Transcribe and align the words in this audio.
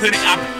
to 0.00 0.10
the. 0.10 0.59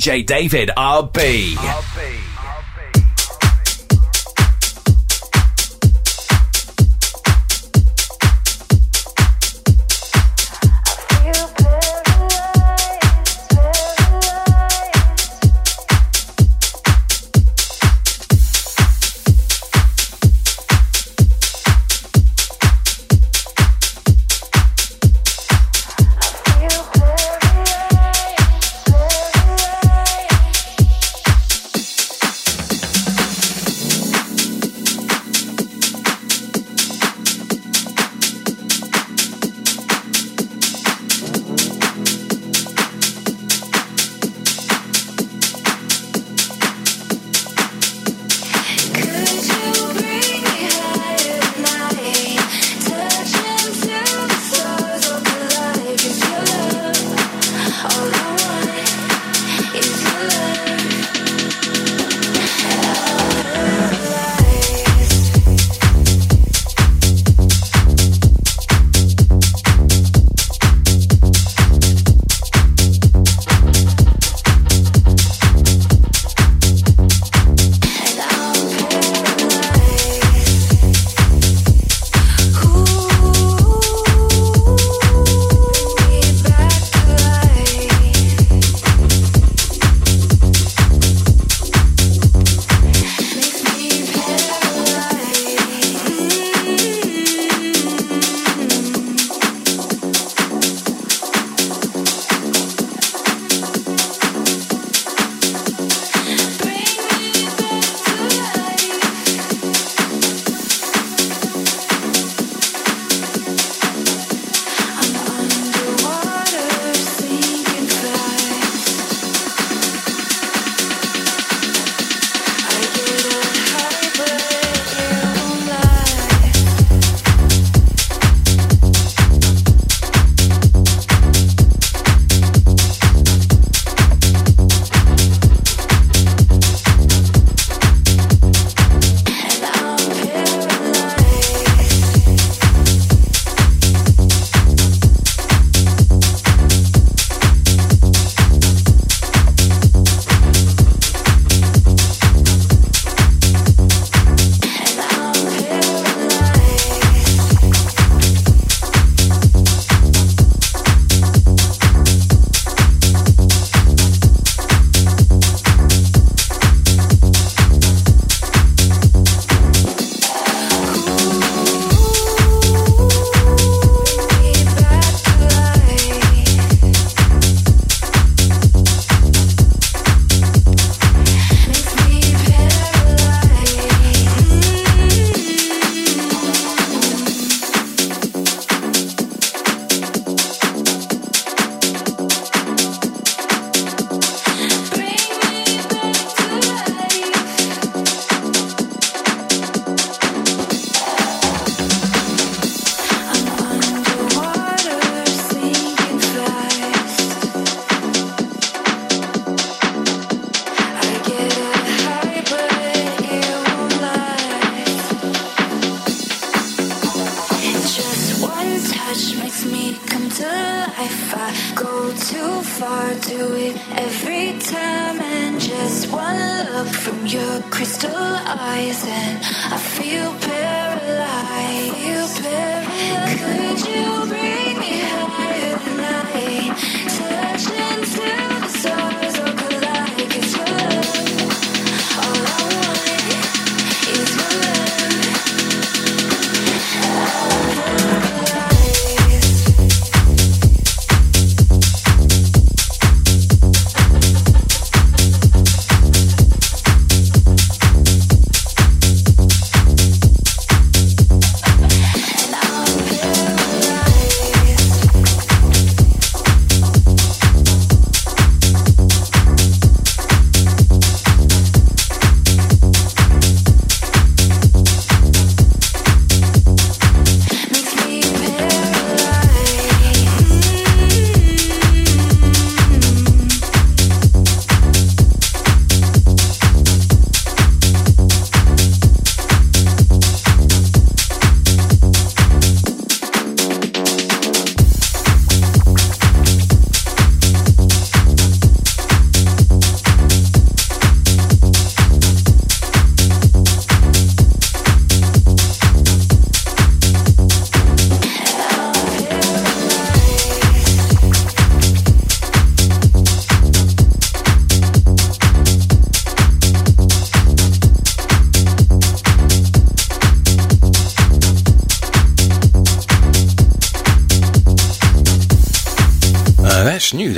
DJ 0.00 0.24
David 0.24 0.70
RB. 0.78 1.56
RB. 1.56 1.89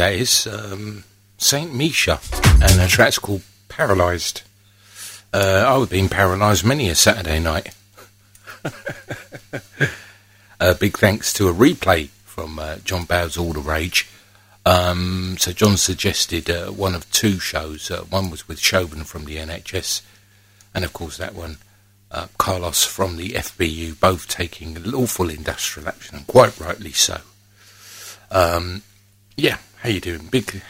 That 0.03 0.15
is. 0.15 0.49
Um, 0.49 1.05
Saint 1.39 1.73
Misha, 1.73 2.19
and 2.61 2.81
a 2.81 2.89
track's 2.89 3.21
called 3.21 3.43
Paralysed. 3.69 4.43
Uh, 5.33 5.65
I 5.65 5.79
have 5.79 5.91
been 5.91 6.09
paralysed 6.09 6.65
many 6.65 6.89
a 6.89 6.97
Saturday 6.97 7.39
night. 7.39 7.73
uh, 10.61 10.75
big 10.75 10.99
thanks 10.99 11.33
to 11.35 11.49
a 11.49 11.55
replay 11.55 12.09
from 12.25 12.59
uh, 12.59 12.79
John 12.85 13.05
Bowes 13.05 13.37
All 13.37 13.53
the 13.53 13.61
Rage. 13.61 14.09
Um, 14.67 15.37
so 15.39 15.53
John 15.53 15.77
suggested 15.77 16.51
uh, 16.51 16.73
one 16.73 16.97
of 16.97 17.11
two 17.13 17.39
shows. 17.39 17.89
Uh, 17.89 18.03
one 18.03 18.29
was 18.29 18.49
with 18.49 18.59
Chauvin 18.59 19.05
from 19.05 19.25
the 19.25 19.37
NHS, 19.37 20.03
and 20.75 20.85
of 20.85 20.93
course 20.93 21.17
that 21.19 21.35
one, 21.35 21.59
uh, 22.11 22.27
Carlos 22.39 22.85
from 22.85 23.19
the 23.19 23.31
FBU, 23.31 24.01
both 24.01 24.27
taking 24.27 24.83
lawful 24.83 25.31
industrial 25.31 25.89
action, 25.89 26.17
and 26.17 26.27
quite 26.27 26.59
rightly 26.59 26.93
so. 26.93 27.21
Um, 28.33 28.83
yeah, 29.37 29.59
how 29.83 29.89
you 29.89 30.01
doing? 30.01 30.29
Big 30.29 30.63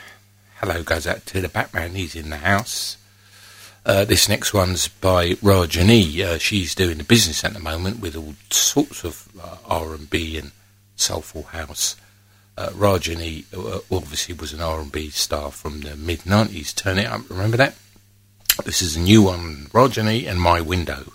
hello 0.61 0.83
goes 0.83 1.07
out 1.07 1.27
to 1.27 1.43
the 1.43 1.49
Batman. 1.49 1.95
He's 1.95 2.17
in 2.17 2.31
the 2.31 2.39
house. 2.39 2.97
Uh, 3.85 4.07
this 4.07 4.27
next 4.27 4.55
one's 4.55 4.89
by 4.89 5.37
Raja-Nee. 5.43 6.23
Uh, 6.23 6.39
she's 6.39 6.75
doing 6.75 6.97
the 6.97 7.05
business 7.05 7.45
at 7.45 7.53
the 7.53 7.61
moment 7.61 8.01
with 8.01 8.17
all 8.17 8.35
sorts 8.49 9.05
of 9.05 9.29
uh, 9.39 9.57
R&B 9.67 10.39
and 10.39 10.53
soulful 10.97 11.43
house. 11.43 11.97
Uh, 12.57 12.71
Raja-Nee 12.75 13.45
uh, 13.55 13.81
obviously 13.91 14.35
was 14.35 14.55
an 14.55 14.63
R&B 14.63 15.11
star 15.11 15.51
from 15.51 15.83
the 15.83 15.95
mid 15.95 16.21
90s. 16.21 16.75
Turn 16.75 16.99
it 16.99 17.07
up, 17.07 17.29
remember 17.29 17.59
that? 17.59 17.75
This 18.65 18.81
is 18.81 18.97
a 18.97 19.01
new 19.01 19.23
one, 19.23 19.67
Raja-Nee 19.75 20.27
and 20.27 20.41
My 20.41 20.63
Window. 20.63 21.13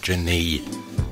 From 0.00 0.14
Raja-Nee 0.16 0.62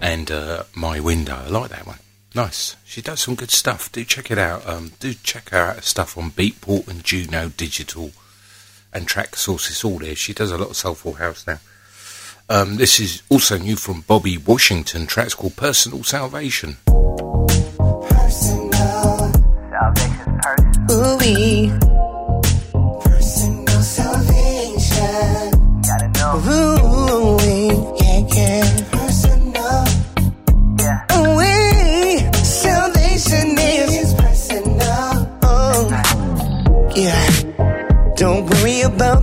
and 0.00 0.30
uh, 0.30 0.62
My 0.74 0.98
Window. 1.00 1.34
I 1.34 1.48
like 1.48 1.70
that 1.70 1.86
one. 1.86 1.98
Nice. 2.34 2.76
She 2.84 3.02
does 3.02 3.20
some 3.20 3.34
good 3.34 3.50
stuff. 3.50 3.92
Do 3.92 4.02
check 4.04 4.30
it 4.30 4.38
out. 4.38 4.66
Um, 4.66 4.92
do 4.98 5.12
check 5.12 5.50
her 5.50 5.58
out 5.58 5.84
stuff 5.84 6.16
on 6.16 6.30
Beatport 6.30 6.88
and 6.88 7.04
Juno 7.04 7.50
Digital 7.50 8.12
and 8.92 9.06
Traxsource. 9.06 9.84
all 9.84 9.98
there. 9.98 10.14
She 10.14 10.32
does 10.32 10.50
a 10.50 10.58
lot 10.58 10.70
of 10.70 10.76
soulful 10.76 11.14
house 11.14 11.46
now. 11.46 11.60
Um, 12.48 12.76
this 12.76 12.98
is 12.98 13.22
also 13.28 13.58
new 13.58 13.76
from 13.76 14.02
Bobby 14.02 14.38
Washington. 14.38 15.06
Track's 15.06 15.34
called 15.34 15.56
Personal 15.56 16.02
Salvation. 16.02 16.78
Personal 18.08 19.32
Salvation 19.70 20.40
person. 20.42 20.86
Ooh-wee. 20.90 21.97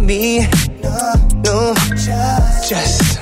Me. 0.06 0.48
No. 0.84 1.14
No. 1.44 1.74
Just, 1.96 2.70
just 2.70 3.15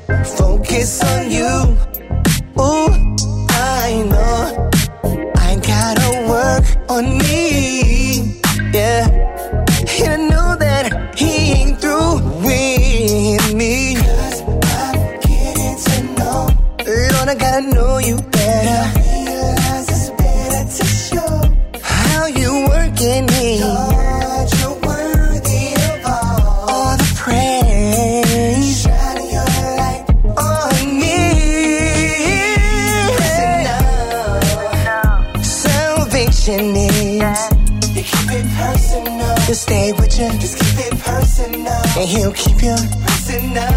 he'll 42.14 42.34
keep 42.34 42.62
you 42.62 42.76
personal. 43.06 43.74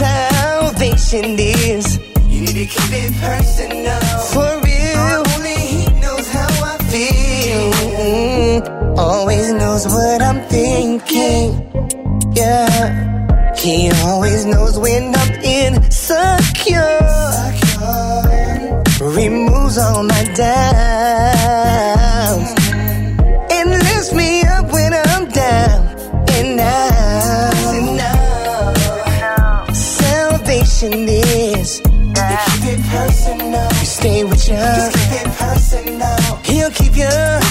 Salvation 0.00 1.36
is. 1.38 1.98
You 2.32 2.40
need 2.46 2.56
to 2.62 2.66
keep 2.74 2.92
it 3.02 3.12
personal. 3.26 4.00
For 4.32 4.50
real. 4.66 4.98
Only 5.34 5.56
he 5.72 6.00
knows 6.00 6.26
how 6.36 6.50
I 6.72 6.76
feel. 6.92 7.64
Mm, 8.04 8.98
Always 8.98 9.52
knows 9.52 9.86
what 9.86 10.22
I'm 10.22 10.40
thinking. 10.48 11.46
Yeah. 12.34 13.54
He 13.56 13.90
always 14.04 14.44
knows 14.46 14.78
when 14.78 15.14
I'm 15.14 15.32
insecure. 15.42 16.98
Removes 19.00 19.78
all 19.78 20.02
my 20.04 20.22
doubts 20.34 20.87
you. 34.48 34.56
Just 34.56 34.96
keep 34.96 35.26
it 35.26 35.28
personal. 35.36 36.36
He'll 36.44 36.70
keep 36.70 36.96
you 36.96 37.47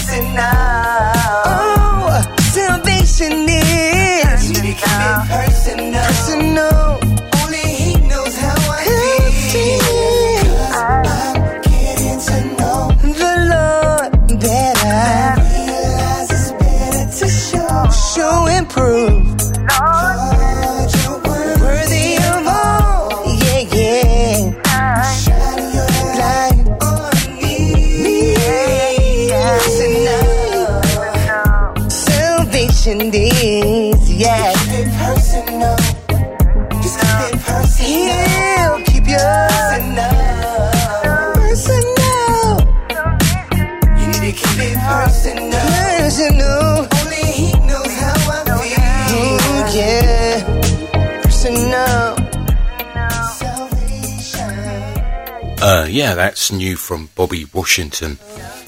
yeah, 55.97 56.13
that's 56.13 56.51
new 56.51 56.75
from 56.75 57.09
Bobby 57.15 57.47
Washington 57.51 58.19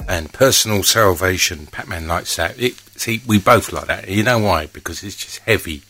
and 0.08 0.32
Personal 0.32 0.82
Salvation. 0.82 1.66
Pac-Man 1.66 2.08
likes 2.08 2.34
that. 2.34 2.60
It, 2.60 2.74
see, 2.96 3.20
we 3.24 3.38
both 3.38 3.72
like 3.72 3.86
that. 3.86 4.08
You 4.08 4.24
know 4.24 4.40
why? 4.40 4.66
Because 4.66 5.04
it's 5.04 5.14
just 5.14 5.38
heavy. 5.40 5.82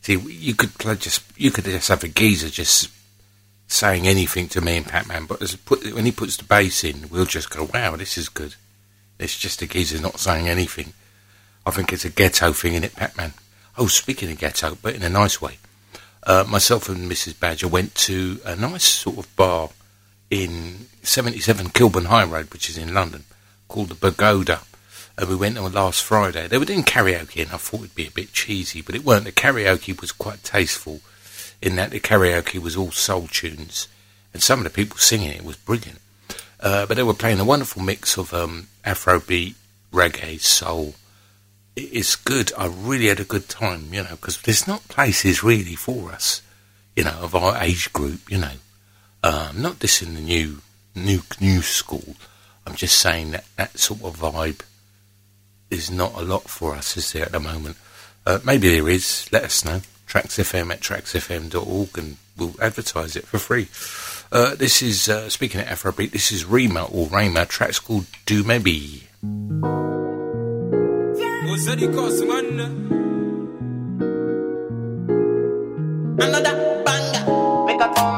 See, 0.00 0.14
you 0.14 0.54
could 0.54 0.70
just 0.98 1.22
you 1.36 1.50
could 1.50 1.64
just 1.64 1.88
have 1.88 2.04
a 2.04 2.08
geezer 2.08 2.48
just 2.48 2.90
saying 3.66 4.08
anything 4.08 4.48
to 4.48 4.62
me 4.62 4.78
and 4.78 4.86
Pac-Man, 4.86 5.26
but 5.26 5.42
as 5.42 5.54
put, 5.56 5.84
when 5.92 6.06
he 6.06 6.10
puts 6.10 6.38
the 6.38 6.44
bass 6.44 6.82
in, 6.84 7.10
we'll 7.10 7.26
just 7.26 7.50
go, 7.50 7.68
"Wow, 7.74 7.96
this 7.96 8.16
is 8.16 8.30
good." 8.30 8.54
It's 9.18 9.38
just 9.38 9.60
a 9.60 9.66
geezer 9.66 10.00
not 10.00 10.18
saying 10.18 10.48
anything. 10.48 10.94
I 11.66 11.70
think 11.70 11.92
it's 11.92 12.06
a 12.06 12.10
ghetto 12.10 12.54
thing 12.54 12.72
in 12.72 12.84
it, 12.84 12.96
Pac-Man. 12.96 13.34
Oh, 13.76 13.88
speaking 13.88 14.30
of 14.30 14.38
ghetto, 14.38 14.78
but 14.80 14.94
in 14.94 15.02
a 15.02 15.10
nice 15.10 15.42
way. 15.42 15.58
Uh, 16.22 16.44
myself 16.48 16.88
and 16.88 17.10
Mrs. 17.10 17.38
Badger 17.38 17.68
went 17.68 17.94
to 17.94 18.40
a 18.46 18.56
nice 18.56 18.84
sort 18.84 19.18
of 19.18 19.36
bar 19.36 19.68
in 20.30 20.86
77 21.02 21.70
Kilburn 21.70 22.06
High 22.06 22.24
Road, 22.24 22.52
which 22.52 22.68
is 22.68 22.78
in 22.78 22.94
London, 22.94 23.24
called 23.66 23.88
the 23.88 23.94
Baroda. 23.94 24.60
And 25.16 25.28
we 25.28 25.36
went 25.36 25.58
on 25.58 25.72
last 25.72 26.02
Friday. 26.02 26.46
They 26.46 26.58
were 26.58 26.64
doing 26.64 26.84
karaoke, 26.84 27.42
and 27.42 27.50
I 27.50 27.56
thought 27.56 27.80
it'd 27.80 27.94
be 27.94 28.06
a 28.06 28.10
bit 28.10 28.32
cheesy, 28.32 28.82
but 28.82 28.94
it 28.94 29.04
weren't. 29.04 29.24
The 29.24 29.32
karaoke 29.32 30.00
was 30.00 30.12
quite 30.12 30.44
tasteful, 30.44 31.00
in 31.60 31.76
that 31.76 31.90
the 31.90 32.00
karaoke 32.00 32.60
was 32.60 32.76
all 32.76 32.92
soul 32.92 33.26
tunes, 33.26 33.88
and 34.32 34.42
some 34.42 34.60
of 34.60 34.64
the 34.64 34.70
people 34.70 34.98
singing 34.98 35.30
it 35.30 35.44
was 35.44 35.56
brilliant. 35.56 36.00
Uh, 36.60 36.86
but 36.86 36.96
they 36.96 37.02
were 37.02 37.14
playing 37.14 37.40
a 37.40 37.44
wonderful 37.44 37.82
mix 37.82 38.16
of 38.16 38.32
um, 38.34 38.68
Afrobeat, 38.84 39.54
reggae, 39.92 40.40
soul. 40.40 40.94
It's 41.76 42.16
good. 42.16 42.52
I 42.58 42.66
really 42.66 43.06
had 43.06 43.20
a 43.20 43.24
good 43.24 43.48
time, 43.48 43.92
you 43.92 44.02
know, 44.02 44.10
because 44.10 44.40
there's 44.42 44.66
not 44.66 44.86
places 44.88 45.42
really 45.42 45.76
for 45.76 46.10
us, 46.12 46.42
you 46.96 47.04
know, 47.04 47.16
of 47.20 47.34
our 47.34 47.56
age 47.62 47.92
group, 47.92 48.30
you 48.30 48.38
know. 48.38 48.52
Um, 49.22 49.60
not 49.60 49.80
this 49.80 50.02
in 50.02 50.14
the 50.14 50.20
new, 50.20 50.58
new, 50.94 51.22
new 51.40 51.62
school. 51.62 52.14
I'm 52.66 52.76
just 52.76 52.98
saying 52.98 53.32
that 53.32 53.44
that 53.56 53.78
sort 53.78 54.02
of 54.02 54.18
vibe 54.18 54.60
is 55.70 55.90
not 55.90 56.14
a 56.14 56.22
lot 56.22 56.48
for 56.48 56.74
us, 56.74 56.96
is 56.96 57.12
there, 57.12 57.24
at 57.26 57.32
the 57.32 57.40
moment? 57.40 57.76
Uh, 58.26 58.38
maybe 58.44 58.68
there 58.70 58.88
is. 58.88 59.28
Let 59.32 59.44
us 59.44 59.64
know. 59.64 59.80
TraxFM 60.06 60.72
at 60.72 60.80
traxfm.org 60.80 61.98
and 61.98 62.16
we'll 62.36 62.54
advertise 62.62 63.14
it 63.14 63.26
for 63.26 63.38
free. 63.38 63.68
Uh, 64.30 64.54
this 64.54 64.82
is, 64.82 65.08
uh, 65.08 65.28
speaking 65.28 65.60
of 65.60 65.66
Afrobeat, 65.66 66.12
this 66.12 66.32
is 66.32 66.44
Rima 66.44 66.84
or 66.84 67.06
Rayma. 67.06 67.46
Track's 67.46 67.78
called 67.78 68.06
Do 68.26 68.42
Maybe. 68.44 69.08
Another 76.20 76.82
banger. 76.84 77.64
Make 77.66 77.80
a 77.80 78.17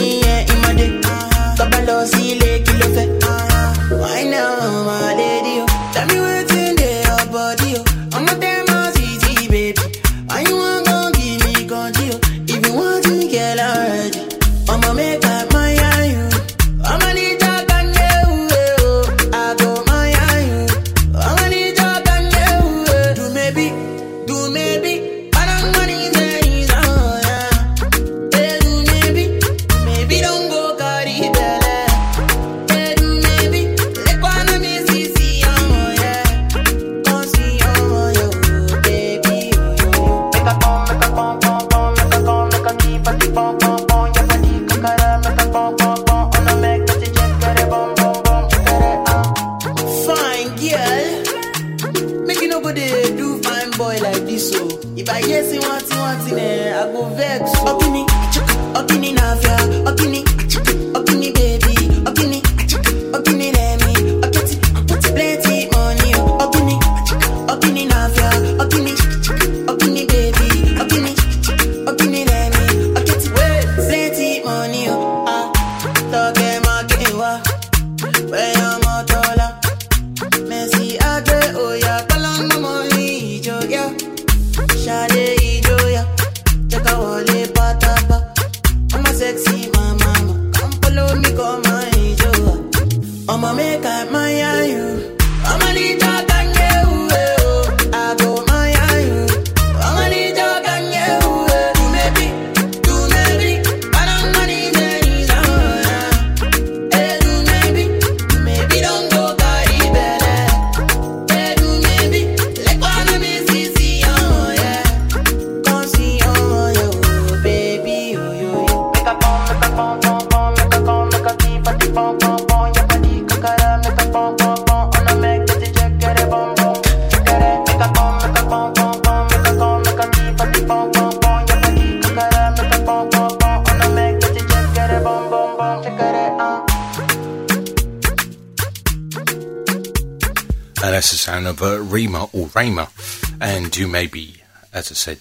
I 144.91 144.93
said, 144.93 145.19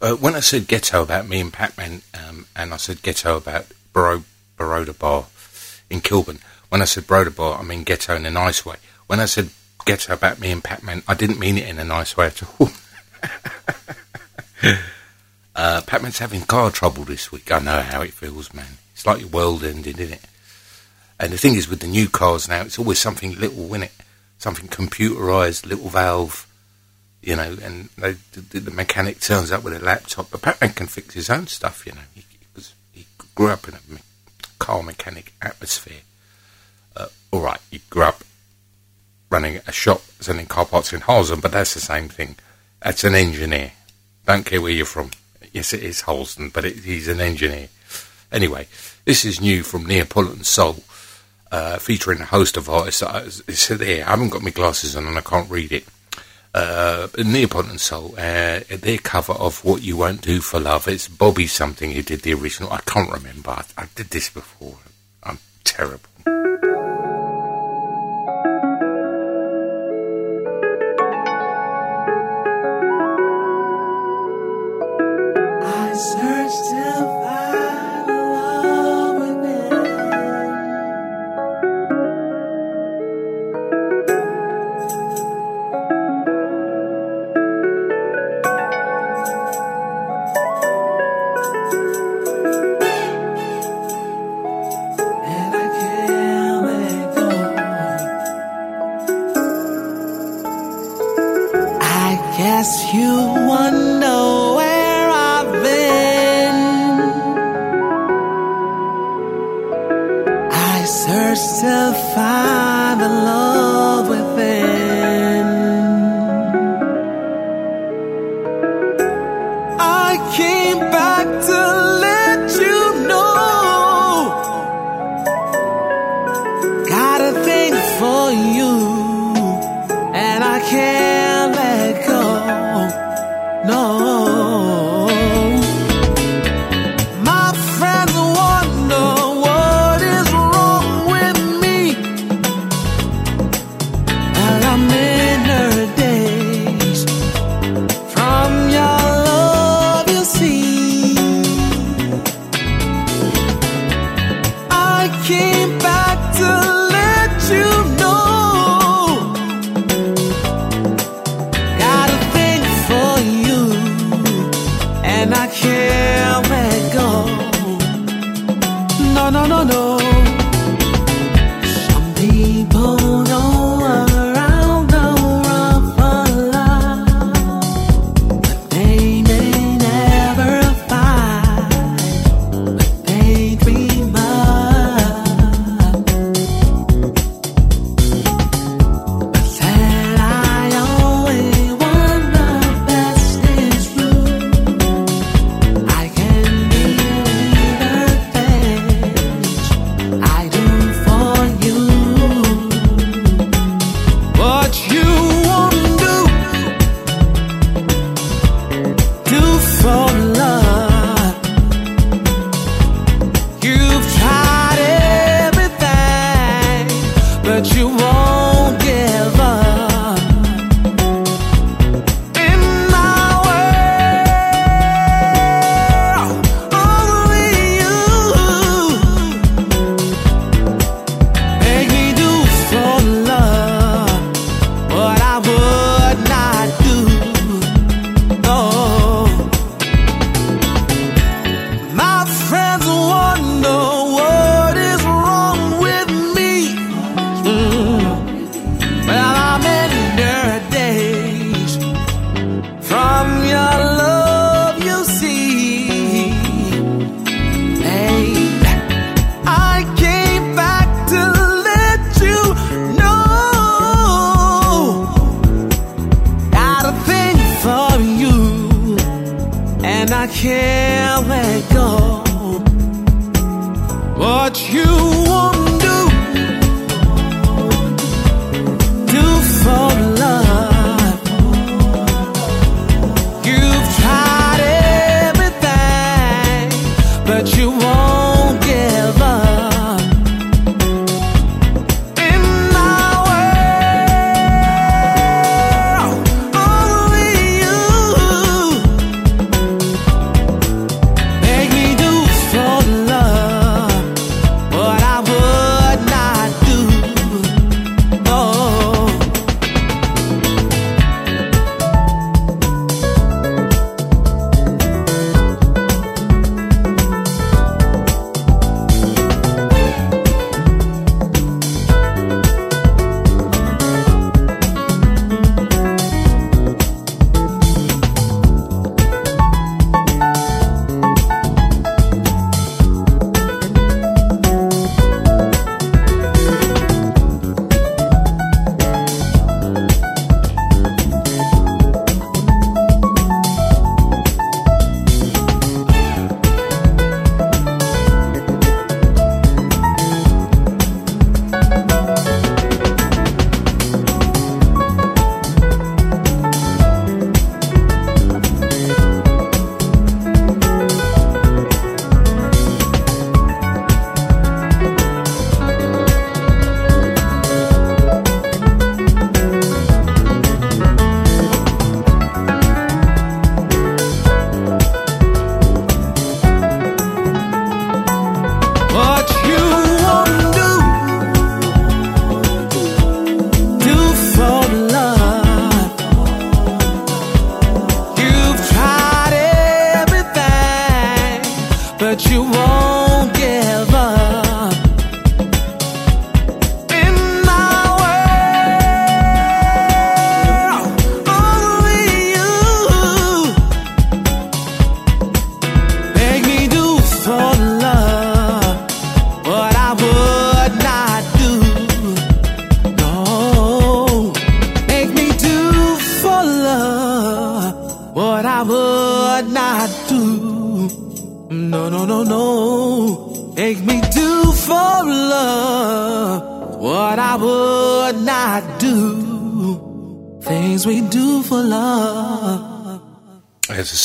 uh, 0.00 0.14
when 0.14 0.34
I 0.34 0.40
said 0.40 0.68
ghetto 0.68 1.02
about 1.02 1.28
me 1.28 1.40
and 1.40 1.52
Pac-Man, 1.52 2.02
um, 2.14 2.46
and 2.54 2.72
I 2.72 2.76
said 2.76 3.02
ghetto 3.02 3.36
about 3.36 3.66
Baro- 3.92 4.24
Baroda 4.56 4.92
Bar 4.92 5.26
in 5.88 6.00
Kilburn, 6.00 6.38
when 6.68 6.82
I 6.82 6.84
said 6.84 7.06
Baroda 7.06 7.30
Bar, 7.30 7.58
I 7.58 7.62
mean 7.62 7.82
ghetto 7.82 8.14
in 8.14 8.26
a 8.26 8.30
nice 8.30 8.64
way. 8.64 8.76
When 9.06 9.20
I 9.20 9.24
said 9.24 9.50
ghetto 9.84 10.12
about 10.12 10.38
me 10.38 10.50
and 10.50 10.62
Pac-Man, 10.62 11.02
I 11.08 11.14
didn't 11.14 11.38
mean 11.38 11.58
it 11.58 11.68
in 11.68 11.78
a 11.78 11.84
nice 11.84 12.16
way 12.16 12.26
at 12.26 12.42
all. 12.42 12.70
uh, 15.56 15.82
Pac-Man's 15.86 16.18
having 16.18 16.42
car 16.42 16.70
trouble 16.70 17.04
this 17.04 17.32
week. 17.32 17.50
I 17.50 17.58
know 17.58 17.80
how 17.80 18.02
it 18.02 18.12
feels, 18.12 18.54
man. 18.54 18.78
It's 18.94 19.06
like 19.06 19.20
your 19.20 19.28
world 19.28 19.64
ending, 19.64 19.98
isn't 19.98 20.14
it? 20.14 20.24
And 21.18 21.32
the 21.32 21.38
thing 21.38 21.54
is, 21.54 21.68
with 21.68 21.80
the 21.80 21.86
new 21.86 22.08
cars 22.08 22.48
now, 22.48 22.62
it's 22.62 22.78
always 22.78 22.98
something 22.98 23.38
little, 23.38 23.74
in 23.74 23.82
it? 23.82 23.92
Something 24.38 24.68
computerized, 24.68 25.66
little 25.66 25.88
valve, 25.88 26.46
you 27.22 27.36
know, 27.36 27.56
and 27.62 27.88
they, 27.98 28.12
the, 28.32 28.60
the 28.60 28.70
mechanic 28.70 29.20
turns 29.20 29.52
up 29.52 29.62
with 29.62 29.74
a 29.74 29.84
laptop. 29.84 30.30
But 30.30 30.42
Pac-Man 30.42 30.72
can 30.72 30.86
fix 30.86 31.14
his 31.14 31.30
own 31.30 31.46
stuff, 31.46 31.86
you 31.86 31.92
know. 31.92 32.00
He, 32.14 32.22
he, 32.30 32.38
was, 32.54 32.74
he 32.92 33.06
grew 33.34 33.48
up 33.48 33.68
in 33.68 33.74
a 33.74 33.92
me- 33.92 34.00
car 34.58 34.82
mechanic 34.82 35.32
atmosphere. 35.42 36.02
Uh, 36.96 37.06
all 37.30 37.40
right, 37.40 37.60
he 37.70 37.80
grew 37.90 38.04
up 38.04 38.24
running 39.30 39.60
a 39.66 39.72
shop 39.72 40.02
selling 40.20 40.46
car 40.46 40.66
parts 40.66 40.92
in 40.92 41.00
Harlesden, 41.00 41.40
but 41.40 41.52
that's 41.52 41.74
the 41.74 41.80
same 41.80 42.08
thing. 42.08 42.36
That's 42.82 43.04
an 43.04 43.14
engineer. 43.14 43.72
Don't 44.26 44.44
care 44.44 44.60
where 44.60 44.72
you're 44.72 44.86
from. 44.86 45.10
Yes, 45.52 45.72
it 45.72 45.82
is 45.82 46.02
Harlesden, 46.02 46.50
but 46.50 46.64
it, 46.64 46.78
he's 46.78 47.08
an 47.08 47.20
engineer. 47.20 47.68
Anyway, 48.32 48.66
this 49.04 49.24
is 49.24 49.40
new 49.40 49.62
from 49.62 49.86
Neapolitan 49.86 50.44
Soul, 50.44 50.84
uh, 51.50 51.78
featuring 51.78 52.20
a 52.20 52.26
host 52.26 52.56
of 52.56 52.68
artists. 52.68 53.02
It's 53.46 53.68
there. 53.68 54.06
I 54.06 54.10
haven't 54.10 54.30
got 54.30 54.42
my 54.42 54.50
glasses 54.50 54.96
on 54.96 55.06
and 55.06 55.18
I 55.18 55.22
can't 55.22 55.50
read 55.50 55.72
it. 55.72 55.84
Uh, 56.52 57.06
Neapolitan 57.16 57.78
Soul, 57.78 58.14
uh, 58.18 58.60
their 58.68 58.98
cover 58.98 59.34
of 59.34 59.64
What 59.64 59.82
You 59.82 59.96
Won't 59.96 60.22
Do 60.22 60.40
for 60.40 60.58
Love. 60.58 60.88
It's 60.88 61.06
Bobby 61.06 61.46
something 61.46 61.92
who 61.92 62.02
did 62.02 62.22
the 62.22 62.34
original. 62.34 62.72
I 62.72 62.80
can't 62.80 63.10
remember. 63.10 63.50
I, 63.50 63.64
I 63.78 63.86
did 63.94 64.10
this 64.10 64.30
before. 64.30 64.78
I'm 65.22 65.38
terrible. 65.62 66.10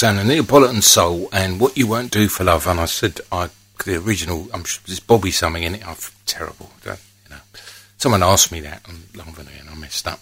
There's 0.06 0.18
the 0.18 0.24
Neapolitan 0.24 0.84
Soul 0.84 1.30
and 1.34 1.60
What 1.60 1.76
You 1.76 1.88
Won't 1.88 2.12
Do 2.12 2.28
for 2.28 2.44
Love. 2.44 2.68
And 2.68 2.80
I 2.80 2.86
said, 2.86 3.22
I 3.32 3.50
the 3.86 3.98
original, 3.98 4.48
I'm 4.54 4.64
sure 4.64 4.84
there's 4.86 5.00
Bobby 5.00 5.32
something 5.32 5.64
in 5.64 5.74
it. 5.74 5.88
I'm 5.88 5.96
terrible. 6.28 6.70
Don't, 6.84 7.00
you 7.24 7.32
know, 7.32 7.42
someone 7.98 8.22
asked 8.22 8.52
me 8.52 8.60
that 8.60 8.88
on 8.88 9.06
Longvenue 9.16 9.50
and 9.60 9.68
I 9.68 9.74
messed 9.74 10.08
up. 10.08 10.20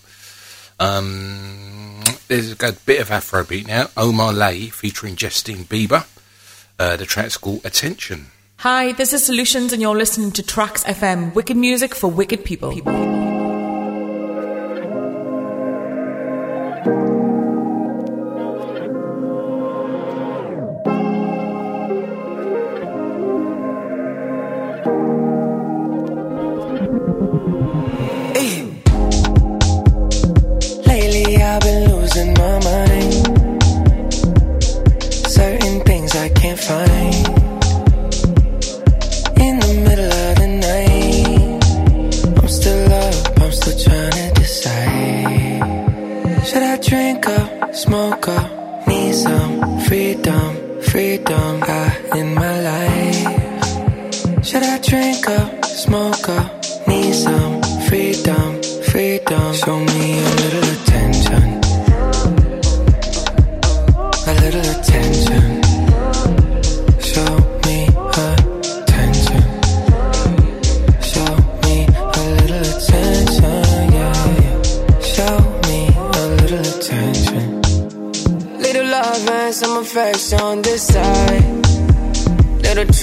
Um, 0.80 2.02
there's 2.30 2.54
a 2.54 2.56
good 2.56 2.78
bit 2.86 3.02
of 3.02 3.10
Afrobeat 3.10 3.68
now. 3.68 3.88
Omah 3.98 4.34
Lay 4.34 4.68
featuring 4.68 5.18
Justin 5.18 5.66
Bieber. 5.66 6.06
Uh, 6.80 6.96
the 6.96 7.06
track's 7.06 7.36
called 7.36 7.66
Attention. 7.66 8.28
Hi, 8.60 8.94
this 8.94 9.12
is 9.12 9.26
Solutions, 9.26 9.74
and 9.74 9.82
you're 9.82 9.98
listening 9.98 10.32
to 10.32 10.44
Trax 10.44 10.86
FM, 10.86 11.36
wicked 11.36 11.58
music 11.58 11.94
for 11.94 12.10
wicked 12.10 12.46
people. 12.46 12.70
Lately 12.70 13.23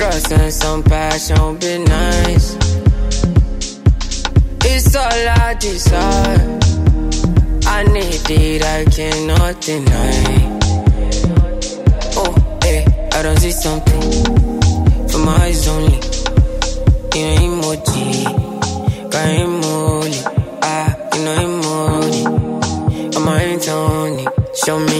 trust 0.01 0.33
and 0.33 0.51
some 0.51 0.83
passion 0.83 1.59
be 1.59 1.77
nice. 1.77 2.57
It's 4.65 4.97
all 4.97 5.29
I 5.45 5.55
desire. 5.61 6.59
I 7.67 7.83
need 7.83 8.31
it, 8.31 8.63
I 8.65 8.81
cannot 8.97 9.61
deny. 9.61 10.25
Oh, 12.17 12.35
hey, 12.63 12.87
I 13.13 13.23
don't 13.23 13.39
see 13.41 13.53
something 13.53 14.03
for 15.11 15.19
my 15.19 15.37
eyes 15.45 15.69
only. 15.69 16.01
You 17.15 17.23
know 17.27 17.45
emoji, 17.45 18.25
got 19.13 19.29
emoji, 19.45 20.21
ah, 20.63 20.89
you 21.13 21.25
know 21.25 21.37
emoji. 21.47 22.23
I'm 23.17 23.25
my 23.27 23.69
only. 23.69 24.27
Show 24.65 24.79
me 24.79 25.00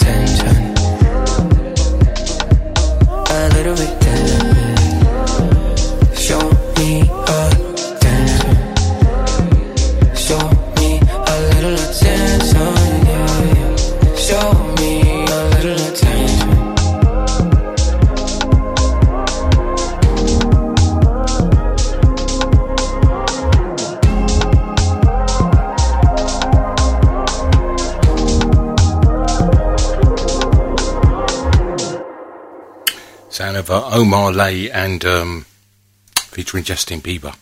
Omah 33.91 34.33
Lay 34.33 34.71
and 34.71 35.03
um, 35.03 35.45
featuring 36.15 36.63
Justin 36.63 37.01
Bieber. 37.01 37.35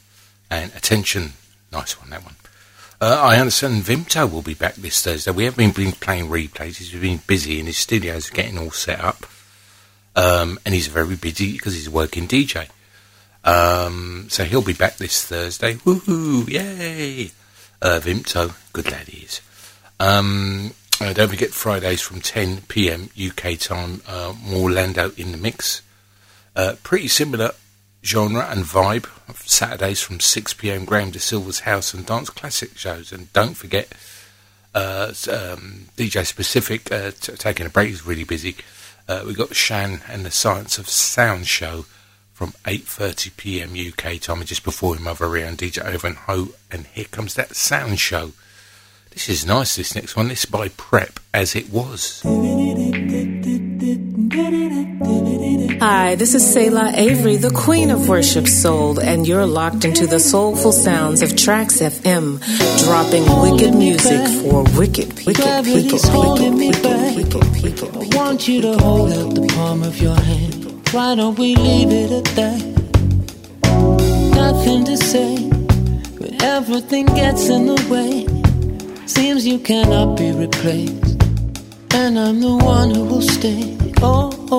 And 0.50 0.74
Attention, 0.76 1.34
nice 1.72 2.00
one, 2.00 2.10
that 2.10 2.26
one. 2.26 2.36
Uh, 3.00 3.22
I 3.22 3.38
understand 3.38 3.84
Vimto 3.84 4.30
will 4.30 4.42
be 4.42 4.56
back 4.56 4.74
this 4.74 5.02
Thursday. 5.02 5.32
We 5.32 5.46
haven't 5.46 5.76
been 5.76 5.92
playing 5.92 6.28
replays. 6.28 6.78
He's 6.78 6.92
been 6.92 7.22
busy 7.28 7.60
in 7.60 7.68
his 7.68 7.78
studios 7.78 8.32
getting 8.32 8.58
all 8.58 8.72
set 8.72 9.00
up. 9.00 9.26
Um, 10.16 10.60
and 10.66 10.74
he's 10.74 10.88
very 10.88 11.16
busy 11.16 11.54
because 11.54 11.76
he's 11.76 11.88
a 11.88 11.92
working 11.92 12.28
DJ. 12.28 12.68
Um, 13.46 14.26
so 14.30 14.44
he'll 14.44 14.64
be 14.64 14.74
back 14.74 14.98
this 14.98 15.24
Thursday. 15.24 15.76
Woohoo! 15.76 16.50
Yay! 16.50 17.32
Uh, 17.82 18.00
Vimto, 18.02 18.56
good 18.74 18.92
lad 18.92 19.08
he 19.08 19.24
is. 19.24 19.40
Um, 20.00 20.74
uh, 21.00 21.14
don't 21.14 21.30
forget 21.30 21.52
Fridays 21.52 22.02
from 22.02 22.22
10 22.22 22.64
p.m. 22.68 23.12
UK 23.18 23.58
time. 23.60 24.02
Uh, 24.08 24.34
more 24.44 24.72
Lando 24.72 25.12
in 25.16 25.32
the 25.32 25.38
mix. 25.38 25.84
Uh, 26.60 26.76
pretty 26.84 27.08
similar 27.08 27.52
genre 28.04 28.46
and 28.50 28.66
vibe. 28.66 29.08
Saturdays 29.48 30.02
from 30.02 30.20
6 30.20 30.56
p.m. 30.56 30.84
Graham 30.84 31.10
De 31.10 31.18
Silva's 31.18 31.62
House 31.62 31.94
and 31.94 32.06
Dance 32.06 32.30
Classic 32.30 32.78
shows. 32.78 33.14
And 33.14 33.32
don't 33.32 33.54
forget 33.54 33.94
uh, 34.76 35.14
um, 35.32 35.86
DJ 35.96 36.26
Specific 36.26 36.92
uh, 36.92 37.12
t- 37.12 37.32
taking 37.38 37.66
a 37.66 37.70
break. 37.70 37.88
He's 37.88 38.06
really 38.06 38.26
busy. 38.26 38.58
Uh, 39.08 39.24
we've 39.26 39.38
got 39.38 39.56
Shan 39.56 40.02
and 40.10 40.26
the 40.26 40.32
Science 40.32 40.78
of 40.78 40.90
Sound 40.90 41.48
show 41.48 41.86
from 42.34 42.52
8.30 42.66 43.38
p.m. 43.38 43.70
UK 43.74 44.20
time. 44.20 44.44
Just 44.44 44.66
before 44.66 44.98
him, 44.98 45.08
over 45.08 45.28
around 45.28 45.60
DJ 45.60 45.82
Over 45.86 46.08
and 46.08 46.18
Ho. 46.18 46.50
And 46.70 46.88
here 46.88 47.06
comes 47.06 47.36
that 47.36 47.56
sound 47.56 48.02
show. 48.02 48.34
This 49.12 49.30
is 49.30 49.46
nice, 49.46 49.78
this 49.78 49.96
next 49.96 50.18
one. 50.18 50.28
This 50.28 50.44
is 50.44 50.50
by 50.50 50.68
Prep, 50.68 51.22
as 51.34 51.56
it 51.56 51.70
was. 51.70 52.22
Hi, 54.32 56.16
this 56.16 56.36
is 56.36 56.54
Selah 56.54 56.92
Avery, 56.94 57.38
the 57.38 57.50
Queen 57.50 57.90
of 57.90 58.08
Worship 58.08 58.48
Soul, 58.48 59.00
and 59.00 59.28
you're 59.28 59.48
locked 59.48 59.86
into 59.86 60.06
the 60.06 60.20
soulful 60.20 60.72
sounds 60.72 61.24
of 61.24 61.32
Trax 61.32 61.82
FM, 61.82 62.40
dropping 62.86 63.24
wicked 63.42 63.74
music 63.74 64.28
for 64.44 64.66
wicked 64.78 65.16
people. 65.16 65.34
Gravity's 65.34 66.08
holding 66.10 66.60
me 66.60 66.72
back. 66.72 67.18
I 67.18 68.16
want 68.16 68.48
you 68.48 68.62
to 68.62 68.78
hold 68.78 69.12
out 69.14 69.34
the 69.34 69.48
palm 69.56 69.82
of 69.82 70.00
your 70.00 70.16
hand. 70.16 70.88
Why 70.92 71.16
don't 71.16 71.40
we 71.40 71.56
leave 71.56 71.90
it 71.92 72.12
at 72.12 72.26
that? 72.36 72.62
Nothing 74.36 74.86
to 74.86 74.96
say 74.98 75.50
but 76.20 76.44
everything 76.44 77.08
gets 77.08 77.50
in 77.50 77.66
the 77.66 77.82
way. 77.90 78.28
Seems 79.08 79.48
you 79.48 79.58
cannot 79.58 80.18
be 80.18 80.32
replaced, 80.32 81.19
and 81.94 82.20
I'm 82.20 82.40
the 82.40 82.56
one 82.56 82.94
who 82.94 83.04
will 83.06 83.22
stay. 83.22 83.78
Oh, 84.02 84.32
oh. 84.52 84.59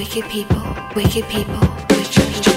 Wicked 0.00 0.24
people, 0.30 0.62
wicked 0.96 1.28
people, 1.28 1.60
wicked 1.90 2.26
people. 2.32 2.54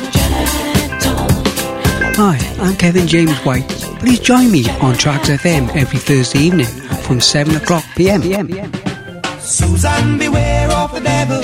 Hi, 2.16 2.38
I'm 2.62 2.78
Kevin 2.78 3.06
James 3.06 3.38
White. 3.40 3.68
Please 4.00 4.22
join 4.22 4.50
me 4.50 4.64
on 4.80 4.96
Trax 4.96 5.26
FM 5.26 5.68
every 5.76 6.00
Thursday 6.00 6.40
evening 6.40 6.68
from 7.04 7.20
7 7.20 7.54
o'clock 7.58 7.84
pm. 7.98 8.22
Susan, 9.42 10.18
beware 10.18 10.72
of 10.72 10.94
the 10.94 11.02
devil. 11.02 11.42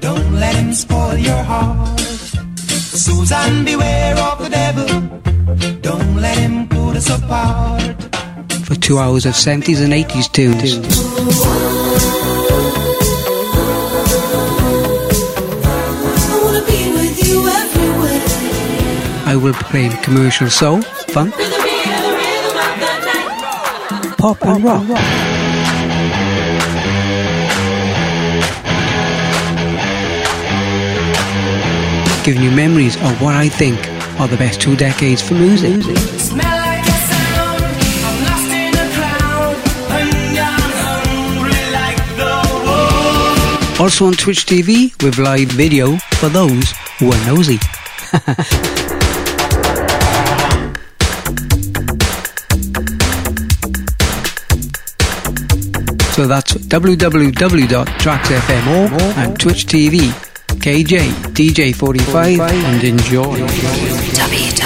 Don't 0.00 0.32
let 0.40 0.56
him 0.56 0.72
spoil 0.74 1.16
your 1.16 1.40
heart. 1.44 2.00
Susan, 2.58 3.64
beware 3.64 4.16
of 4.18 4.40
the 4.42 4.50
devil. 4.50 4.88
Don't 5.82 6.16
let 6.16 6.36
him 6.36 6.66
put 6.68 6.96
us 6.96 7.08
apart. 7.10 7.94
For 8.64 8.74
two 8.74 8.98
hours 8.98 9.24
of 9.24 9.34
70s 9.34 9.80
and 9.84 9.92
80s 9.92 10.32
tunes. 10.32 11.85
I 19.28 19.34
will 19.34 19.54
play 19.54 19.88
commercial 20.04 20.48
soul, 20.48 20.82
funk, 20.82 21.34
pop 24.16 24.40
and 24.44 24.62
rock. 24.62 24.86
Giving 32.24 32.42
you 32.42 32.52
memories 32.52 32.94
of 33.02 33.20
what 33.20 33.34
I 33.34 33.48
think 33.48 33.78
are 34.20 34.28
the 34.28 34.36
best 34.36 34.60
two 34.60 34.76
decades 34.76 35.22
for 35.22 35.34
music. 35.34 35.82
Smell 35.82 36.58
like 36.58 36.86
a 36.86 36.98
sound. 37.10 37.64
I'm 38.06 38.18
lost 38.28 38.50
in 38.62 38.74
a 38.78 38.86
crowd. 38.94 39.56
And 39.90 40.38
I'm 40.38 40.72
hungry 40.86 41.64
like 41.72 41.98
the 42.16 42.32
wolf. 43.74 43.80
Also 43.80 44.06
on 44.06 44.12
Twitch 44.12 44.46
TV 44.46 44.94
with 45.02 45.18
live 45.18 45.48
video 45.48 45.96
for 46.14 46.28
those 46.28 46.70
who 47.00 47.10
are 47.10 47.26
nosy. 47.26 47.58
so 56.16 56.26
that's 56.26 56.54
www.traxfm 56.54 57.26
and 59.18 59.38
Twitch 59.38 59.66
TV, 59.66 59.98
KJ, 60.48 61.10
DJ45 61.36 62.40
and 62.40 62.82
enjoy. 62.82 63.36
www.traxfm. 63.36 64.56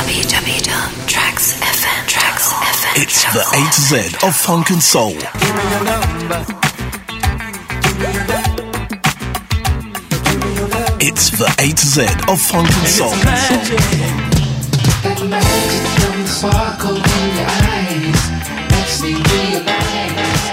Trax 2.07 2.53
FM. 2.55 3.03
It's 3.03 3.24
the 3.34 3.40
A 3.40 3.62
to 3.66 3.80
Z 3.80 3.94
of 4.28 4.36
funk 4.36 4.70
and 4.70 4.80
soul. 4.80 5.16
It's 11.01 11.30
the 11.30 11.53
A 11.59 11.72
to 11.72 11.84
Z 11.84 12.07
of 12.28 12.40
funk 12.40 12.70
and 12.70 12.86
soul. 12.86 13.11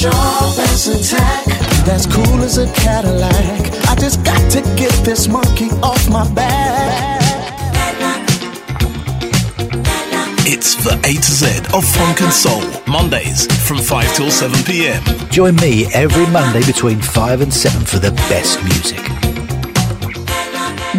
sharp 0.00 0.58
as 0.58 0.88
a 0.88 1.14
tack. 1.14 1.44
That's 1.84 2.06
cool 2.06 2.40
as 2.42 2.56
a 2.56 2.66
Cadillac. 2.72 3.88
I 3.88 3.94
just 3.96 4.24
got 4.24 4.40
to 4.52 4.60
get 4.74 4.92
this 5.04 5.28
monkey 5.28 5.68
off 5.82 6.08
my 6.08 6.26
back. 6.32 7.20
It's 10.52 10.74
the 10.82 10.94
A 11.04 11.12
to 11.14 11.32
Z 11.40 11.46
of 11.76 11.84
funk 11.84 12.22
and 12.22 12.32
soul. 12.32 12.62
Mondays 12.88 13.46
from 13.68 13.78
5 13.78 14.14
till 14.14 14.30
7 14.30 14.64
p.m. 14.64 15.02
Join 15.28 15.54
me 15.56 15.86
every 15.92 16.26
Monday 16.32 16.64
between 16.64 17.00
5 17.00 17.42
and 17.42 17.52
7 17.52 17.84
for 17.84 17.98
the 17.98 18.12
best 18.30 18.62
music. 18.64 19.29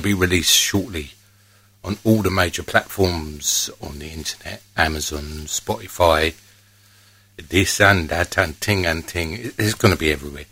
Be 0.02 0.14
released 0.14 0.52
shortly 0.52 1.10
on 1.84 1.96
all 2.02 2.22
the 2.22 2.30
major 2.30 2.62
platforms 2.62 3.70
on 3.80 4.00
the 4.00 4.08
internet 4.08 4.62
Amazon, 4.76 5.46
Spotify, 5.46 6.34
this 7.36 7.80
and 7.80 8.08
that, 8.08 8.36
and 8.36 8.60
ting 8.60 8.84
and 8.84 9.06
ting. 9.06 9.52
It's 9.58 9.74
going 9.74 9.94
to 9.94 9.98
be 9.98 10.12
everywhere. 10.12 10.46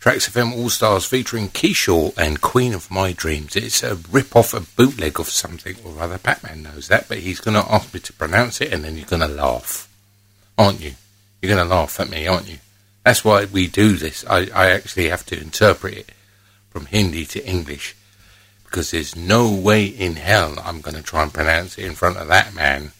Trax 0.00 0.30
FM 0.30 0.54
All 0.54 0.68
Stars 0.68 1.04
featuring 1.04 1.48
Keyshaw 1.48 2.16
and 2.16 2.40
Queen 2.40 2.74
of 2.74 2.90
My 2.90 3.12
Dreams. 3.12 3.56
It's 3.56 3.82
a 3.82 3.96
rip 3.96 4.36
off, 4.36 4.54
a 4.54 4.60
bootleg 4.60 5.18
of 5.18 5.28
something 5.28 5.76
or 5.84 6.00
other. 6.00 6.18
Batman 6.18 6.62
knows 6.62 6.88
that, 6.88 7.08
but 7.08 7.18
he's 7.18 7.40
going 7.40 7.62
to 7.62 7.72
ask 7.72 7.92
me 7.92 8.00
to 8.00 8.12
pronounce 8.12 8.60
it 8.60 8.72
and 8.72 8.84
then 8.84 8.96
you're 8.96 9.06
going 9.06 9.20
to 9.20 9.28
laugh. 9.28 9.88
Aren't 10.56 10.80
you? 10.80 10.92
You're 11.40 11.54
going 11.54 11.66
to 11.66 11.74
laugh 11.74 12.00
at 12.00 12.10
me, 12.10 12.26
aren't 12.26 12.48
you? 12.48 12.58
That's 13.04 13.24
why 13.24 13.46
we 13.46 13.66
do 13.66 13.96
this. 13.96 14.24
I, 14.28 14.48
I 14.54 14.70
actually 14.70 15.08
have 15.08 15.24
to 15.26 15.40
interpret 15.40 15.94
it 15.94 16.12
from 16.70 16.86
Hindi 16.86 17.24
to 17.26 17.46
English 17.46 17.96
because 18.70 18.92
there's 18.92 19.16
no 19.16 19.52
way 19.52 19.84
in 19.84 20.14
hell 20.14 20.54
I'm 20.64 20.80
going 20.80 20.94
to 20.94 21.02
try 21.02 21.24
and 21.24 21.34
pronounce 21.34 21.76
it 21.76 21.84
in 21.84 21.96
front 21.96 22.18
of 22.18 22.28
that 22.28 22.54
man. 22.54 22.92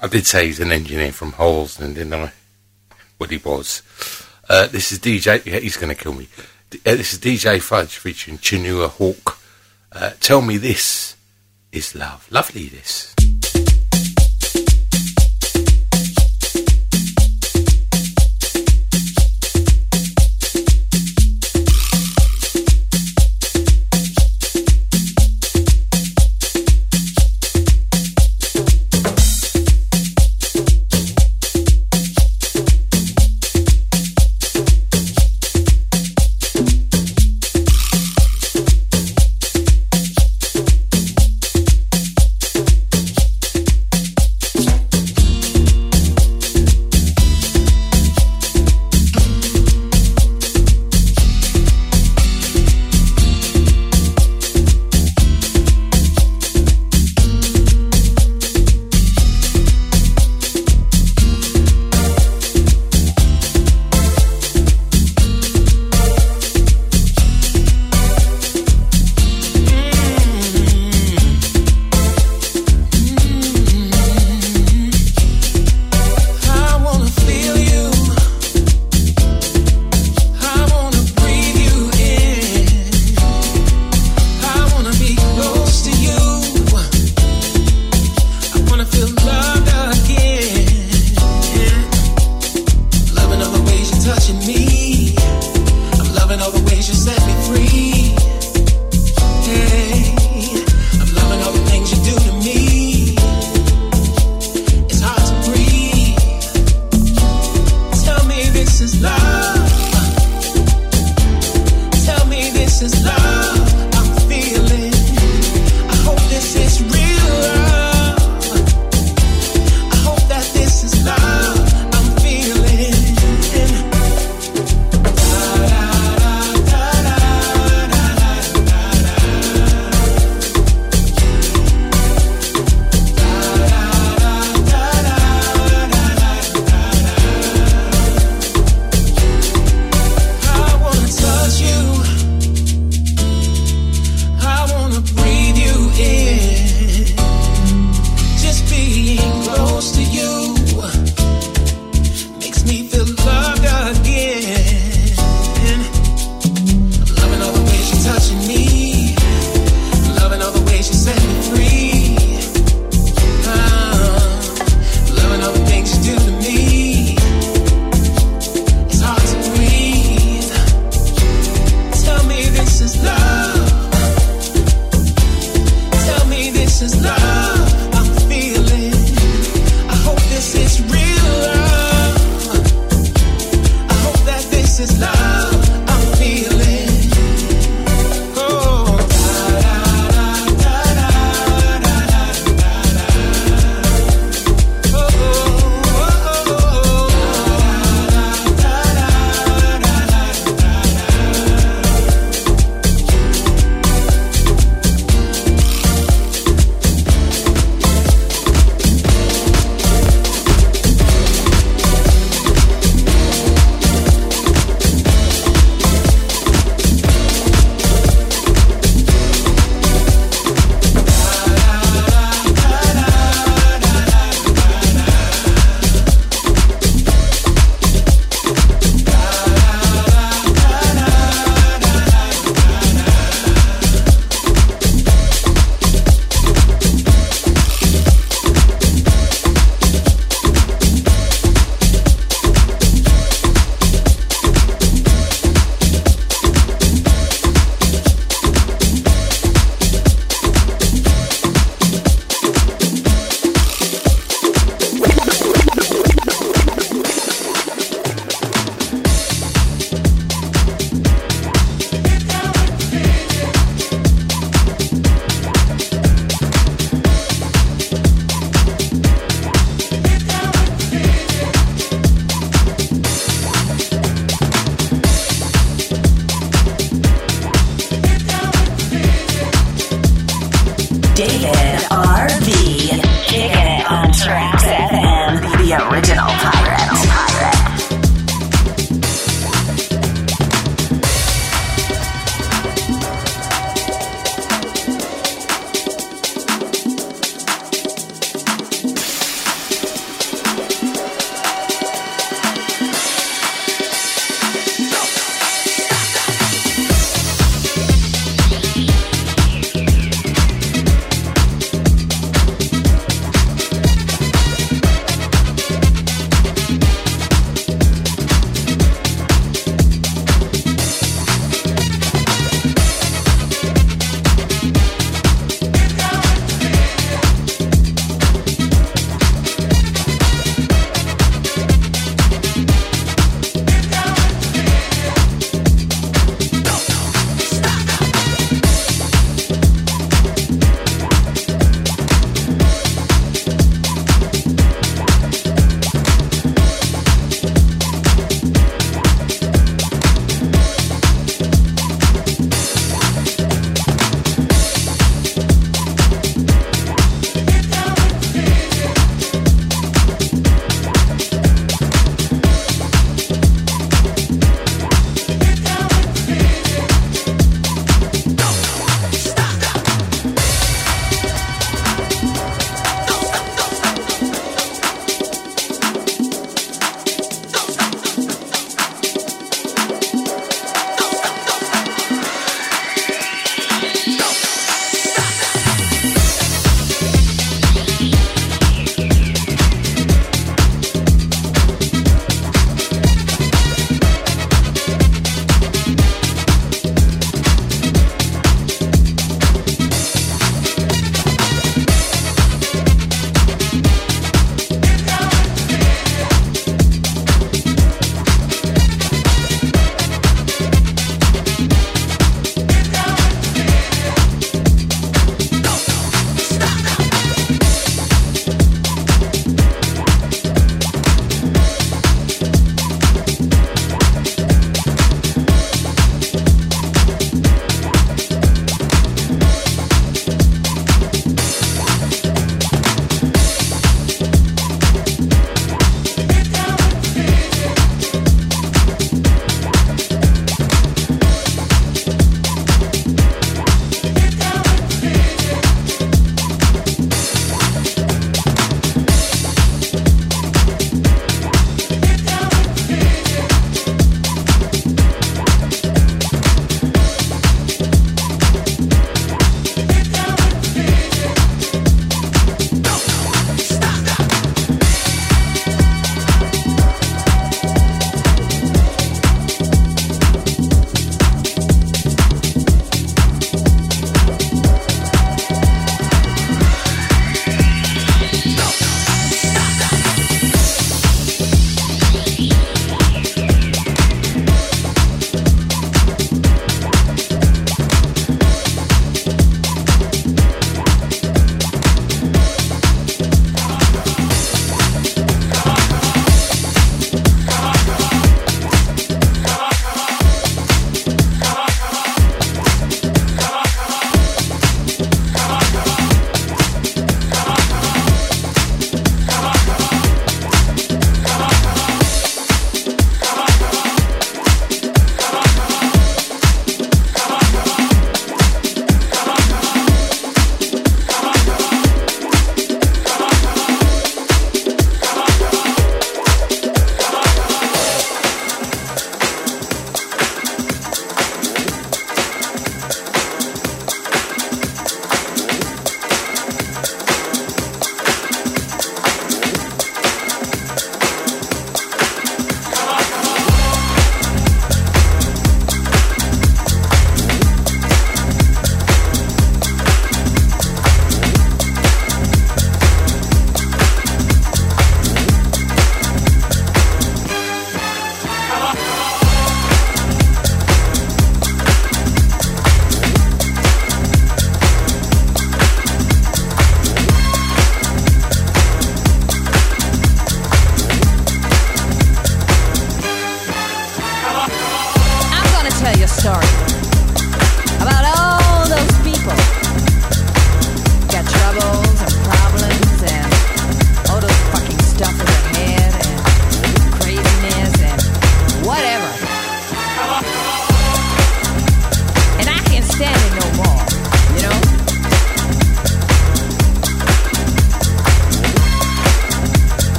I 0.00 0.06
did 0.06 0.26
say 0.26 0.46
he's 0.46 0.60
an 0.60 0.72
engineer 0.72 1.12
from 1.12 1.32
Harlesden, 1.32 1.92
didn't 1.92 2.14
I? 2.14 2.32
What 3.18 3.30
he 3.30 3.36
was. 3.36 3.82
Uh, 4.48 4.66
this 4.66 4.92
is 4.92 4.98
DJ. 4.98 5.44
Yeah, 5.44 5.58
he's 5.58 5.76
going 5.76 5.94
to 5.94 6.02
kill 6.02 6.14
me. 6.14 6.26
Uh, 6.72 6.96
this 6.96 7.12
is 7.12 7.18
DJ 7.18 7.60
Fudge 7.60 7.98
featuring 7.98 8.38
Chinua 8.38 8.88
Hawk. 8.88 9.38
Uh, 9.92 10.12
tell 10.20 10.40
me 10.40 10.56
this 10.56 11.16
is 11.70 11.94
love. 11.94 12.26
Lovely, 12.30 12.68
this. 12.68 13.09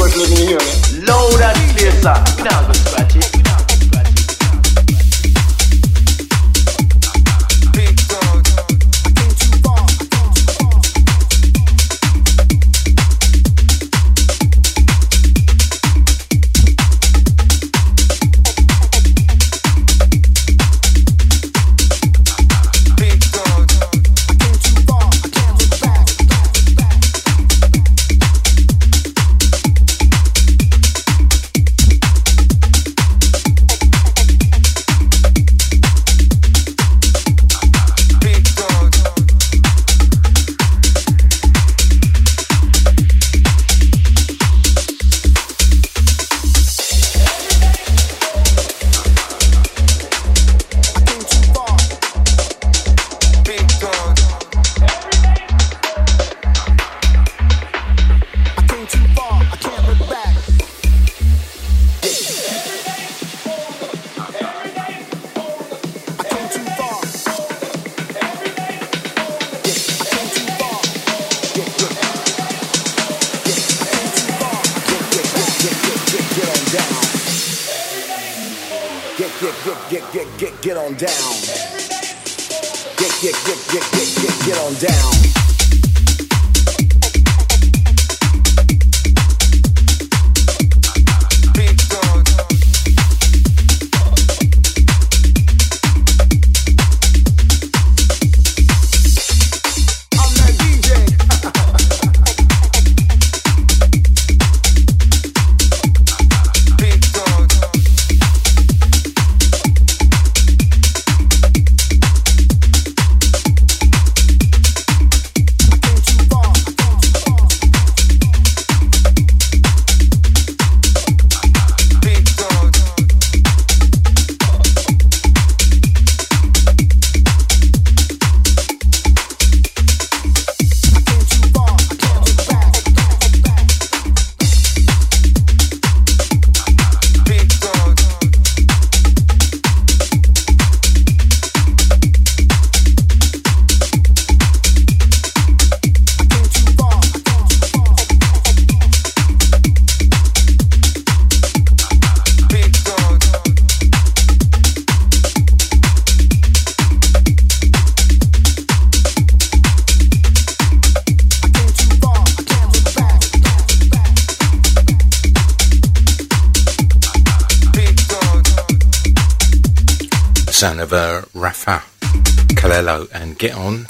Worth 0.00 0.16
living 0.16 0.48
here. 0.48 0.58
Me. 0.58 1.06
Load 1.06 1.38
that 1.38 1.54
place 1.76 2.04
up. 2.06 2.26
We 2.36 2.44
not 2.44 2.62
gonna 2.62 2.74
scratch 2.74 3.16
it. 3.16 3.29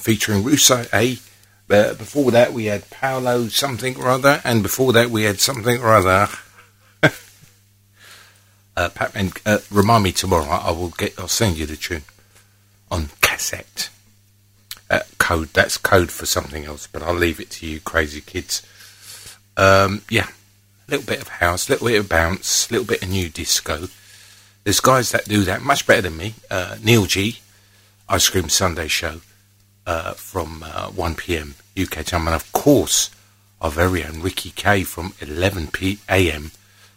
Featuring 0.01 0.43
Russo 0.43 0.85
A. 0.93 1.19
But 1.69 1.99
before 1.99 2.33
that 2.33 2.53
we 2.53 2.65
had 2.65 2.91
Paolo 2.91 3.47
something 3.47 3.97
or 3.97 4.09
other, 4.09 4.41
and 4.43 4.63
before 4.63 4.93
that 4.95 5.11
we 5.11 5.23
had 5.23 5.39
something 5.39 5.81
or 5.81 5.95
other. 5.95 6.29
uh, 8.77 8.89
Patman, 8.89 9.33
uh, 9.47 9.59
remind 9.71 10.03
me 10.03 10.11
tomorrow. 10.11 10.49
I 10.49 10.73
will 10.73 10.89
get. 10.89 11.17
I'll 11.19 11.29
send 11.29 11.59
you 11.59 11.67
the 11.67 11.77
tune 11.77 12.03
on 12.91 13.11
cassette. 13.21 13.89
Uh, 14.91 15.01
code. 15.19 15.51
That's 15.53 15.79
code 15.79 16.11
for 16.11 16.27
something 16.27 16.65
else, 16.65 16.89
but 16.89 17.05
I'll 17.05 17.15
leave 17.15 17.39
it 17.39 17.51
to 17.51 17.67
you, 17.69 17.79
crazy 17.79 18.21
kids. 18.21 18.67
Um, 19.57 20.03
yeah, 20.09 20.27
a 20.89 20.91
little 20.91 21.07
bit 21.07 21.23
of 21.23 21.29
house, 21.29 21.69
a 21.69 21.73
little 21.73 21.87
bit 21.87 22.01
of 22.01 22.09
bounce, 22.09 22.69
a 22.69 22.73
little 22.73 22.87
bit 22.87 23.05
of 23.05 23.11
new 23.11 23.29
disco. 23.29 23.87
There's 24.65 24.81
guys 24.81 25.13
that 25.13 25.27
do 25.27 25.45
that 25.45 25.63
much 25.63 25.87
better 25.87 26.03
than 26.03 26.17
me. 26.17 26.35
Uh, 26.51 26.79
Neil 26.83 27.07
G, 27.07 27.39
Ice 28.09 28.29
Cream 28.29 28.49
Sunday 28.49 28.89
Show 28.89 29.21
1 31.01 31.15
p.m. 31.15 31.55
UK 31.81 32.05
time, 32.05 32.27
and 32.27 32.35
of 32.35 32.53
course 32.53 33.11
our 33.63 33.71
very 33.71 34.05
own 34.05 34.21
Ricky 34.21 34.51
K 34.51 34.85
from 34.85 35.15
11 35.21 35.69
p.m. 35.69 36.51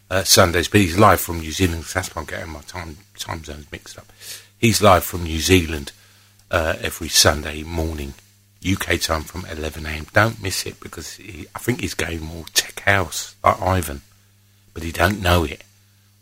Uh, 0.10 0.24
Sundays. 0.26 0.68
But 0.68 0.82
he's 0.82 1.00
live 1.00 1.22
from 1.22 1.40
New 1.40 1.54
Zealand. 1.54 1.86
That's 1.86 2.14
why 2.14 2.22
I'm 2.22 2.26
getting 2.26 2.52
my 2.52 2.60
time 2.62 2.98
time 3.18 3.46
zones 3.46 3.72
mixed 3.72 3.98
up. 3.98 4.12
He's 4.58 4.82
live 4.82 5.06
from 5.06 5.24
New 5.24 5.40
Zealand 5.40 5.94
uh, 6.52 6.76
every 6.82 7.08
Sunday 7.08 7.64
morning, 7.64 8.14
UK 8.70 9.00
time 9.00 9.24
from 9.24 9.46
11 9.46 9.86
a.m. 9.86 10.08
Don't 10.12 10.44
miss 10.44 10.66
it 10.66 10.82
because 10.82 11.14
he, 11.14 11.48
I 11.56 11.60
think 11.60 11.80
he's 11.80 11.94
going 11.94 12.22
more 12.22 12.44
tech 12.54 12.82
house 12.82 13.36
like 13.42 13.62
Ivan, 13.62 14.02
but 14.74 14.84
he 14.84 14.92
don't 14.92 15.22
know 15.22 15.46
it. 15.46 15.64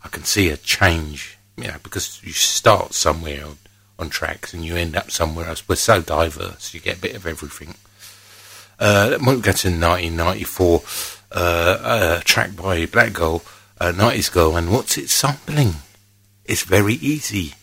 I 0.04 0.08
can 0.08 0.22
see 0.22 0.50
a 0.50 0.56
change, 0.56 1.36
you 1.56 1.66
know, 1.66 1.78
because 1.82 2.20
you 2.22 2.32
start 2.32 2.94
somewhere 2.94 3.44
on, 3.98 4.10
tracks 4.10 4.52
and 4.52 4.64
you 4.64 4.76
end 4.76 4.96
up 4.96 5.10
somewhere 5.10 5.46
else. 5.46 5.68
We're 5.68 5.76
so 5.76 6.02
diverse, 6.02 6.74
you 6.74 6.80
get 6.80 6.98
a 6.98 7.00
bit 7.00 7.14
of 7.14 7.26
everything. 7.26 7.74
Uh, 8.78 9.16
we 9.20 9.26
go 9.26 9.52
to 9.52 9.68
1994, 9.68 10.82
uh, 11.32 12.18
a 12.20 12.24
track 12.24 12.56
by 12.56 12.86
Black 12.86 13.12
Girl, 13.12 13.42
uh, 13.80 13.92
90s 13.92 14.32
Girl, 14.32 14.56
and 14.56 14.72
what's 14.72 14.98
it 14.98 15.08
sampling? 15.08 15.74
It's 16.44 16.62
very 16.62 16.94
easy. 16.94 17.54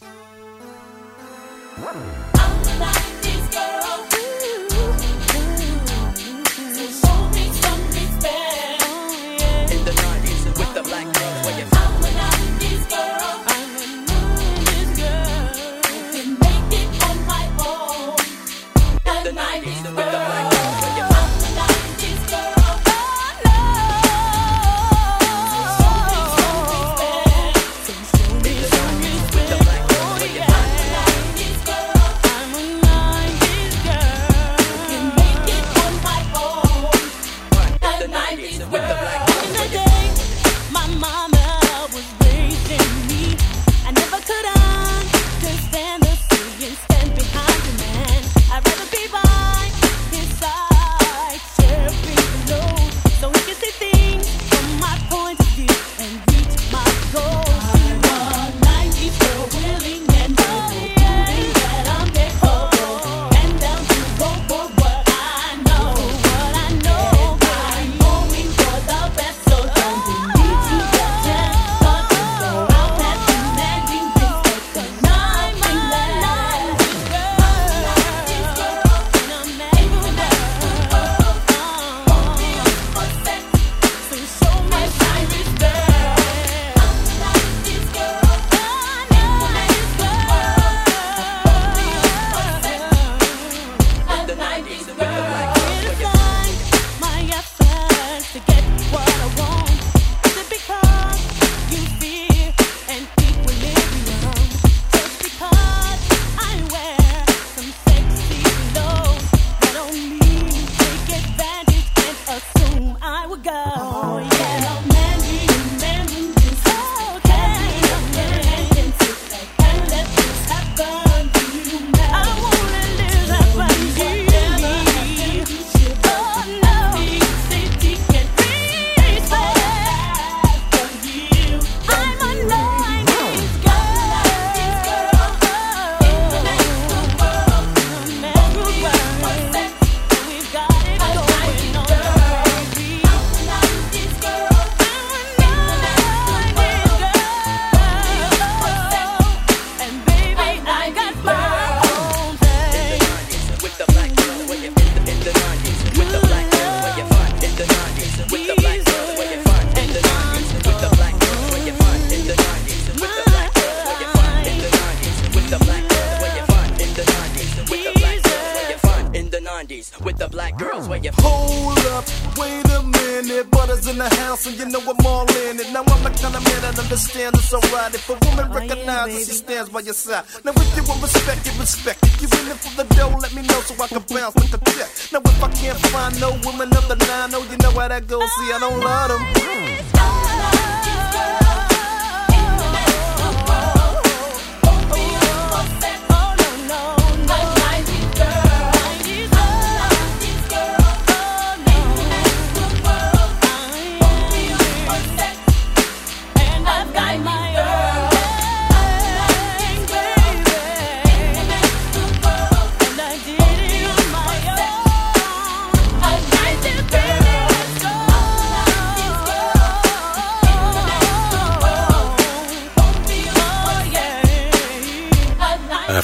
It. 175.60 175.72
Now 175.72 175.84
I'm 175.84 176.03
the 176.03 176.10
kind 176.10 176.36
of 176.36 176.43
man 176.43 176.62
that 176.62 176.80
understands 176.80 177.39
it's 177.39 177.53
alright 177.53 177.93
if 177.93 178.10
a 178.10 178.14
woman 178.26 178.47
oh, 178.49 178.55
recognizes 178.55 179.28
she 179.28 179.34
stands 179.34 179.70
by 179.70 179.82
your 179.82 179.93
side. 179.93 180.24
Now 180.43 180.51
if 180.55 180.76
you 180.76 180.84
will 180.84 180.99
respect 181.01 181.45
it, 181.45 181.60
respect 181.60 181.99
it. 182.03 182.22
you're 182.22 182.41
in 182.41 182.51
it 182.51 182.60
for 182.60 182.74
the 182.76 182.86
dough, 182.95 183.16
let 183.20 183.34
me 183.36 183.41
know 183.43 183.60
so 183.62 183.76
I 183.84 183.88
can 183.88 184.03
bounce 184.07 184.36
like 184.36 184.53
a 184.53 184.60
check. 184.72 184.89
Now 185.12 185.22
if 185.24 185.43
I 185.43 185.49
can't 185.51 185.80
find 185.91 186.20
no 186.20 186.32
woman 186.45 186.70
of 186.76 186.88
the 186.88 186.95
nine, 186.95 187.32
oh 187.34 187.43
you 187.49 187.57
know 187.57 187.72
how 187.72 187.88
that 187.88 188.07
goes. 188.07 188.30
See, 188.39 188.53
I 188.53 188.60
don't 188.60 188.80
love 188.80 189.10
them. 189.10 189.99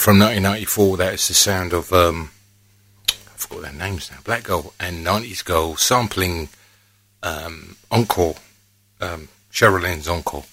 From 0.06 0.20
1994, 0.20 0.98
that 0.98 1.14
is 1.16 1.28
the 1.30 1.34
sound 1.34 1.74
of, 1.74 1.92
um, 1.92 2.30
I 3.10 3.38
forgot 3.38 3.64
their 3.64 3.74
names 3.74 4.12
now, 4.12 4.20
Black 4.24 4.44
Girl 4.44 4.72
and 4.80 5.04
90s 5.04 5.44
Girl 5.44 5.76
sampling 5.78 6.50
um, 7.24 7.76
Encore, 7.90 8.36
um, 9.02 9.30
Cheryl 9.52 9.82
Lynn's 9.82 10.08
Encore. 10.08 10.46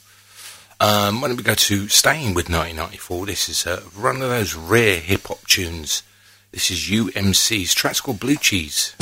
Um, 0.80 1.20
why 1.20 1.28
don't 1.28 1.36
we 1.36 1.42
go 1.42 1.55
to 1.55 1.88
staying 1.88 2.32
with 2.32 2.48
1994? 2.48 3.26
This 3.26 3.50
is 3.50 3.66
uh, 3.66 3.82
one 3.94 4.22
of 4.22 4.30
those 4.30 4.55
rare 4.55 5.00
hip 5.00 5.26
hop 5.26 5.46
tunes. 5.46 6.03
This 6.50 6.70
is 6.70 6.88
UMC's 6.88 7.74
track's 7.74 8.00
called 8.00 8.20
Blue 8.20 8.36
Cheese. 8.36 8.96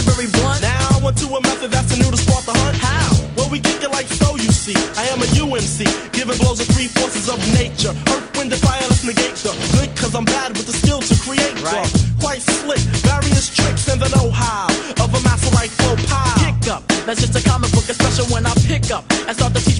Being 0.00 0.16
very 0.16 0.28
blunt. 0.32 0.62
Now 0.62 0.96
I 0.96 1.04
went 1.04 1.18
to 1.18 1.26
a 1.28 1.40
method 1.42 1.70
that's 1.70 1.92
a 1.92 1.98
new 2.00 2.10
to 2.10 2.16
spark 2.16 2.44
the 2.44 2.56
hunt. 2.56 2.76
How? 2.80 3.12
Well, 3.36 3.50
we 3.50 3.60
kick 3.60 3.82
it 3.82 3.90
like 3.90 4.06
so, 4.08 4.36
you 4.36 4.48
see. 4.48 4.76
I 4.96 5.04
am 5.12 5.20
a 5.20 5.28
UMC, 5.36 5.84
giving 6.12 6.38
blows 6.38 6.58
to 6.58 6.72
three 6.72 6.88
forces 6.88 7.28
of 7.28 7.36
nature. 7.52 7.92
Earth, 8.08 8.24
wind, 8.36 8.52
and 8.52 8.62
fire, 8.62 8.80
let's 8.88 9.04
negate 9.04 9.36
the 9.36 9.52
good, 9.76 9.92
cause 9.96 10.14
I'm 10.14 10.24
bad 10.24 10.56
with 10.56 10.66
the 10.66 10.72
skill 10.72 11.00
to 11.00 11.14
create 11.20 11.52
the 11.56 12.10
quite 12.20 12.40
slick. 12.40 12.80
Various 13.04 13.52
tricks 13.52 13.88
and 13.88 14.00
the 14.00 14.08
know-how 14.16 14.68
of 15.04 15.12
a 15.12 15.20
master 15.20 15.52
like 15.52 15.70
flow 15.70 15.96
pie. 16.08 16.48
Kick 16.48 16.72
up. 16.72 16.86
That's 17.04 17.20
just 17.20 17.36
a 17.36 17.42
comic 17.48 17.72
book, 17.72 17.88
especially 17.88 18.32
when 18.32 18.46
I 18.46 18.54
pick 18.64 18.90
up 18.90 19.04
and 19.26 19.36
start 19.36 19.52
to 19.52 19.60
teach 19.64 19.79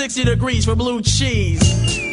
360 0.00 0.24
degrees 0.24 0.64
for 0.64 0.74
blue 0.74 1.02
cheese. 1.02 2.09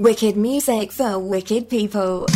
Wicked 0.00 0.34
music 0.34 0.92
for 0.92 1.18
wicked 1.18 1.68
people. 1.68 2.26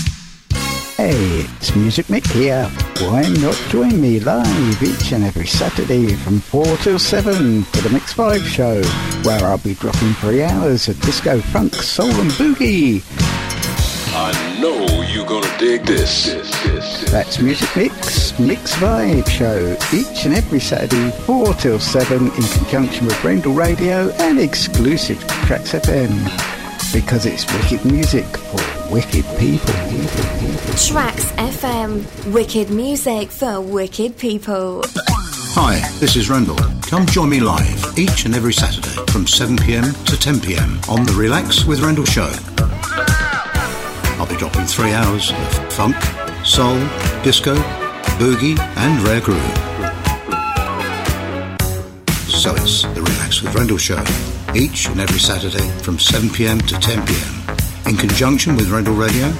Hey, 0.98 1.46
it's 1.56 1.74
Music 1.74 2.04
Mick 2.08 2.30
here. 2.30 2.66
Why 2.98 3.22
not 3.40 3.54
join 3.70 3.98
me 4.02 4.20
live 4.20 4.82
each 4.82 5.12
and 5.12 5.24
every 5.24 5.46
Saturday 5.46 6.14
from 6.14 6.40
4 6.40 6.62
till 6.82 6.98
7 6.98 7.62
for 7.62 7.80
the 7.80 7.88
Mix 7.88 8.12
5 8.12 8.42
show, 8.42 8.82
where 9.22 9.42
I'll 9.46 9.56
be 9.56 9.72
dropping 9.76 10.12
three 10.12 10.42
hours 10.42 10.88
of 10.88 11.00
disco, 11.00 11.40
funk, 11.40 11.74
soul 11.76 12.10
and 12.10 12.30
boogie. 12.32 13.02
I 14.14 14.60
know 14.60 15.00
you're 15.10 15.24
gonna 15.24 15.58
dig 15.58 15.86
this. 15.86 16.34
That's 17.10 17.40
Music 17.40 17.74
Mix, 17.74 18.38
Mix 18.38 18.74
Vibe 18.74 19.26
Show, 19.26 19.72
each 19.96 20.26
and 20.26 20.34
every 20.34 20.60
Saturday, 20.60 21.12
4 21.22 21.54
till 21.54 21.80
7, 21.80 22.26
in 22.26 22.30
conjunction 22.30 23.06
with 23.06 23.18
Brendel 23.22 23.54
Radio 23.54 24.10
and 24.18 24.38
exclusive 24.38 25.18
to 25.18 25.34
Trax 25.46 25.80
FM. 25.80 26.53
Because 26.94 27.26
it's 27.26 27.44
wicked 27.52 27.84
music 27.84 28.24
for 28.24 28.94
wicked 28.94 29.24
people. 29.36 29.74
Trax 30.78 31.34
FM. 31.34 32.32
Wicked 32.32 32.70
music 32.70 33.32
for 33.32 33.60
wicked 33.60 34.16
people. 34.16 34.80
Hi, 35.56 35.80
this 35.98 36.14
is 36.14 36.30
Rendell. 36.30 36.56
Come 36.82 37.04
join 37.06 37.30
me 37.30 37.40
live 37.40 37.98
each 37.98 38.26
and 38.26 38.34
every 38.36 38.52
Saturday 38.52 38.94
from 39.10 39.24
7pm 39.24 39.92
to 40.04 40.12
10pm 40.12 40.88
on 40.88 41.04
the 41.04 41.12
Relax 41.14 41.64
with 41.64 41.80
Rendell 41.80 42.04
show. 42.04 42.30
I'll 44.16 44.28
be 44.28 44.36
dropping 44.36 44.66
three 44.66 44.92
hours 44.92 45.32
of 45.32 45.72
funk, 45.72 45.96
soul, 46.46 46.78
disco, 47.24 47.56
boogie, 48.20 48.56
and 48.76 49.02
rare 49.02 49.20
groove. 49.20 49.42
So 52.30 52.54
it's 52.54 52.82
the 52.82 53.02
Relax 53.02 53.42
with 53.42 53.52
Rendell 53.52 53.78
show 53.78 54.04
each 54.56 54.86
and 54.86 55.00
every 55.00 55.18
Saturday 55.18 55.68
from 55.82 55.96
7pm 55.96 56.64
to 56.68 56.74
10pm 56.76 57.88
in 57.88 57.96
conjunction 57.96 58.54
with 58.54 58.70
Rendell 58.70 58.94
Radio 58.94 59.32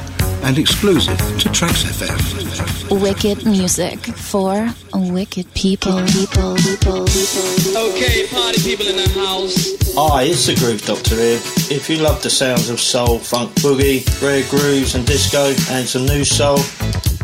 and 0.45 0.59
exclusive 0.59 1.17
to 1.17 1.49
Trax 1.49 1.85
FM. 1.85 3.01
Wicked 3.01 3.47
music 3.47 3.99
for 4.05 4.69
wicked 4.93 5.53
people. 5.55 6.05
People, 6.07 6.55
people, 6.57 7.07
people. 7.07 7.79
Okay, 7.89 8.27
party 8.29 8.61
people 8.63 8.87
in 8.87 8.97
the 8.97 9.11
house. 9.15 9.73
Hi, 9.97 10.25
it's 10.25 10.47
the 10.47 10.55
Groove 10.57 10.85
Doctor 10.85 11.17
here. 11.17 11.41
If 11.71 11.89
you 11.89 11.97
love 11.97 12.23
the 12.23 12.29
sounds 12.29 12.69
of 12.69 12.79
soul, 12.79 13.19
funk, 13.19 13.53
boogie, 13.55 14.05
rare 14.21 14.47
grooves 14.51 14.95
and 14.95 15.07
disco 15.07 15.55
and 15.75 15.89
some 15.89 16.05
new 16.05 16.25
soul, 16.25 16.59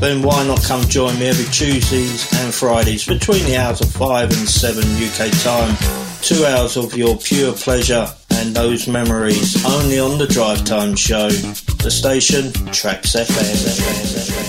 then 0.01 0.22
why 0.22 0.47
not 0.47 0.62
come 0.64 0.82
join 0.88 1.18
me 1.18 1.28
every 1.28 1.44
Tuesdays 1.52 2.32
and 2.40 2.55
Fridays 2.55 3.06
between 3.06 3.44
the 3.44 3.56
hours 3.59 3.82
of 3.82 3.92
5 3.92 4.30
and 4.30 4.48
7 4.48 4.82
UK 4.82 5.30
time. 5.42 5.76
Two 6.22 6.47
hours 6.47 6.78
of 6.78 6.97
your 6.97 7.18
pure 7.18 7.52
pleasure 7.52 8.06
and 8.40 8.56
those 8.56 8.88
memories 8.88 9.62
only 9.66 9.98
on 9.98 10.16
the 10.18 10.26
Drive 10.26 10.64
Time 10.64 10.96
Show. 10.96 11.28
The 11.28 11.90
station, 11.90 12.44
Trax 12.72 13.14
FM. 13.14 14.40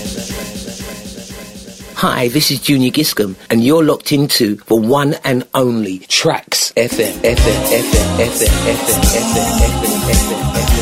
Hi, 1.96 2.30
this 2.30 2.52
is 2.52 2.60
Junior 2.62 2.90
Giscombe, 2.92 3.36
and 3.50 3.64
you're 3.64 3.84
locked 3.84 4.14
into 4.14 4.56
the 4.56 4.76
one 4.76 5.16
and 5.26 5.46
only 5.54 6.00
Trax 6.00 6.74
FM. 6.74 7.12
FM, 7.20 7.36
FM, 7.36 8.18
FM, 8.18 8.48
FM, 8.48 8.48
FM, 8.66 9.02
FM, 9.22 10.02
FM, 10.10 10.81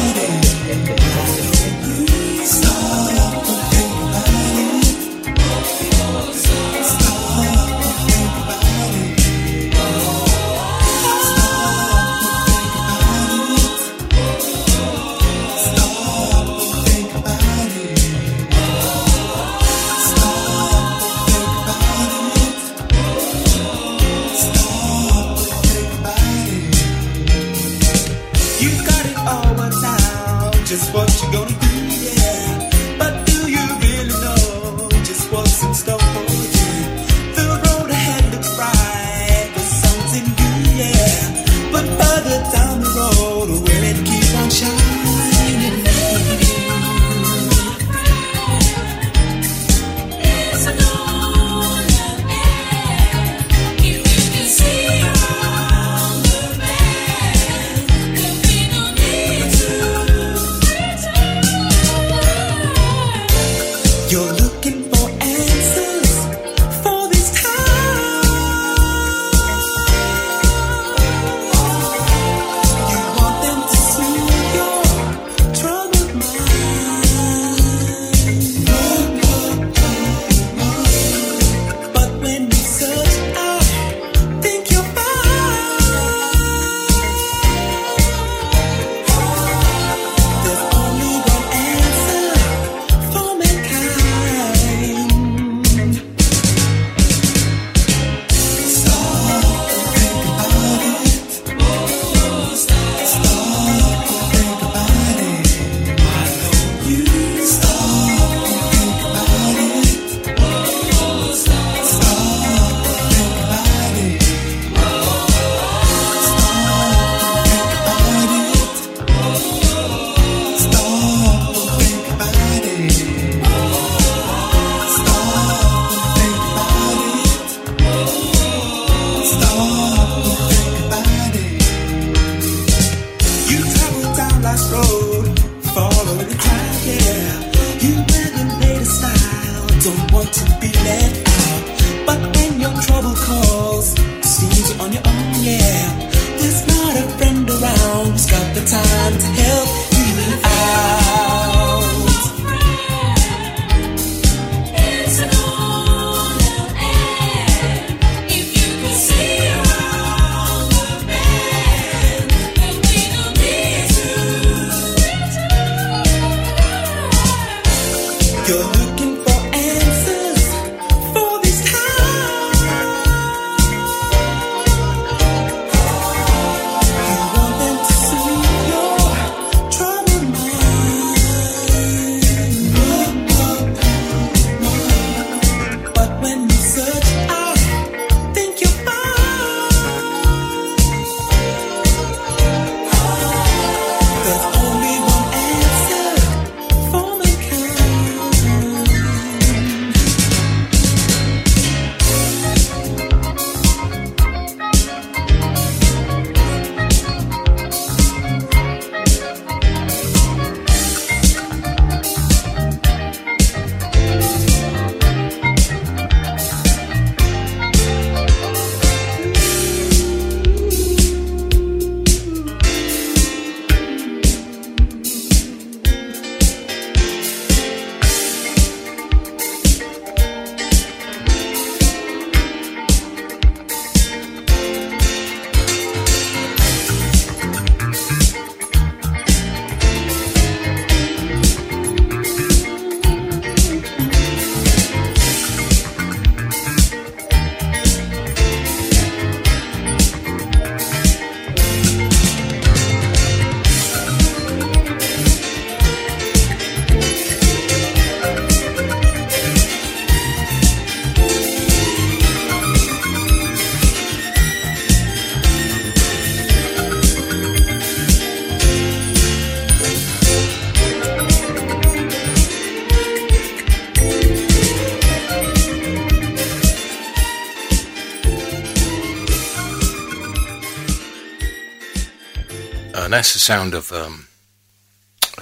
that's 283.14 283.34
the 283.34 283.40
sound 283.40 283.74
of 283.74 283.92
um, 283.92 284.28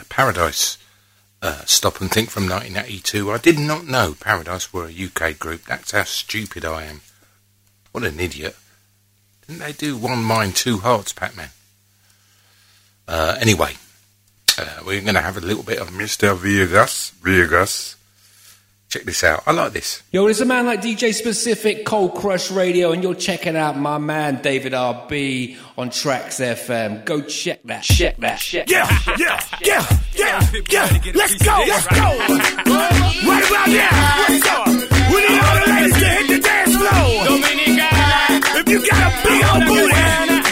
Paradise. 0.10 0.78
Uh, 1.42 1.64
Stop 1.66 2.02
and 2.02 2.10
Think 2.10 2.30
from 2.30 2.50
1982. 2.50 3.32
I 3.32 3.38
did 3.38 3.60
not 3.60 3.86
know 3.86 4.16
Paradise 4.20 4.74
were 4.74 4.88
a 4.88 5.06
UK 5.06 5.38
group. 5.38 5.66
That's 5.66 5.92
how 5.92 6.04
stupid 6.04 6.66
I 6.66 6.84
am. 6.86 7.02
What 7.92 8.04
an 8.04 8.20
idiot. 8.20 8.56
Didn't 9.46 9.62
they 9.62 9.74
do 9.74 9.98
One 9.98 10.24
Mind, 10.24 10.56
Two 10.56 10.80
Hearts, 10.80 11.14
Pac-Man? 11.14 11.50
Uh, 13.08 13.38
anyway, 13.40 13.76
uh, 14.58 14.80
we're 14.86 15.02
going 15.02 15.14
to 15.14 15.22
have 15.22 15.38
a 15.38 15.42
little 15.42 15.64
bit 15.64 15.80
of 15.80 15.90
Mr. 15.90 16.36
Vegas. 16.36 17.12
Vegas. 17.22 17.97
Check 18.90 19.04
this 19.04 19.22
out. 19.26 19.44
I 19.46 19.52
like 19.52 19.74
this. 19.74 20.02
Yo, 20.14 20.24
there's 20.24 20.40
a 20.40 20.46
man 20.46 20.66
like 20.66 20.82
DJ 20.82 21.14
Specific, 21.14 21.86
Cold 21.86 22.16
Crush 22.16 22.50
Radio, 22.52 22.94
and 22.94 23.04
you're 23.04 23.16
checking 23.16 23.58
out 23.58 23.78
my 23.78 23.98
man 23.98 24.42
David 24.42 24.72
RB 24.72 25.58
on 25.78 25.90
Trax 25.90 26.40
FM. 26.40 27.04
Go 27.04 27.20
check 27.22 27.62
that. 27.64 27.84
Check 27.84 28.16
that. 28.18 28.40
Check 28.40 28.70
Yeah, 28.70 28.86
that. 28.88 29.20
yeah, 29.20 29.86
yeah, 30.16 30.40
yeah, 30.72 31.02
yeah. 31.04 31.12
Let's 31.16 31.36
go, 31.44 31.64
let's 31.68 31.88
go. 31.88 31.98
Right 31.98 33.44
about 33.50 33.68
now. 33.68 34.24
What's 34.30 34.48
up? 34.48 34.68
We 35.12 35.20
need 35.20 35.40
all 35.44 35.56
the 35.60 35.68
ladies 35.68 35.94
to 36.00 36.06
hit 36.08 36.28
the 36.28 36.40
dance 36.40 36.76
floor. 36.78 37.28
If 38.60 38.70
you 38.70 38.80
got 38.90 39.04
a 39.04 39.28
big 39.28 39.44
old 39.52 39.64
booty 39.68 40.47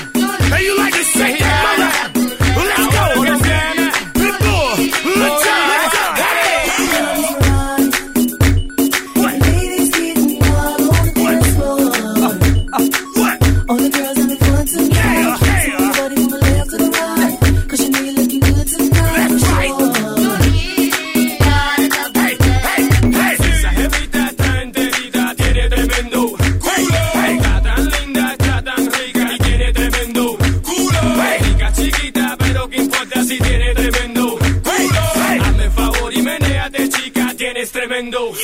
tremendo 37.88 38.32
culo. 38.32 38.36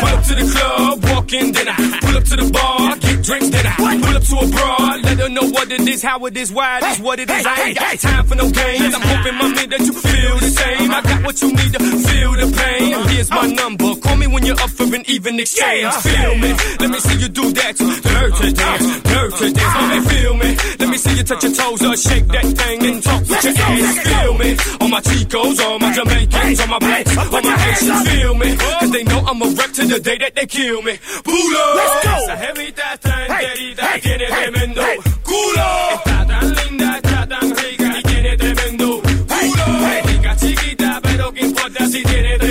Pull 0.00 0.12
up 0.12 0.19
to 0.30 0.34
the 0.38 0.46
club, 0.52 1.04
walk 1.10 1.32
in, 1.32 1.52
then 1.52 1.68
I 1.68 1.76
pull 2.00 2.16
up 2.16 2.24
to 2.24 2.36
the 2.36 2.48
bar, 2.52 2.96
get 2.96 3.18
drinks, 3.24 3.48
then 3.50 3.66
I 3.66 3.74
pull 3.76 4.16
up 4.16 4.22
to 4.22 4.36
a 4.38 4.46
broad, 4.46 5.02
let 5.02 5.18
her 5.18 5.28
know 5.28 5.46
what 5.50 5.70
it 5.72 5.88
is, 5.88 6.02
how 6.02 6.24
it 6.26 6.36
is, 6.36 6.52
why 6.52 6.78
it 6.78 6.84
is, 6.84 7.00
what 7.00 7.18
it 7.18 7.30
is. 7.30 7.46
I 7.46 7.54
ain't 7.66 7.78
got 7.78 7.98
time 7.98 8.24
for 8.26 8.34
no 8.36 8.50
games. 8.50 8.94
I'm 8.94 9.02
hoping, 9.02 9.34
my 9.34 9.50
mommy, 9.50 9.66
that 9.66 9.80
you 9.80 9.92
feel 9.92 10.36
the 10.38 10.50
same. 10.50 10.90
I 10.90 11.00
got 11.02 11.24
what 11.24 11.42
you 11.42 11.48
need 11.48 11.72
to 11.72 11.80
feel 11.80 12.32
the 12.38 12.46
pain. 12.54 13.08
Here's 13.08 13.30
my 13.30 13.46
number. 13.46 13.94
Call 13.96 14.16
me 14.16 14.26
when 14.26 14.46
you're 14.46 14.60
up 14.60 14.70
for 14.70 14.86
an 14.94 15.02
even 15.06 15.40
exchange. 15.40 15.94
Feel 16.06 16.34
me. 16.38 16.50
Let 16.78 16.90
me 16.90 16.98
see 17.00 17.18
you 17.18 17.28
do 17.28 17.52
that. 17.52 17.74
Dirty 17.76 18.52
dance, 18.52 18.86
dirty 19.02 19.52
dance. 19.52 19.74
Let 19.74 19.88
me 19.90 19.98
feel 20.10 20.34
me. 20.34 20.50
Let 20.78 20.88
me 20.88 20.98
see 20.98 21.14
you 21.16 21.24
touch 21.24 21.42
your 21.42 21.54
toes 21.54 21.82
or 21.82 21.96
shake 21.96 22.26
that 22.28 22.46
thing 22.46 22.78
and 22.86 23.02
talk 23.02 23.20
with 23.20 23.44
your 23.44 23.54
ass. 23.58 23.98
Feel 24.06 24.34
me. 24.38 24.50
All 24.80 24.88
my 24.88 25.00
Chicos, 25.00 25.58
all 25.64 25.78
my 25.78 25.92
Jamaicans, 25.92 26.60
all 26.60 26.66
my 26.68 26.78
blacks, 26.78 27.16
all 27.18 27.42
my 27.42 27.56
Haitians. 27.56 28.08
Feel 28.08 28.34
me. 28.34 28.56
Cause 28.56 28.90
they 28.90 29.04
know 29.04 29.20
I'm 29.26 29.42
a 29.42 29.48
wreck 29.56 29.72
to 29.72 29.86
the 29.86 30.00
day 30.00 30.18
that 30.20 30.34
they 30.34 30.46
kill 30.46 30.82
me. 30.82 30.98
Pulo. 31.24 31.64
Let's 31.76 32.04
go. 32.04 32.16
Esa 32.24 32.36
jevita 32.36 32.94
está 32.94 33.26
enterita, 33.26 34.00
tiene 34.00 34.26
tremendo 34.26 34.82
culo. 35.22 35.68
Está 35.94 36.26
tan 36.26 36.54
linda, 36.54 36.96
está 36.96 37.26
tan 37.26 37.56
rica 37.56 37.98
y 37.98 38.02
tiene 38.02 38.36
tremendo 38.36 39.02
culo. 39.02 39.64
Rica 40.04 40.36
chiquita, 40.36 41.00
pero 41.02 41.32
qué 41.32 41.40
importa 41.40 41.86
si 41.86 42.02
tiene 42.02 42.38
tremendo 42.38 42.49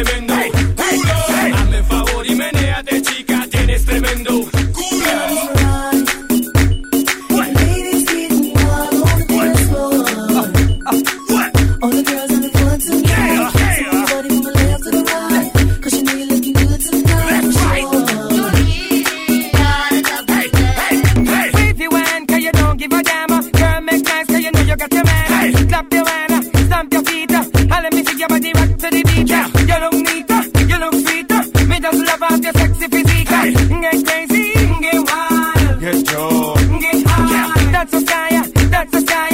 man. 25.91 26.05
Your 26.05 26.07
hand, 26.07 26.45
stamp 26.67 26.93
your 26.93 27.03
feet, 27.03 27.31
and 27.31 27.69
let 27.69 27.93
me 27.93 28.03
see 28.03 28.17
your 28.19 28.27
body 28.27 28.51
rock 28.53 28.69
to 28.69 28.89
the 28.89 29.03
beat. 29.03 29.29
You 29.69 29.77
look 29.83 29.93
neat, 29.93 30.29
you 30.69 30.77
look 30.77 30.93
sweet. 30.93 31.67
Me 31.67 31.79
just 31.79 31.99
love 32.07 32.23
off 32.23 32.43
your 32.43 32.53
sexy 32.53 32.87
physique. 32.87 33.27
Get 33.29 34.05
crazy, 34.05 34.53
get 34.81 34.99
wild, 35.07 35.79
Get 35.79 36.05
Joe. 36.05 36.55
get 36.79 37.05
high. 37.05 37.71
That's 37.71 37.93
a 37.93 38.01
style, 38.01 38.43
that's 38.69 38.93
a 38.93 39.01
style. 39.01 39.28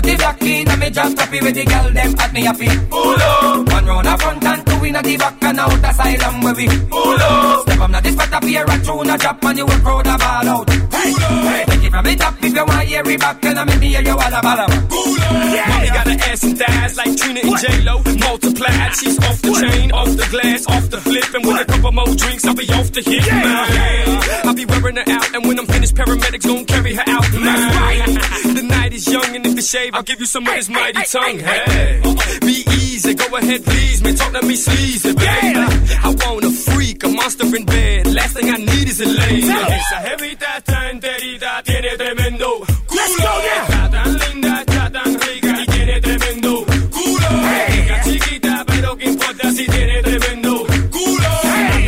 Circle 0.00 0.12
the 0.12 0.16
block 0.16 0.42
in, 0.42 0.68
and 0.68 0.80
me 0.80 0.90
just 0.90 1.18
happy 1.18 1.40
with 1.40 1.54
the 1.54 1.64
girl, 1.64 1.90
them 1.92 2.14
at 2.18 2.32
me 2.32 2.40
happy. 2.40 2.68
Pull 2.88 3.20
up, 3.20 3.68
one 3.68 3.84
round 3.84 4.06
the 4.06 4.16
front 4.16 4.44
and 4.44 4.66
two 4.66 4.84
in 4.86 4.94
the 4.94 5.16
back 5.18 5.42
and 5.44 5.60
out 5.60 5.84
asylum 5.84 6.40
where 6.40 6.54
we 6.54 6.68
pull 6.88 7.20
up. 7.20 7.62
Step 7.68 7.80
up 7.80 7.90
now 7.90 8.00
this 8.00 8.14
spot 8.14 8.32
up 8.32 8.44
here 8.44 8.64
a 8.64 8.78
tune 8.80 9.10
a 9.10 9.18
drop 9.18 9.44
and 9.44 9.58
you 9.58 9.66
will 9.66 9.80
throw 9.84 9.98
the 9.98 10.16
ball 10.16 10.48
out. 10.48 10.66
Pull 10.66 11.24
up, 11.24 11.66
take 11.68 11.79
it 11.90 11.96
from 11.96 12.04
the 12.04 12.16
top 12.16 12.34
if 12.42 12.54
you 12.54 12.64
want 12.64 12.88
hear 12.88 13.02
it 13.04 13.20
back 13.20 13.44
I 13.44 13.64
make 13.64 13.80
me 13.80 13.88
hear 13.88 14.02
you 14.02 14.12
all 14.12 14.34
about 14.34 14.70
it. 14.70 15.10
Mommy 15.30 15.88
got 15.88 16.06
an 16.06 16.20
ass 16.20 16.42
and 16.42 16.58
thighs 16.58 16.96
like 16.96 17.16
Trina 17.16 17.40
and 17.40 17.58
J-Lo. 17.58 18.02
Multiplied, 18.18 18.94
she's 18.96 19.18
off 19.18 19.42
the 19.42 19.52
chain, 19.60 19.92
off 19.92 20.10
the 20.16 20.26
glass, 20.30 20.66
off 20.66 20.90
the 20.90 21.00
flip. 21.00 21.34
And 21.34 21.46
with 21.46 21.60
a 21.60 21.64
couple 21.64 21.92
more 21.92 22.14
drinks, 22.14 22.44
I'll 22.44 22.54
be 22.54 22.68
off 22.72 22.90
the 22.92 23.02
hit, 23.02 23.26
man. 23.30 24.46
I'll 24.46 24.54
be 24.54 24.66
wearing 24.66 24.96
her 24.96 25.04
out, 25.06 25.34
and 25.34 25.46
when 25.46 25.58
I'm 25.58 25.66
finished, 25.66 25.94
paramedics 25.94 26.46
gon' 26.46 26.64
carry 26.64 26.94
her 26.94 27.04
out, 27.06 27.32
man. 27.32 28.54
The 28.54 28.62
night 28.62 28.92
is 28.92 29.06
young, 29.06 29.36
and 29.36 29.46
if 29.46 29.54
you 29.54 29.62
shave, 29.62 29.94
I'll 29.94 30.02
give 30.02 30.20
you 30.20 30.26
some 30.26 30.46
of 30.46 30.54
this 30.54 30.68
mighty 30.68 31.02
tongue. 31.04 31.38
Hey, 31.38 32.00
be 32.40 32.64
easy, 32.82 33.14
go 33.14 33.36
ahead, 33.36 33.64
please, 33.64 34.02
man. 34.02 34.14
Talk 34.16 34.32
to 34.32 34.46
me 34.46 34.56
sleazy, 34.56 35.12
baby. 35.12 35.64
I 36.02 36.14
want 36.18 36.44
a 36.44 36.50
freak, 36.50 37.04
a 37.04 37.08
monster 37.08 37.46
in 37.56 37.64
bed. 37.64 38.06
Last 38.06 38.34
thing 38.36 38.50
I 38.50 38.56
need 38.56 38.88
is 38.88 39.00
a 39.00 39.06
lady. 39.06 39.48
Esa 39.48 39.98
jevita 40.06 40.58
está 40.58 40.90
enterita, 40.90 41.62
tiene 41.80 41.96
tremendo 41.96 42.46
culo. 42.86 43.02
Está 43.02 43.90
tan 43.90 44.18
linda, 44.18 44.60
está 44.60 44.90
tan 44.90 45.20
rica 45.20 45.62
y 45.62 45.66
tiene 45.66 46.00
tremendo 46.00 46.66
culo. 46.90 47.28
Rica 47.68 48.02
chiquita, 48.04 48.64
pero 48.66 48.96
qué 48.96 49.04
importa 49.06 49.50
si 49.52 49.66
tiene 49.66 50.02
tremendo 50.02 50.66
culo. 50.90 51.30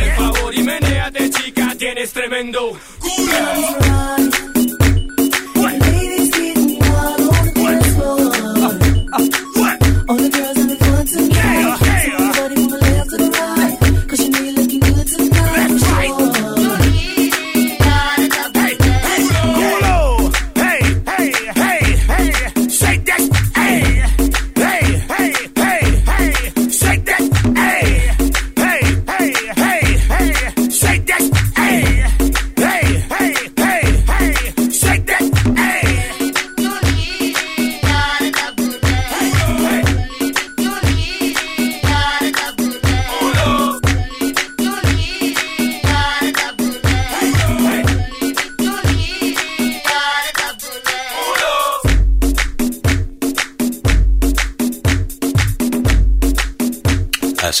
El 0.01 0.11
favor 0.13 0.53
y 0.55 0.63
menéate, 0.63 1.29
chica, 1.29 1.75
tienes 1.77 2.11
tremendo 2.11 2.71
culo. 2.99 4.22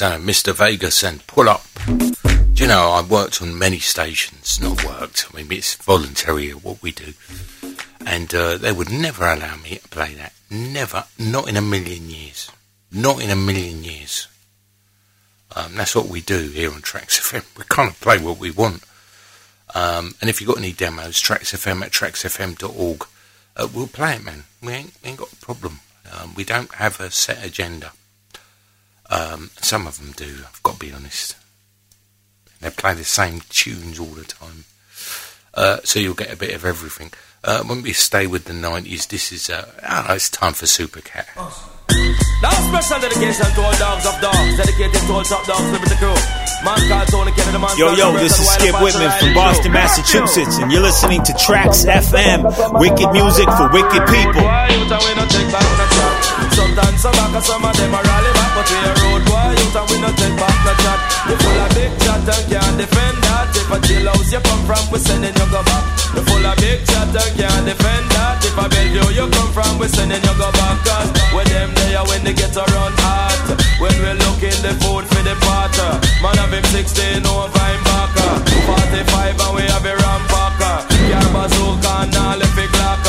Uh, 0.03 0.17
Mr. 0.17 0.53
Vegas 0.53 1.01
and 1.01 1.25
Pull 1.27 1.47
Up. 1.47 1.63
Do 1.87 2.61
you 2.61 2.67
know, 2.67 2.89
I've 2.89 3.09
worked 3.09 3.41
on 3.41 3.57
many 3.57 3.79
stations, 3.79 4.59
not 4.59 4.83
worked, 4.83 5.27
I 5.31 5.37
mean, 5.37 5.49
it's 5.49 5.75
voluntary 5.75 6.49
what 6.49 6.81
we 6.81 6.91
do. 6.91 7.13
And 8.05 8.35
uh, 8.35 8.57
they 8.57 8.73
would 8.73 8.91
never 8.91 9.25
allow 9.25 9.55
me 9.55 9.77
to 9.77 9.87
play 9.87 10.13
that. 10.15 10.33
Never. 10.51 11.05
Not 11.17 11.47
in 11.47 11.55
a 11.55 11.61
million 11.61 12.09
years. 12.09 12.51
Not 12.91 13.21
in 13.21 13.29
a 13.29 13.35
million 13.37 13.85
years. 13.85 14.27
Um, 15.55 15.75
that's 15.75 15.95
what 15.95 16.07
we 16.07 16.19
do 16.19 16.49
here 16.49 16.69
on 16.69 16.81
Trax 16.81 17.21
FM. 17.21 17.57
We 17.57 17.63
kind 17.69 17.89
of 17.89 18.01
play 18.01 18.17
what 18.17 18.39
we 18.39 18.51
want. 18.51 18.83
Um, 19.73 20.15
and 20.19 20.29
if 20.29 20.41
you've 20.41 20.49
got 20.49 20.57
any 20.57 20.73
demos, 20.73 21.21
Trax 21.21 21.55
FM 21.55 21.81
at 21.81 21.93
traxfm.org. 21.93 23.07
Uh, 23.55 23.67
we'll 23.73 23.87
play 23.87 24.15
it, 24.15 24.25
man. 24.25 24.43
We 24.61 24.73
ain't, 24.73 24.93
we 25.01 25.11
ain't 25.11 25.19
got 25.19 25.31
a 25.31 25.37
problem. 25.37 25.79
Um, 26.11 26.35
we 26.35 26.43
don't 26.43 26.73
have 26.73 26.99
a 26.99 27.09
set 27.09 27.41
agenda. 27.41 27.93
Um, 29.09 29.51
some 29.61 29.87
of 29.87 29.99
them 29.99 30.13
do, 30.15 30.43
I've 30.47 30.63
got 30.63 30.73
to 30.73 30.79
be 30.79 30.91
honest. 30.91 31.35
They 32.61 32.69
play 32.69 32.93
the 32.93 33.03
same 33.03 33.41
tunes 33.49 33.99
all 33.99 34.07
the 34.07 34.23
time. 34.23 34.65
Uh, 35.53 35.79
so 35.83 35.99
you'll 35.99 36.13
get 36.13 36.33
a 36.33 36.37
bit 36.37 36.55
of 36.55 36.65
everything. 36.65 37.11
Uh, 37.43 37.63
when 37.63 37.81
we 37.81 37.93
stay 37.93 38.25
with 38.25 38.45
the 38.45 38.53
90s, 38.53 39.07
this 39.07 39.31
is, 39.31 39.49
uh, 39.49 39.69
know, 40.07 40.13
it's 40.13 40.29
time 40.29 40.53
for 40.53 40.65
Super 40.65 41.01
Cat. 41.01 41.27
Awesome. 41.35 41.72
Now 42.41 42.51
special 42.67 42.99
dedication 42.99 43.47
to 43.55 43.61
all 43.63 43.75
dogs 43.79 44.05
of 44.05 44.15
dogs, 44.19 44.57
dedicated 44.57 45.01
to 45.07 45.11
all 45.13 45.23
top 45.23 45.45
dogs 45.47 45.63
the 45.87 45.95
crew. 45.95 46.15
Man 46.63 46.79
called 46.87 47.07
Tony 47.11 47.31
Kennedy, 47.35 47.59
man 47.59 47.75
Yo, 47.75 47.91
yo, 47.95 48.15
this 48.19 48.39
is 48.39 48.47
Skip 48.47 48.75
Whitman 48.79 49.11
from 49.19 49.33
Boston, 49.33 49.71
Massachusetts, 49.71 50.57
and 50.59 50.71
you're 50.71 50.81
listening 50.81 51.23
to 51.23 51.33
Trax 51.33 51.83
FM, 51.83 52.47
wicked 52.79 53.11
music 53.11 53.47
for 53.59 53.67
wicked 53.71 54.03
people. 54.07 54.43
Sometimes 56.51 56.99
some 57.01 57.15
back 57.15 57.43
some 57.43 57.63
of 57.63 57.75
them 57.75 57.95
are 57.95 58.03
rally 58.03 58.31
back, 58.35 58.51
but 58.55 58.67
we 58.67 58.75
road 59.03 59.23
boy, 59.27 59.55
and 59.55 59.85
we 59.91 59.97
take 60.19 60.35
back 60.39 60.57
no 60.63 60.73
chat. 60.83 60.99
You 61.27 61.35
full 61.39 61.59
of 61.63 61.69
big 61.75 61.91
chat 61.99 62.21
and 62.27 62.43
can't 62.51 62.77
defend 62.77 63.17
that. 63.23 63.55
If 63.55 63.71
a 63.71 63.79
jail 63.87 64.07
house 64.07 64.31
you 64.31 64.39
come 64.39 64.63
from, 64.67 64.83
we 64.91 64.99
sending 64.99 65.33
you 65.33 65.47
go 65.51 65.63
back. 65.63 66.02
You 66.13 66.21
full 66.21 66.45
of 66.45 66.55
big 66.57 66.85
chat 66.85 67.09
and 67.09 67.33
can't 67.37 67.65
defend 67.65 68.05
that. 68.13 68.37
If 68.45 68.57
I 68.57 68.67
build 68.69 68.89
you 68.93 69.05
you 69.17 69.25
come 69.33 69.51
from, 69.51 69.79
we 69.79 69.87
sending 69.87 70.21
you 70.21 70.33
go 70.37 70.49
back. 70.53 70.77
Cause 70.85 71.09
with 71.33 71.49
them 71.49 71.73
there 71.73 72.03
when 72.05 72.23
they 72.23 72.33
get 72.33 72.53
around 72.55 72.93
hot. 73.01 73.41
When 73.81 73.93
we 73.97 74.11
looking 74.21 74.59
the 74.61 74.73
food 74.81 75.05
for 75.09 75.23
the 75.25 75.35
potter. 75.41 75.91
Man 76.21 76.37
have 76.37 76.53
him 76.53 76.63
16 76.69 77.25
over 77.25 77.49
him 77.49 77.81
back. 77.83 78.13
45 78.13 79.41
and 79.41 79.53
we 79.55 79.63
have 79.73 79.85
a 79.85 79.93
rampacker. 79.97 80.77
Car 81.09 81.27
bazooka 81.33 81.93
and 82.05 82.15
all 82.15 82.41
if 82.41 82.57
it 82.57 82.69
clacker. 82.69 83.02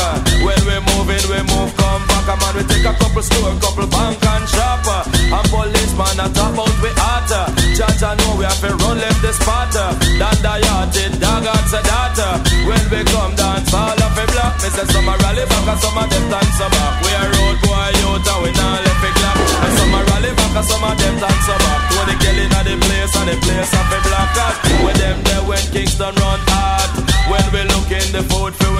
When 0.45 0.61
we 0.69 0.77
moving, 0.93 1.25
we 1.25 1.41
move 1.49 1.73
come 1.73 2.05
back. 2.05 2.29
A 2.29 2.33
man, 2.37 2.53
we 2.53 2.63
take 2.69 2.85
a 2.85 2.93
couple 2.93 3.25
store, 3.25 3.49
couple 3.57 3.89
bank 3.89 4.21
and 4.21 4.45
shopper. 4.45 5.01
And 5.33 5.47
policeman 5.49 6.21
a 6.21 6.27
top 6.29 6.53
out 6.53 6.77
we 6.85 6.93
hotter. 7.01 7.49
Judge 7.73 8.05
I 8.05 8.13
know 8.13 8.37
we 8.37 8.45
have 8.45 8.61
to 8.61 8.77
run 8.77 9.01
left 9.01 9.25
the 9.25 9.33
spotter. 9.33 9.89
Dan 10.21 10.37
the 10.45 10.53
yachted, 10.61 11.17
dog 11.17 11.49
out 11.49 11.65
the 11.65 11.81
data. 11.81 12.29
When 12.69 12.85
we 12.93 13.01
come 13.09 13.33
dance, 13.33 13.73
all 13.73 13.97
of 13.97 14.13
a 14.21 14.25
block. 14.29 14.53
Me 14.61 14.69
say 14.69 14.85
some 14.85 15.09
a 15.09 15.17
rally 15.17 15.49
back 15.49 15.65
and 15.65 15.79
some 15.81 15.97
of 15.97 16.07
them 16.13 16.25
dance 16.29 16.61
back. 16.61 16.93
We 17.01 17.09
a 17.09 17.25
road 17.25 17.57
boy 17.65 17.89
youth 18.05 18.29
and 18.29 18.39
we 18.45 18.49
not 18.53 18.85
left 18.85 19.01
it 19.01 19.13
clap. 19.17 19.37
And 19.41 19.73
some 19.81 19.97
a 19.97 19.99
rally 20.13 20.31
back 20.37 20.53
and 20.61 20.67
some 20.69 20.85
of 20.85 20.93
them 20.93 21.15
dance 21.25 21.49
back. 21.57 21.81
Tony 21.89 22.15
Kelly 22.21 22.45
at 22.53 22.63
the 22.69 22.75
place 22.85 23.13
and 23.17 23.27
the 23.33 23.35
place 23.41 23.73
of 23.73 23.89
a 23.89 23.99
cat. 24.37 24.55
With 24.85 24.97
them 25.01 25.17
there 25.25 25.43
when 25.49 25.65
Kingston 25.73 26.13
run 26.21 26.41
hard. 26.53 26.91
When 27.33 27.45
we 27.49 27.61
look 27.65 27.89
in 27.89 28.13
the 28.13 28.21
food 28.29 28.53
for 28.61 28.74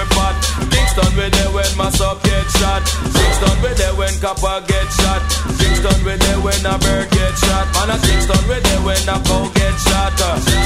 shot. 2.76 2.84
Kingston 3.14 3.56
we 3.62 3.72
there 3.76 3.96
when 3.96 4.16
copper 4.20 4.60
get 4.68 4.88
shot. 4.92 5.22
Kingston 5.60 6.00
we 6.04 6.16
there 6.18 6.40
when 6.40 6.66
a 6.66 6.78
bird 6.80 7.10
get 7.12 7.36
shot. 7.38 7.68
Man 7.74 7.92
a 7.92 7.98
Kingston 8.04 8.44
we 8.50 8.60
there 8.60 8.82
when 8.84 9.10
a 9.10 9.18
cow 9.24 9.48
get 9.54 9.76
shot. 9.80 10.14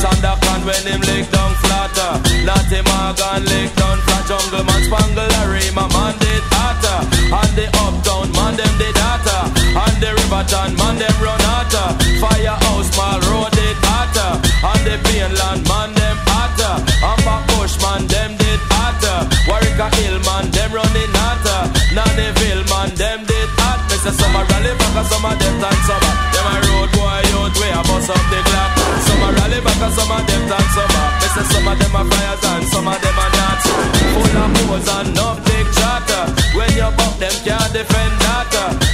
Sandakan 0.02 0.66
when 0.66 0.86
him 0.88 1.02
lick 1.02 1.30
down 1.32 1.54
flatter. 1.62 2.12
Natty 2.46 2.82
Morgan 2.90 3.42
lick 3.46 3.70
down 3.76 3.98
flat. 4.06 4.26
Jungle 4.30 4.64
man 4.64 4.82
spangle 4.86 5.30
Larry 5.38 5.66
my 5.74 5.86
man 5.94 6.16
did 6.20 6.44
hotter. 6.54 7.00
And 7.30 7.52
the 7.58 7.66
uptown 7.84 8.32
man 8.34 8.56
them 8.58 8.74
did 8.78 8.98
hotter. 8.98 9.44
And 9.70 9.98
the 10.02 10.10
Riverton 10.18 10.72
man 10.78 10.96
them 10.98 11.16
run 11.22 11.42
hotter. 11.42 11.88
Firehouse 12.22 12.90
mall 12.98 13.20
road 13.30 13.52
did 13.54 13.78
hotter. 13.86 14.32
And 14.66 14.82
the 14.86 14.96
Mainland 15.10 15.69
say 24.00 24.16
some 24.16 24.36
a 24.36 24.42
rally 24.48 24.74
back 24.80 24.96
and 24.96 25.08
some 25.08 25.26
of 25.26 25.36
them 25.36 25.56
dance 25.60 25.90
over. 25.92 26.14
Them 26.32 26.48
a 26.48 26.56
road 26.72 26.90
boy 26.96 27.20
youth 27.32 27.56
way 27.60 27.72
a 27.76 27.82
bust 27.84 28.10
up 28.10 28.24
the 28.32 28.40
clock. 28.48 28.72
Some 29.06 29.24
a 29.24 29.30
rally 29.36 29.60
back 29.60 29.82
and 29.84 29.94
some 29.94 30.12
of 30.12 30.24
them 30.24 30.44
dance 30.48 30.78
over. 30.80 31.06
Me 31.20 31.28
say 31.36 31.46
some 31.52 31.68
of 31.68 31.76
them 31.80 31.96
a 31.96 32.02
flyers 32.08 32.44
and 32.50 32.66
some 32.72 32.88
of 32.88 32.98
them 33.00 33.20
a 33.20 33.26
dance. 33.36 33.68
Full 34.16 34.38
of 34.40 34.50
pose 34.56 34.90
and 34.96 35.10
no 35.16 35.28
big 35.46 35.68
chatter. 35.76 36.24
When 36.56 36.72
you 36.80 36.90
buck 36.96 37.16
them 37.20 37.36
can't 37.44 37.72
defend 37.76 38.16
that. 38.24 38.30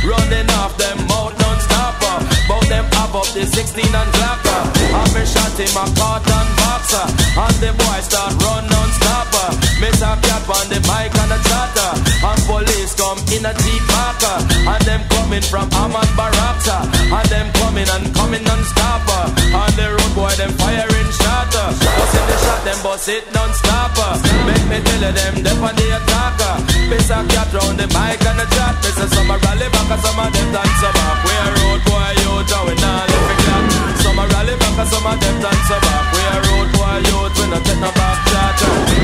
Running 0.05 0.49
off 0.61 0.77
them 0.77 0.97
mouth 1.07 1.33
non-stopper. 1.39 2.17
Bout 2.47 2.65
them 2.69 2.85
have 2.93 3.15
up 3.15 3.27
the 3.33 3.45
16 3.45 3.83
and 3.83 4.11
clacker. 4.13 4.61
Have 4.93 5.11
me 5.15 5.25
shot 5.25 5.57
him 5.57 5.73
a 5.73 5.85
cotton 5.97 6.47
boxer. 6.61 7.07
And 7.41 7.55
the 7.57 7.71
boy 7.73 7.99
start 8.01 8.33
run 8.43 8.74
in 13.33 13.45
a 13.45 13.53
jeep 13.53 13.83
marker. 13.89 14.37
And 14.69 14.83
them 14.85 15.01
coming 15.09 15.41
from 15.41 15.69
Ahmad 15.73 16.09
Barakta. 16.17 16.85
And 17.09 17.27
them 17.29 17.47
coming 17.57 17.87
and 17.87 18.05
coming 18.13 18.43
non-stopper. 18.43 19.23
On 19.55 19.71
the 19.77 19.87
road 19.95 20.13
boy 20.13 20.33
them 20.37 20.51
firing 20.59 21.09
shatter. 21.15 21.67
Bust 21.71 22.15
in 22.15 22.25
the 22.29 22.37
shot 22.43 22.61
them 22.65 22.79
bust 22.83 23.09
it 23.09 23.25
non-stopper. 23.33 24.11
Make 24.45 24.65
me 24.69 24.77
tell 24.83 25.03
you 25.05 25.13
them 25.13 25.35
them 25.43 25.63
on 25.63 25.75
the 25.75 25.87
attacker. 25.97 26.53
Miss 26.89 27.09
a 27.09 27.19
cat 27.31 27.49
round 27.53 27.77
the 27.79 27.87
mic 27.95 28.21
and 28.25 28.37
the 28.39 28.47
chat. 28.53 28.75
Miss 28.83 28.99
a 28.99 29.05
some 29.09 29.31
a 29.31 29.35
rally 29.37 29.67
back 29.73 29.89
and 29.89 30.01
some 30.01 30.19
of 30.19 30.29
them 30.33 30.49
dance 30.53 30.81
back. 30.81 31.17
We 31.25 31.33
a 31.33 31.47
road 31.59 31.81
boy 31.85 32.15
and 32.45 32.63
we 32.67 32.73
not 32.77 33.05
live 33.09 33.25
for 33.25 33.37
clock. 33.41 33.65
Some 34.03 34.19
a 34.19 34.25
rally 34.27 34.55
back 34.57 34.77
and 34.77 34.89
some 34.89 35.07
of 35.07 35.17
them 35.17 35.35
dance 35.41 35.69
back. 35.69 36.05
We 36.13 36.21
a 36.21 36.37
road 36.45 36.69
boy 36.77 36.97
youth 37.09 37.33
we 37.39 37.45
not 37.49 37.63
take 37.65 37.81
no 37.81 37.91
back 37.95 38.17
chat. 38.29 38.57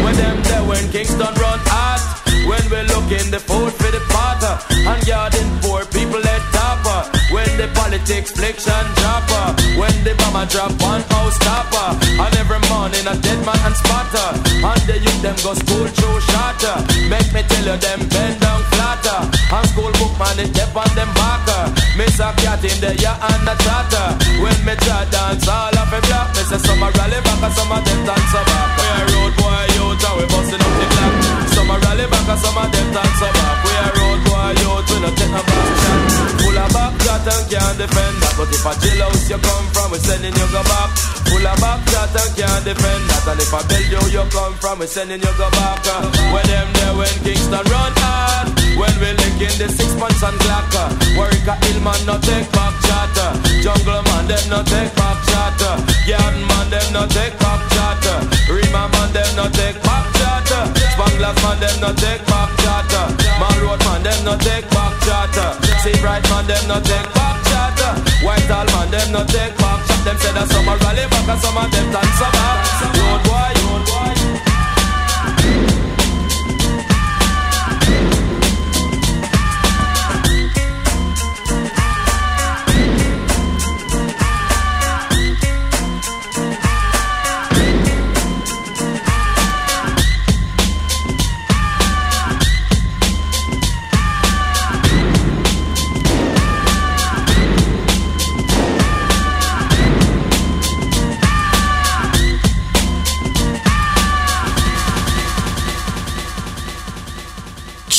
When 0.03 0.15
them 0.15 0.37
there 0.43 0.63
when 0.63 0.85
Kingston 0.91 1.33
run 1.41 1.59
hot. 1.65 2.10
When 2.49 2.63
we 2.69 2.81
looking 2.89 3.29
the 3.29 3.39
food 3.39 3.71
for 3.73 3.91
the 3.91 4.01
potter. 4.09 4.55
And 4.87 5.01
guarding 5.05 5.49
poor 5.61 5.85
people 5.85 6.21
at 6.21 6.43
topper. 6.53 7.21
When 7.31 7.47
the 7.55 7.71
politics 7.71 8.31
fliction 8.35 8.83
dropper 8.99 9.55
When 9.79 9.95
the 10.03 10.11
bomber 10.19 10.43
drop 10.51 10.75
one 10.83 10.99
house 11.15 11.39
topper 11.39 11.95
And 12.19 12.35
every 12.35 12.59
morning 12.67 13.07
a 13.07 13.15
dead 13.15 13.39
man 13.47 13.55
and 13.63 13.75
spotter. 13.75 14.29
And 14.67 14.81
the 14.83 14.99
youth 14.99 15.21
them 15.23 15.37
go 15.39 15.55
school 15.55 15.87
through 15.87 16.19
shatter. 16.27 16.75
Make 17.07 17.31
me 17.31 17.41
tell 17.47 17.65
you 17.71 17.77
them 17.79 18.03
bend 18.11 18.35
down 18.43 18.61
flatter. 18.75 19.19
And 19.47 19.65
school 19.71 19.91
book 19.95 20.13
man 20.19 20.43
it 20.43 20.51
dep 20.51 20.75
on 20.75 20.91
them 20.91 21.07
backer. 21.15 21.71
Miss 21.95 22.19
a 22.19 22.35
cat 22.35 22.59
in 22.67 22.77
the 22.83 22.91
ya 22.99 23.15
and 23.15 23.47
the 23.47 23.55
chatter. 23.63 24.07
When 24.43 24.59
me 24.67 24.75
chat 24.83 25.07
dance 25.07 25.47
all 25.47 25.71
of 25.71 25.87
a 25.87 25.99
block 26.03 26.35
Me 26.35 26.43
say 26.43 26.59
some 26.59 26.83
a 26.83 26.91
rally 26.99 27.19
back 27.23 27.41
and 27.47 27.53
some 27.55 27.71
of 27.71 27.79
them 27.79 27.99
dance 28.03 28.35
a 28.35 28.41
back. 28.43 28.69
We 28.75 28.85
a 28.91 29.01
road 29.15 29.33
boy 29.39 29.63
youth 29.77 30.03
and 30.03 30.15
we 30.19 30.25
busting 30.27 30.59
up 30.59 30.73
the 30.75 30.85
clock 30.91 31.40
Some 31.61 31.69
a 31.69 31.77
rally 31.77 32.09
back 32.09 32.25
and 32.25 32.41
some 32.41 32.57
of 32.57 32.73
them 32.73 32.89
dance 32.89 33.21
a 33.21 33.29
back 33.37 33.57
We 33.61 33.69
a 33.69 33.87
road 33.93 34.19
boy 34.25 34.49
youth 34.65 34.87
we 34.89 34.97
no 34.97 35.09
take 35.13 35.29
no 35.29 35.41
back 35.45 35.69
shot 35.77 36.01
Full 36.41 36.57
of 36.57 36.73
back 36.73 36.93
chat 37.05 37.21
and 37.21 37.45
can't 37.53 37.77
defend 37.77 38.17
that. 38.17 38.33
But 38.33 38.49
if 38.49 38.65
a 38.65 38.73
jail 38.81 39.05
house 39.05 39.29
you 39.29 39.37
come 39.37 39.69
from 39.69 39.93
we 39.93 40.01
sending 40.01 40.33
you 40.33 40.47
go 40.49 40.65
back. 40.65 40.89
Full 41.29 41.45
of 41.45 41.53
back 41.61 41.85
chat 41.85 42.17
and 42.17 42.33
can't 42.33 42.65
defend 42.65 43.03
that. 43.13 43.29
And 43.29 43.37
if 43.45 43.53
a 43.53 43.61
Bellevue 43.61 44.09
you 44.09 44.25
come 44.33 44.57
from 44.57 44.81
we 44.81 44.89
sending 44.89 45.21
you 45.21 45.33
go 45.37 45.45
back. 45.53 45.85
When 46.33 46.41
them 46.49 46.65
there 46.81 46.97
when 46.97 47.13
Kingston 47.21 47.61
run 47.69 47.93
hard 48.01 48.49
When 48.73 48.95
we 48.97 49.13
linking 49.21 49.53
the 49.61 49.69
six 49.69 49.93
months 50.01 50.25
and 50.25 50.33
clacker 50.41 50.89
Warwick 51.13 51.45
Hillman 51.45 52.01
no 52.09 52.17
take 52.25 52.49
back 52.57 52.73
chatter 52.89 53.37
Jungle 53.61 54.01
man 54.09 54.25
them 54.25 54.49
no 54.49 54.65
take 54.65 54.89
back 54.97 55.17
chatter 55.29 55.77
Garden 56.09 56.41
man 56.41 56.73
them 56.73 56.89
no 56.89 57.05
take 57.05 57.37
back 57.37 57.61
chatter 57.69 58.17
Rima 58.49 58.89
man 58.97 59.13
them 59.13 59.29
no 59.37 59.45
take 59.53 59.77
back 59.85 60.20
chatter 60.51 60.79
Spanglers 60.91 61.37
man 61.43 61.59
them 61.59 61.79
no 61.79 61.93
take 61.95 62.25
back 62.27 62.49
chatter 62.59 63.05
Man 63.39 63.55
road 63.63 63.79
man 63.85 64.03
them 64.03 64.19
no 64.25 64.35
take 64.37 64.67
back 64.69 64.93
chatter 65.01 65.49
See 65.83 65.95
bright 66.01 66.23
man 66.29 66.45
them 66.47 66.67
no 66.67 66.79
take 66.81 67.09
back 67.15 67.37
chatter 67.47 67.91
Whitehall 68.25 68.67
man 68.75 68.91
them 68.91 69.11
no 69.11 69.23
take 69.25 69.55
back 69.57 69.79
chatter 69.87 70.03
Them 70.03 70.17
say 70.19 70.33
that 70.33 70.47
some 70.51 70.67
a 70.67 70.75
rally 70.77 71.05
back 71.07 71.29
and 71.29 71.41
some 71.41 71.57
of 71.57 71.71
them 71.71 71.87
dance 71.91 72.19
back 72.19 72.59
Road 72.99 73.21
boy, 73.23 73.53
road 73.63 73.83
boy 73.87 74.20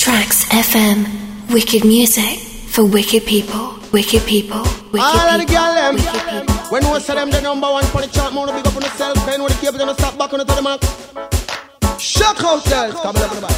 Trax 0.02 0.42
FM. 0.50 1.06
Wicked 1.54 1.84
music 1.84 2.36
for 2.74 2.84
wicked 2.84 3.24
people. 3.24 3.78
Wicked 3.92 4.26
people. 4.26 4.64
Wicked 4.90 4.98
All 4.98 5.38
the 5.38 5.46
people. 5.46 5.54
girl 5.54 5.74
them. 5.78 5.94
People. 5.96 6.54
When 6.74 6.82
we 6.92 6.98
say 6.98 7.14
them 7.14 7.30
the 7.30 7.40
number 7.40 7.70
one 7.70 7.84
for 7.84 8.00
the 8.00 8.08
chart, 8.08 8.34
more 8.34 8.48
big 8.48 8.66
up 8.66 8.74
on 8.74 8.82
yourself. 8.82 9.14
Then 9.24 9.44
when 9.44 9.52
the 9.52 9.58
cable 9.60 9.78
gonna 9.78 9.94
stop 9.94 10.18
back 10.18 10.32
on 10.32 10.40
the 10.40 10.44
the 10.44 10.60
mark. 10.60 10.82
Shock 12.00 12.38
girls, 12.38 12.64
come 12.66 13.14
on, 13.14 13.22
everybody. 13.22 13.54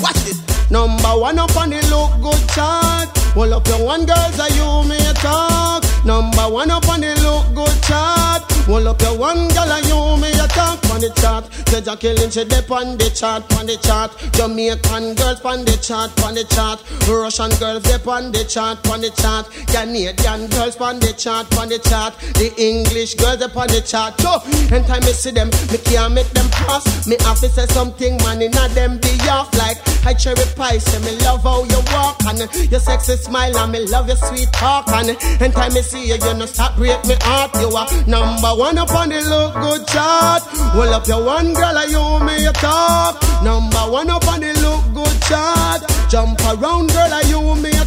Watch 0.00 0.16
this. 0.24 0.40
Number 0.70 1.12
one 1.20 1.38
up 1.38 1.54
on 1.54 1.68
the 1.68 1.84
look 1.92 2.16
good 2.22 2.48
chart. 2.48 3.12
Hold 3.36 3.52
up 3.52 3.68
your 3.68 3.84
one 3.84 4.06
girls, 4.06 4.40
are 4.40 4.48
you 4.56 4.88
may 4.88 5.12
talk. 5.20 5.84
Number 6.02 6.48
one 6.48 6.70
up 6.70 6.88
on 6.88 7.02
the 7.02 7.12
look 7.20 7.44
good 7.54 7.82
chart. 7.82 8.40
Hold 8.64 8.86
up 8.86 9.02
your 9.02 9.18
one 9.18 9.48
girl, 9.48 9.68
are 9.70 9.84
you 9.84 10.16
may 10.16 10.32
talk 10.48 10.87
on 10.90 11.00
the 11.00 11.10
chart. 11.20 11.44
Jackie 11.84 12.12
Lynch, 12.12 12.34
she 12.34 12.44
dip 12.44 12.70
on 12.70 12.98
the 12.98 13.10
chart, 13.10 13.44
on 13.54 13.66
the 13.66 13.76
chart. 13.76 14.10
Jamaican 14.32 15.14
girls 15.14 15.40
on 15.44 15.64
the 15.64 15.76
chart, 15.80 16.10
on 16.24 16.34
the 16.34 16.44
chart. 16.44 16.82
Russian 17.08 17.50
girls 17.58 17.82
dip 17.84 18.06
on 18.06 18.32
the 18.32 18.44
chart, 18.44 18.78
on 18.88 19.00
the 19.00 19.10
chart. 19.10 19.48
Canadian 19.68 20.48
girls 20.48 20.76
on 20.80 20.98
the 21.00 21.12
chart, 21.12 21.46
on 21.56 21.68
the 21.68 21.78
chart. 21.78 22.14
The 22.34 22.52
English 22.58 23.14
girls 23.14 23.42
up 23.42 23.56
on 23.56 23.68
the 23.68 23.80
chart. 23.80 24.20
So, 24.20 24.42
anytime 24.74 25.02
I 25.02 25.12
see 25.12 25.30
them, 25.30 25.48
me 25.70 25.78
can't 25.78 26.14
make 26.14 26.28
them 26.30 26.48
pass. 26.50 27.06
Me 27.06 27.16
have 27.20 27.40
to 27.40 27.48
say 27.48 27.66
something, 27.66 28.16
man, 28.18 28.42
in 28.42 28.56
a 28.56 28.68
them 28.68 28.98
be 28.98 29.12
off 29.28 29.52
like 29.56 29.78
I 30.06 30.14
cherry 30.14 30.44
pie. 30.56 30.78
Say 30.78 30.98
me 31.04 31.18
love 31.24 31.42
how 31.42 31.64
you 31.64 31.80
walk 31.92 32.22
and 32.24 32.38
your 32.70 32.80
sexy 32.80 33.16
smile 33.16 33.56
and 33.56 33.72
me 33.72 33.86
love 33.86 34.06
your 34.08 34.16
sweet 34.16 34.52
talk 34.52 34.88
and 34.88 35.10
and 35.40 35.52
time 35.52 35.72
I 35.72 35.80
see 35.80 36.06
you, 36.08 36.14
you 36.14 36.34
no 36.34 36.46
stop 36.46 36.76
break 36.76 37.04
me 37.04 37.16
heart. 37.20 37.54
You 37.60 37.68
are 37.76 37.88
number 38.06 38.52
one 38.56 38.78
up 38.78 38.90
on 38.92 39.08
the 39.08 39.20
look 39.20 39.54
good 39.54 39.86
chart. 39.88 40.42
Well 40.78 40.94
up 40.94 41.08
your 41.08 41.24
one 41.24 41.54
girl, 41.54 41.76
I 41.76 41.86
you 41.86 42.24
me 42.24 42.46
a 42.46 42.52
talk. 42.52 43.20
Number 43.42 43.90
one 43.90 44.08
up 44.10 44.24
on 44.28 44.38
the 44.38 44.52
look 44.62 44.94
good 44.94 45.22
chart. 45.22 45.82
Jump 46.08 46.38
around 46.42 46.90
girl, 46.90 47.12
I 47.12 47.22
you 47.26 47.42
me 47.60 47.70
a 47.70 47.84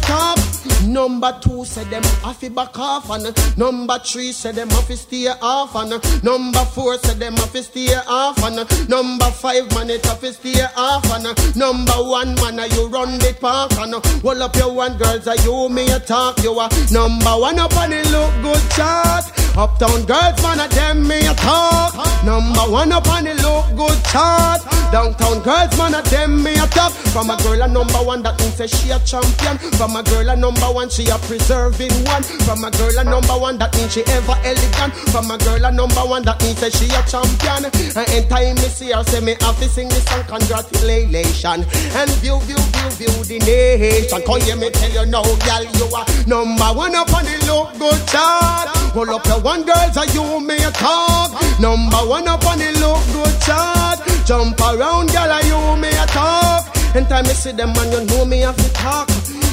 Number 0.86 1.38
two 1.40 1.64
said 1.64 1.86
them 1.86 2.02
to 2.02 2.50
back 2.50 2.78
off 2.78 3.08
and 3.10 3.56
number 3.56 3.98
three 4.00 4.32
said 4.32 4.56
them 4.56 4.68
to 4.68 4.96
stay 4.96 5.28
off 5.28 5.74
and 5.76 5.90
number 6.22 6.64
four 6.66 6.98
said 6.98 7.18
them 7.18 7.34
to 7.34 7.62
stay 7.62 7.94
off 8.06 8.42
and 8.42 8.56
number 8.88 9.30
five 9.30 9.70
man 9.74 9.90
it 9.90 10.02
to 10.02 10.32
stay 10.32 10.62
off 10.76 11.04
and 11.12 11.56
number 11.56 11.92
one 11.92 12.34
man 12.36 12.58
you 12.72 12.88
run 12.88 13.18
the 13.18 13.34
park 13.40 13.72
and 13.78 13.94
hold 14.22 14.42
up 14.42 14.54
your 14.56 14.72
one 14.72 14.96
girls 14.98 15.26
are 15.26 15.36
you 15.36 15.68
me 15.68 15.88
a 15.90 16.00
talk 16.00 16.38
you. 16.42 16.52
Are 16.52 16.68
number 16.90 17.30
one 17.30 17.58
up 17.58 17.74
on 17.76 17.90
the 17.90 18.02
look 18.10 18.32
good 18.42 18.70
chart. 18.72 19.24
Uptown 19.56 20.04
girls 20.04 20.42
man 20.42 20.60
a 20.60 20.68
them 20.68 21.06
me 21.06 21.18
a 21.26 21.34
talk 21.34 21.94
number 22.24 22.60
one 22.70 22.92
up 22.92 23.08
on 23.08 23.24
the 23.24 23.34
look 23.34 23.76
good 23.76 24.04
chart. 24.04 24.60
Downtown 24.92 25.40
girls 25.42 25.76
man 25.78 25.94
a 25.94 26.02
them 26.02 26.42
me 26.42 26.52
a 26.52 26.66
talk 26.66 26.92
from 26.92 27.30
a 27.30 27.36
girl 27.42 27.62
a 27.62 27.68
number 27.68 28.04
one 28.04 28.22
that 28.22 28.38
say 28.40 28.66
she 28.66 28.90
a 28.90 28.98
champion. 29.00 29.56
From 29.80 29.96
a 29.96 30.02
girl 30.02 30.28
a 30.28 30.36
number 30.36 30.51
one 30.60 30.88
she 30.88 31.06
a 31.08 31.18
preserving 31.18 31.92
one. 32.04 32.22
From 32.44 32.64
a 32.64 32.70
girl 32.70 32.98
a 32.98 33.04
number 33.04 33.36
one 33.38 33.58
that 33.58 33.74
means 33.76 33.92
she 33.92 34.02
ever 34.06 34.36
elegant. 34.42 34.92
From 35.12 35.30
a 35.30 35.38
girl 35.38 35.64
a 35.64 35.70
number 35.70 36.02
one 36.02 36.22
that 36.24 36.40
means 36.42 36.58
say 36.58 36.70
she 36.70 36.86
a 36.90 37.02
champion. 37.06 37.70
And 37.96 38.08
in 38.10 38.28
time 38.28 38.56
me 38.56 38.68
see 38.68 38.90
her 38.90 39.04
say 39.04 39.20
me 39.20 39.36
have 39.40 39.58
to 39.60 39.68
sing 39.68 39.88
this 39.88 40.04
song 40.04 40.24
congratulations 40.24 41.66
and 41.94 42.10
view 42.20 42.40
view 42.42 42.58
view 42.58 42.90
view 42.98 43.14
the 43.24 43.38
nation. 43.46 44.22
Come 44.22 44.40
hear 44.42 44.56
me 44.56 44.70
tell 44.70 44.90
you 44.90 45.06
now 45.06 45.22
girl 45.22 45.64
you 45.64 45.86
are 45.94 46.06
number 46.26 46.70
one 46.74 46.94
up 46.94 47.12
on 47.14 47.24
the 47.24 47.36
look 47.46 47.78
good 47.78 48.02
chart. 48.08 48.68
Hold 48.96 49.10
up 49.10 49.26
your 49.26 49.40
one 49.40 49.62
girls 49.62 49.96
are 49.96 50.06
you 50.10 50.40
me 50.40 50.56
a 50.56 50.70
talk? 50.72 51.32
Number 51.60 52.02
one 52.08 52.28
up 52.28 52.44
on 52.46 52.58
the 52.58 52.72
look 52.80 53.02
good 53.12 53.36
chart. 53.42 54.00
Jump 54.26 54.60
around 54.60 55.12
girl 55.12 55.30
are 55.30 55.44
you 55.44 55.76
me 55.80 55.88
a 55.88 56.06
talk? 56.06 56.68
And 56.94 57.08
time 57.08 57.24
me 57.24 57.32
see 57.32 57.52
them 57.52 57.72
man 57.72 57.90
you 57.92 58.04
know 58.06 58.24
me 58.24 58.40
have 58.40 58.56
to 58.56 58.72
talk 58.72 59.08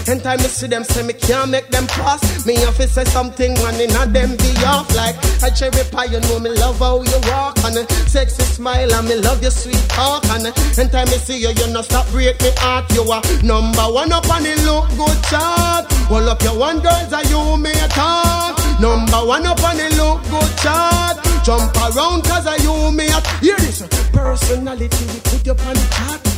and 0.10 0.24
time 0.24 0.40
me 0.40 0.48
see 0.48 0.66
them 0.66 0.84
say 0.84 1.04
me 1.04 1.14
can't 1.14 1.52
make 1.52 1.68
them 1.70 1.86
pass 1.88 2.46
Me 2.46 2.56
have 2.56 2.76
to 2.78 2.88
say 2.88 3.04
something 3.06 3.54
man 3.62 3.80
in 3.80 3.92
a 3.92 4.06
them 4.08 4.36
be 4.38 4.52
off. 4.66 4.90
Like 4.96 5.16
a 5.44 5.54
cherry 5.54 5.84
pie 5.92 6.06
you 6.06 6.20
know 6.22 6.40
me 6.40 6.50
love 6.50 6.80
how 6.80 7.02
you 7.02 7.20
walk 7.30 7.58
And 7.64 7.88
sexy 8.10 8.44
smile 8.44 8.92
and 8.92 9.08
me 9.08 9.16
love 9.16 9.42
your 9.42 9.52
sweet 9.52 9.78
talk 9.90 10.26
And 10.34 10.48
and 10.48 10.92
time 10.92 11.08
me 11.10 11.18
see 11.18 11.38
you 11.38 11.50
you 11.50 11.68
no 11.74 11.82
stop 11.82 12.10
break 12.10 12.42
me 12.42 12.52
heart. 12.58 12.92
You 12.94 13.04
are 13.12 13.22
number 13.44 13.86
one 13.94 14.12
up 14.12 14.28
on 14.30 14.44
the 14.44 14.56
look 14.66 14.90
good 14.98 15.24
chart. 15.30 15.86
Hold 16.10 16.28
up 16.28 16.42
your 16.42 16.58
one 16.58 16.80
girls 16.80 17.14
are 17.14 17.26
you 17.26 17.58
me 17.58 17.72
a 17.72 17.88
talk 17.90 18.58
Number 18.80 19.22
one 19.26 19.46
up 19.46 19.62
on 19.64 19.78
the 19.78 19.90
look 19.96 20.24
good 20.30 20.58
chart. 20.58 21.18
Jump 21.46 21.76
around 21.78 22.24
cause 22.24 22.48
I 22.48 22.58
you 22.58 22.92
me 22.92 23.08
a 23.08 23.22
Hear 23.40 23.58
this 23.58 23.86
Personality 24.12 25.06
we 25.06 25.20
put 25.22 25.46
you 25.46 25.52
on 25.54 25.74
the 25.74 25.88
chart 25.94 26.29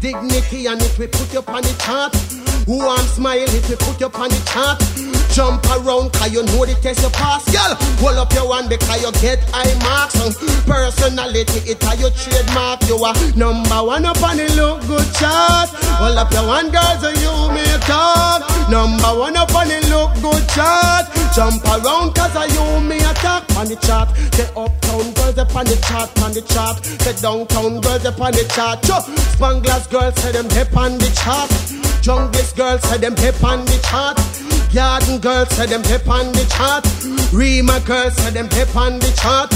Dignity 0.00 0.66
and 0.66 0.80
it 0.80 0.98
we 0.98 1.06
put 1.06 1.30
you 1.34 1.40
on 1.46 1.60
the 1.60 1.74
chart 1.78 2.16
who 2.64 2.80
I'm 2.88 3.04
smile 3.04 3.36
if 3.42 3.68
you 3.68 3.76
put 3.76 4.00
up 4.00 4.18
on 4.18 4.30
the 4.30 4.40
chart. 4.50 5.19
Jump 5.40 5.64
around 5.72 6.12
cause 6.12 6.30
you 6.36 6.44
know 6.52 6.68
the 6.68 6.76
test 6.84 7.00
you 7.00 7.08
pass. 7.16 7.40
Girl, 7.48 7.72
hold 7.96 8.20
up 8.20 8.30
your 8.36 8.46
one 8.46 8.68
because 8.68 9.00
you 9.00 9.10
get 9.24 9.40
high 9.56 9.72
marks. 9.80 10.20
Personality, 10.68 11.64
it 11.64 11.80
are 11.88 11.96
your 11.96 12.12
trademark. 12.12 12.84
You 12.84 13.00
are 13.00 13.16
number 13.32 13.80
one 13.80 14.04
up 14.04 14.20
on 14.20 14.36
the 14.36 14.52
look 14.52 14.84
good 14.84 15.08
chart. 15.16 15.72
Hold 15.96 16.20
up 16.20 16.28
your 16.28 16.44
one 16.44 16.68
girls 16.68 17.00
and 17.08 17.16
you 17.24 17.32
may 17.56 17.72
talk. 17.88 18.44
Number 18.68 19.16
one 19.16 19.32
up 19.32 19.48
on 19.56 19.64
the 19.72 19.80
look 19.88 20.12
good 20.20 20.44
chart. 20.52 21.08
Jump 21.32 21.64
around 21.72 22.12
cause 22.12 22.36
you 22.52 22.84
me 22.84 23.00
attack 23.00 23.48
on 23.56 23.64
the 23.64 23.80
chart. 23.80 24.12
The 24.36 24.44
uptown 24.60 25.08
girls 25.16 25.38
up 25.40 25.56
on 25.56 25.64
the 25.64 25.80
chart, 25.88 26.12
on 26.20 26.36
the 26.36 26.44
chart. 26.52 26.84
The 27.00 27.16
downtown 27.16 27.80
girls 27.80 28.04
up 28.04 28.20
on 28.20 28.32
the 28.36 28.44
chart. 28.52 28.84
Cho, 28.84 29.00
Spanglers 29.32 29.88
girls 29.88 30.20
say 30.20 30.32
them 30.32 30.50
hip 30.50 30.76
on 30.76 31.00
the 31.00 31.08
chart. 31.16 31.48
Junglist 32.04 32.60
girls 32.60 32.82
say 32.84 32.98
them 32.98 33.16
hip 33.16 33.42
on 33.42 33.64
the 33.64 33.80
chart. 33.88 34.20
Garden 34.72 35.18
girls 35.18 35.29
say 35.50 35.66
them 35.66 35.82
hip 35.84 36.08
on 36.08 36.32
the 36.32 36.44
chart. 36.50 36.84
Rima 37.32 37.80
girls 37.86 38.14
say 38.16 38.30
them 38.30 38.48
hip 38.50 38.74
on 38.74 38.98
the 38.98 39.10
chart. 39.20 39.52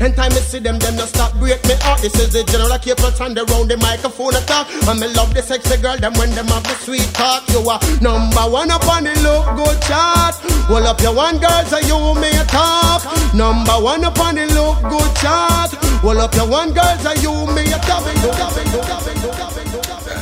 And 0.00 0.14
time 0.14 0.32
I 0.32 0.40
see 0.44 0.58
them, 0.58 0.78
them 0.78 0.96
no 0.96 1.04
stop 1.04 1.34
break 1.38 1.62
me 1.64 1.74
heart. 1.80 2.00
This 2.02 2.14
is 2.20 2.32
the 2.32 2.44
general 2.44 2.78
Capel 2.78 3.10
stand 3.10 3.38
around 3.38 3.68
the 3.68 3.76
microphone 3.78 4.34
attack. 4.34 4.68
And 4.88 5.00
me 5.00 5.08
love 5.14 5.34
the 5.34 5.42
sexy 5.42 5.80
girl, 5.80 5.96
them 5.96 6.12
when 6.14 6.30
them 6.34 6.46
have 6.48 6.62
the 6.64 6.76
sweet 6.84 7.08
talk. 7.14 7.48
You 7.48 7.64
are 7.68 7.80
number 8.00 8.46
one 8.46 8.70
up 8.70 8.86
on 8.88 9.04
the 9.04 9.14
look 9.24 9.46
good 9.56 9.80
chart. 9.82 10.36
Hold 10.68 10.86
up 10.86 11.00
your 11.00 11.14
one 11.14 11.38
girls, 11.38 11.72
and 11.72 11.86
you 11.86 11.98
may 12.20 12.36
talk. 12.46 13.02
Number 13.34 13.78
one 13.80 14.04
up 14.04 14.18
on 14.20 14.34
the 14.36 14.46
look 14.52 14.78
good 14.86 15.12
chart. 15.16 15.72
Hold 16.04 16.18
up 16.18 16.34
your 16.34 16.48
one 16.48 16.72
girls, 16.72 17.04
and 17.04 17.18
you 17.22 17.34
may 17.54 17.66
talk. 17.82 18.04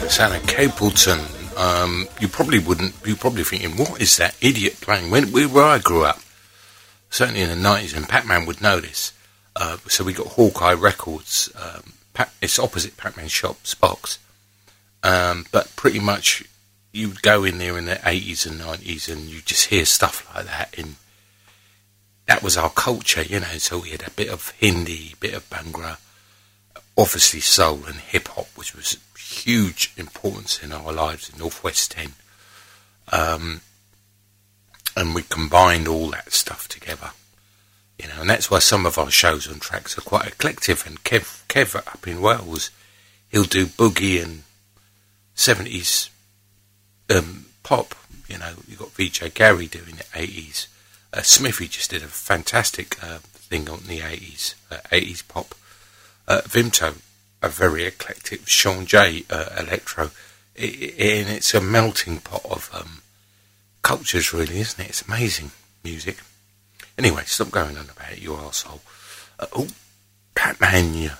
Santa 0.09 0.39
Capleton. 0.47 1.34
Um, 1.57 2.09
you 2.21 2.29
probably 2.29 2.59
wouldn't. 2.59 2.95
You're 3.05 3.17
probably 3.17 3.45
thinking, 3.45 3.77
what 3.77 4.01
is 4.01 4.17
that 4.17 4.37
idiot 4.41 4.81
playing? 4.81 5.11
When 5.11 5.31
where 5.33 5.65
I 5.65 5.79
grew 5.79 6.05
up, 6.05 6.21
certainly 7.11 7.43
in 7.43 7.49
the 7.49 7.57
nineties, 7.57 7.95
and 7.95 8.09
Pac-Man 8.09 8.47
would 8.47 8.61
know 8.61 8.81
this. 8.81 9.13
Uh, 9.57 9.77
so 9.87 10.03
we 10.05 10.13
got 10.13 10.29
Hawkeye 10.29 10.75
Records. 10.75 11.51
Um, 11.55 11.93
Pac- 12.13 12.33
it's 12.41 12.59
opposite 12.59 12.97
Pac-Man 12.97 13.29
shop's 13.29 13.75
box, 13.75 14.19
um, 15.03 15.47
but 15.53 15.75
pretty 15.77 16.01
much 16.01 16.45
you 16.93 17.09
would 17.09 17.23
go 17.23 17.45
in 17.45 17.59
there 17.59 17.77
in 17.77 17.87
the 17.87 18.01
eighties 18.05 18.47
and 18.47 18.59
nineties, 18.59 19.09
and 19.09 19.23
you 19.23 19.41
just 19.41 19.67
hear 19.67 19.85
stuff 19.85 20.27
like 20.35 20.47
that. 20.47 20.75
And 20.79 20.97
that 22.27 22.43
was 22.43 22.57
our 22.57 22.71
culture, 22.71 23.23
you 23.23 23.41
know. 23.41 23.59
So 23.59 23.79
we 23.79 23.91
had 23.91 24.07
a 24.07 24.11
bit 24.11 24.29
of 24.29 24.53
Hindi, 24.59 25.15
bit 25.21 25.35
of 25.35 25.49
Bhangra, 25.51 25.99
obviously 26.97 27.41
soul 27.41 27.85
and 27.87 27.97
hip 27.97 28.29
hop, 28.29 28.47
which 28.55 28.75
was 28.75 28.99
huge 29.19 29.93
importance 29.97 30.63
in 30.63 30.73
our 30.73 30.93
lives 30.93 31.29
in 31.29 31.39
Northwest 31.39 31.93
10. 31.93 32.13
Um, 33.13 33.61
and 34.97 35.15
we 35.15 35.23
combined 35.23 35.89
all 35.89 36.11
that 36.11 36.33
stuff 36.33 36.69
together. 36.69 37.11
You 37.99 38.09
know, 38.09 38.21
and 38.21 38.31
that's 38.31 38.51
why 38.51 38.59
some 38.59 38.87
of 38.87 38.99
our 38.99 39.11
shows 39.11 39.47
and 39.47 39.61
tracks 39.61 39.97
are 39.97 40.03
quite 40.03 40.27
eclectic. 40.27 40.87
And 40.87 41.03
Kev, 41.05 41.45
Kev 41.49 41.77
up 41.77 42.07
in 42.07 42.21
Wales, 42.21 42.71
he'll 43.29 43.45
do 43.45 43.67
boogie 43.67 44.23
and 44.23 44.43
70s 45.37 46.11
um, 47.11 47.47
pop. 47.63 47.95
You 48.29 48.39
know, 48.39 48.55
you've 48.67 48.79
got 48.79 48.93
VJ 48.93 49.35
Gary 49.35 49.67
doing 49.67 49.97
the 49.97 50.05
80s. 50.05 50.67
Uh, 51.13 51.23
Smithy 51.23 51.69
just 51.69 51.91
did 51.91 52.03
a 52.03 52.07
fantastic 52.07 53.03
uh, 53.03 53.19
thing 53.19 53.69
on 53.69 53.81
the 53.87 54.01
80s, 54.01 54.55
uh, 54.71 54.79
80s 54.91 55.27
pop. 55.27 55.55
Uh, 56.27 56.41
Vimto 56.45 56.95
a 57.45 57.49
very 57.49 57.85
eclectic 57.85 58.49
Sean 58.49 58.87
J 58.87 59.25
uh, 59.29 59.51
electro, 59.59 60.05
and 60.57 61.29
it's 61.29 61.53
a 61.53 61.61
melting 61.61 62.21
pot 62.21 62.43
of 62.47 62.71
um, 62.73 63.03
cultures, 63.83 64.33
really, 64.33 64.61
isn't 64.61 64.81
it? 64.83 64.89
It's 64.89 65.03
amazing 65.03 65.51
music. 65.83 66.17
Anyway, 66.97 67.25
stop 67.27 67.51
going 67.51 67.77
on 67.77 67.91
about 67.91 68.13
it, 68.13 68.23
you 68.23 68.31
arsehole. 68.31 68.81
Uh, 69.39 69.47
oh, 69.55 69.69
Batman, 70.35 71.13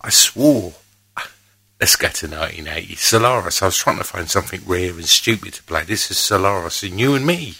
I 0.00 0.10
swore. 0.10 0.74
Let's 1.80 1.96
go 1.96 2.08
to 2.08 2.28
1980. 2.28 2.94
Solaris. 2.94 3.62
I 3.62 3.66
was 3.66 3.76
trying 3.76 3.98
to 3.98 4.04
find 4.04 4.30
something 4.30 4.60
rare 4.64 4.92
and 4.92 5.06
stupid 5.06 5.54
to 5.54 5.62
play. 5.64 5.82
This 5.82 6.08
is 6.10 6.18
Solaris 6.18 6.84
and 6.84 7.00
you 7.00 7.14
and 7.14 7.26
me. 7.26 7.54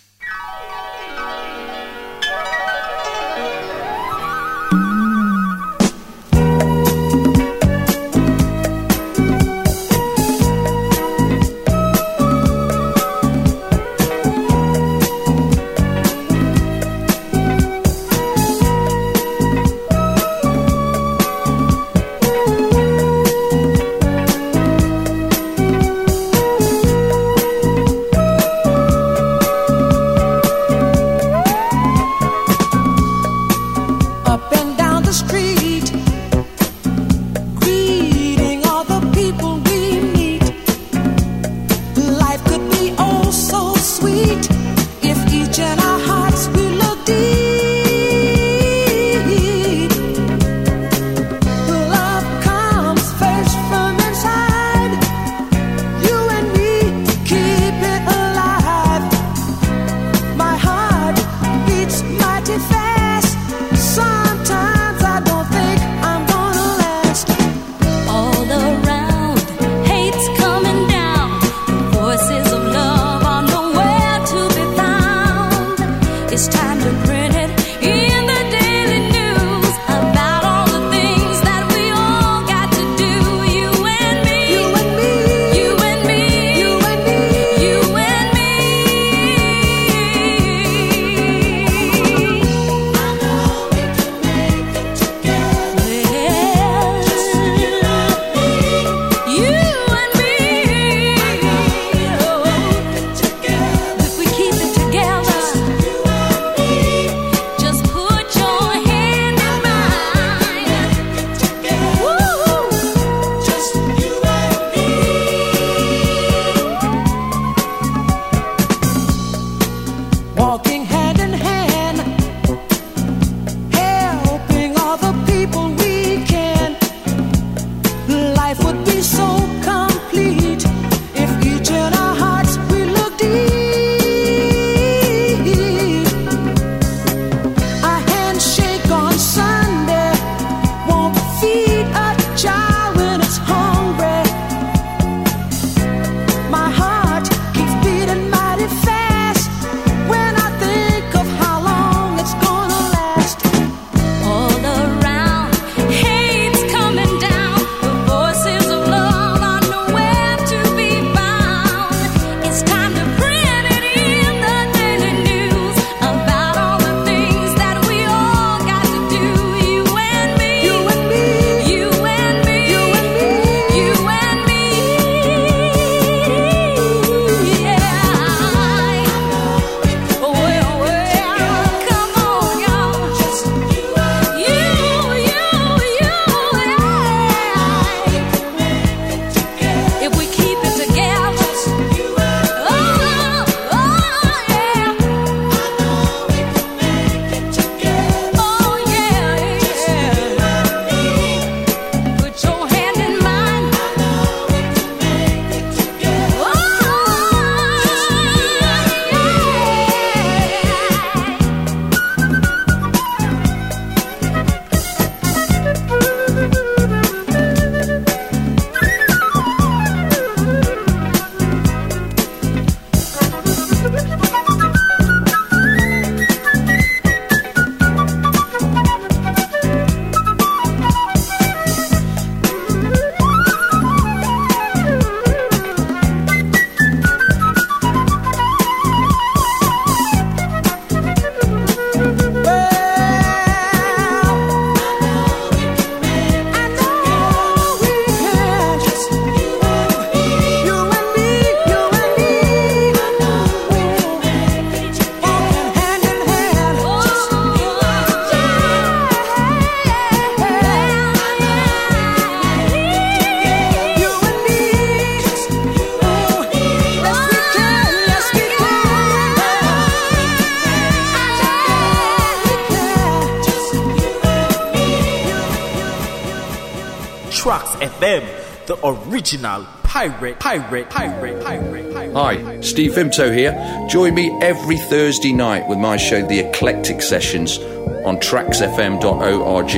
Original 279.15 279.62
pirate, 279.85 280.41
pirate, 280.41 280.91
pirate, 280.91 281.41
pirate, 281.41 281.95
pirate. 281.95 282.12
Hi, 282.15 282.61
Steve 282.62 282.95
Vimto 282.95 283.32
here. 283.32 283.53
Join 283.89 284.12
me 284.12 284.36
every 284.43 284.77
Thursday 284.77 285.32
night 285.32 285.69
with 285.69 285.78
my 285.78 285.97
show, 285.97 286.27
The 286.27 286.41
Eclectic 286.41 287.01
Sessions, 287.01 287.59
on 288.05 288.16
traxfm.org. 288.16 289.70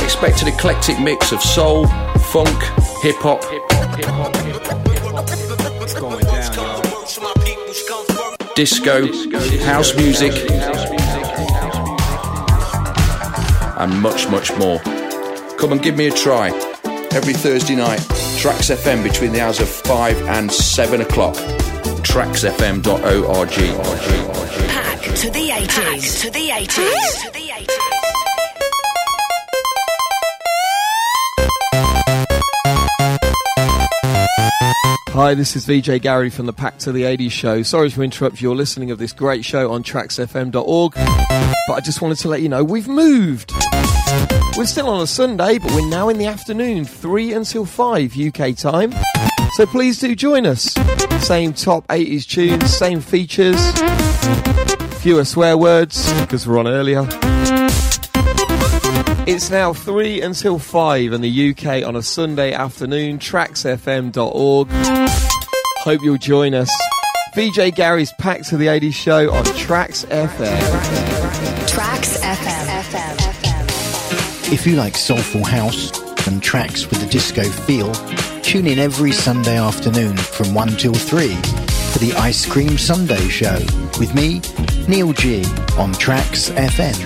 Expect 0.00 0.42
an 0.42 0.46
eclectic 0.46 1.00
mix 1.00 1.32
of 1.32 1.42
soul, 1.42 1.88
funk, 2.30 2.62
hip 3.02 3.16
hop, 3.16 3.42
disco, 8.54 9.08
house 9.64 9.96
music, 9.96 10.48
and 13.80 14.00
much, 14.00 14.28
much 14.28 14.56
more. 14.56 14.78
Come 15.58 15.72
and 15.72 15.82
give 15.82 15.96
me 15.96 16.06
a 16.06 16.12
try. 16.12 16.69
Every 17.12 17.34
Thursday 17.34 17.74
night, 17.74 17.98
Trax 18.38 18.74
FM 18.74 19.02
between 19.02 19.32
the 19.32 19.40
hours 19.40 19.58
of 19.60 19.68
5 19.68 20.22
and 20.28 20.50
7 20.50 21.00
o'clock. 21.00 21.34
traxfm.org. 22.04 22.84
Back 24.68 25.00
to 25.16 25.30
the 25.30 25.48
80s. 25.48 26.20
to 26.22 26.30
the 26.30 26.48
80s. 26.48 27.22
To 27.24 27.32
the 27.32 27.48
80s. 27.48 28.00
Hi, 35.12 35.34
this 35.34 35.56
is 35.56 35.66
VJ 35.66 36.00
Gary 36.00 36.30
from 36.30 36.46
the 36.46 36.52
Pack 36.52 36.78
to 36.78 36.92
the 36.92 37.02
80s 37.02 37.32
show. 37.32 37.62
Sorry 37.64 37.90
to 37.90 38.02
interrupt 38.02 38.40
your 38.40 38.54
listening 38.54 38.92
of 38.92 38.98
this 38.98 39.12
great 39.12 39.44
show 39.44 39.72
on 39.72 39.82
traxfm.org, 39.82 40.94
but 40.94 41.74
I 41.74 41.80
just 41.80 42.00
wanted 42.00 42.18
to 42.18 42.28
let 42.28 42.40
you 42.40 42.48
know 42.48 42.62
we've 42.62 42.88
moved. 42.88 43.52
We're 44.60 44.66
still 44.66 44.90
on 44.90 45.00
a 45.00 45.06
Sunday, 45.06 45.56
but 45.56 45.70
we're 45.70 45.88
now 45.88 46.10
in 46.10 46.18
the 46.18 46.26
afternoon, 46.26 46.84
3 46.84 47.32
until 47.32 47.64
5 47.64 48.14
UK 48.14 48.54
time. 48.54 48.92
So 49.52 49.64
please 49.64 49.98
do 49.98 50.14
join 50.14 50.44
us. 50.44 50.74
Same 51.26 51.54
top 51.54 51.86
80s 51.88 52.26
tunes, 52.26 52.70
same 52.70 53.00
features, 53.00 53.56
fewer 55.00 55.24
swear 55.24 55.56
words 55.56 56.12
because 56.20 56.46
we're 56.46 56.58
on 56.58 56.68
earlier. 56.68 57.08
It's 59.26 59.48
now 59.48 59.72
3 59.72 60.20
until 60.20 60.58
5 60.58 61.14
in 61.14 61.22
the 61.22 61.50
UK 61.52 61.82
on 61.88 61.96
a 61.96 62.02
Sunday 62.02 62.52
afternoon. 62.52 63.18
Traxfm.org. 63.18 64.68
Hope 65.78 66.02
you'll 66.02 66.18
join 66.18 66.52
us. 66.52 66.70
VJ 67.34 67.74
Gary's 67.74 68.12
Pack 68.18 68.42
to 68.48 68.58
the 68.58 68.66
80s 68.66 68.92
show 68.92 69.32
on 69.32 69.42
Trax 69.44 70.04
FM. 70.08 70.60
Trax 71.66 72.20
FM. 72.20 72.99
If 74.52 74.66
you 74.66 74.74
like 74.74 74.96
soulful 74.96 75.44
house 75.44 75.92
and 76.26 76.42
tracks 76.42 76.90
with 76.90 77.00
a 77.04 77.06
disco 77.06 77.44
feel, 77.44 77.92
tune 78.42 78.66
in 78.66 78.80
every 78.80 79.12
Sunday 79.12 79.56
afternoon 79.56 80.16
from 80.16 80.54
1 80.54 80.70
till 80.70 80.92
3 80.92 81.28
for 81.92 81.98
the 82.00 82.12
Ice 82.18 82.46
Cream 82.46 82.76
Sunday 82.76 83.28
Show 83.28 83.60
with 84.00 84.12
me, 84.12 84.42
Neil 84.88 85.12
G, 85.12 85.44
on 85.78 85.94
Trax 85.94 86.50
FM. 86.50 86.98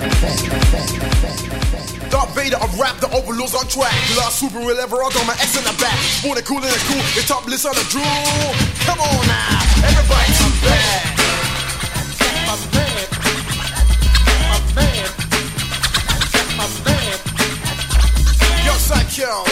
Darth 2.11 2.35
Vader 2.35 2.57
of 2.57 2.81
rap, 2.81 2.97
the 3.01 3.15
overlords 3.15 3.55
on 3.55 3.69
track. 3.69 3.93
Last 4.17 4.41
super 4.41 4.61
real 4.61 4.79
ever, 4.79 4.97
I 4.97 5.11
got 5.13 5.27
my 5.27 5.35
X 5.35 5.59
in 5.59 5.65
the 5.65 5.77
back. 5.79 6.01
Born 6.23 6.39
and 6.39 6.47
cool 6.47 6.65
and 6.65 6.73
cool, 6.89 7.03
the 7.13 7.25
top 7.29 7.47
list 7.47 7.67
on 7.67 7.75
the 7.75 7.85
drool. 7.93 8.05
Come 8.89 9.01
on 9.01 9.27
now, 9.27 9.61
everybody 9.85 10.33
come 10.41 10.57
back. 10.65 11.04
Psycho, 19.15 19.47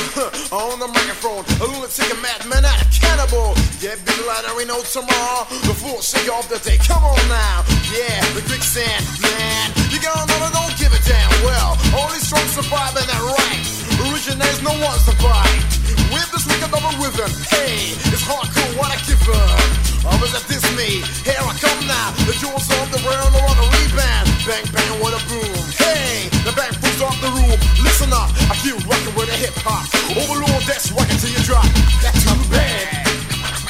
on 0.56 0.80
the 0.80 0.88
microphone, 0.88 1.46
a 1.62 1.66
lunatic, 1.70 2.10
a 2.10 2.18
madman, 2.18 2.64
a 2.64 2.74
cannibal. 2.90 3.54
Yeah, 3.78 3.94
big 4.02 4.18
light, 4.26 4.42
there 4.42 4.58
ain't 4.58 4.66
no 4.66 4.82
tomorrow. 4.82 5.46
The 5.62 5.74
full 5.78 6.02
shaker 6.02 6.34
of 6.34 6.48
the 6.48 6.58
day, 6.58 6.78
come 6.82 7.04
on 7.04 7.22
now. 7.28 7.62
Yeah, 7.94 8.18
the 8.34 8.42
quicksand, 8.42 9.06
man. 9.22 9.70
You 9.94 10.02
gotta 10.02 10.26
know 10.26 10.42
that 10.42 10.50
don't 10.50 10.74
give 10.82 10.90
a 10.90 10.98
damn. 11.06 11.30
Well, 11.46 11.78
only 11.94 12.18
strong 12.18 12.42
survive 12.50 12.96
and 12.98 13.06
that 13.06 13.22
right. 13.22 14.10
Originates, 14.10 14.62
no 14.66 14.74
one 14.82 14.98
survive. 14.98 15.81
With 16.12 16.28
this 16.28 16.44
wicked 16.44 16.68
of 16.68 16.84
rhythm, 17.00 17.32
hey, 17.48 17.96
it's 18.12 18.20
hardcore, 18.20 18.76
what 18.76 18.92
I 18.92 19.00
give 19.08 19.24
up. 19.32 20.12
Others 20.12 20.36
that 20.36 20.44
this 20.44 20.60
me, 20.76 21.00
here 21.24 21.40
I 21.40 21.56
come 21.56 21.80
now. 21.88 22.12
The 22.28 22.36
jewels 22.36 22.68
of 22.68 22.92
the 22.92 23.00
world 23.00 23.32
are 23.32 23.46
on 23.48 23.56
the 23.56 23.64
rebound. 23.80 24.28
Bang, 24.44 24.60
bang, 24.76 24.92
what 25.00 25.16
a 25.16 25.20
boom. 25.24 25.56
Hey, 25.72 26.28
the 26.44 26.52
bang 26.52 26.68
fools 26.76 27.00
off 27.00 27.16
the 27.24 27.32
room. 27.32 27.56
Listen 27.80 28.12
up, 28.12 28.28
I 28.52 28.54
keep 28.60 28.76
rocking 28.84 29.14
with 29.16 29.32
the 29.32 29.38
hip 29.40 29.56
hop. 29.64 29.88
Overlord, 30.12 30.60
that's 30.68 30.92
rocking 30.92 31.16
till 31.16 31.32
you 31.32 31.40
drop. 31.48 31.64
That's 32.04 32.20
my 32.28 32.36
band. 32.52 33.08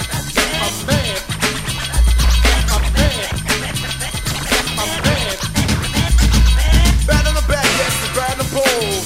That's 0.03 0.35
my 0.59 0.87
band. 0.91 1.23
Bad 7.07 7.23
in 7.23 7.35
the 7.39 7.45
bad, 7.47 7.71
yes, 7.79 7.95
bad 8.19 8.35
in 8.35 8.39
the 8.43 8.49
bold. 8.51 9.02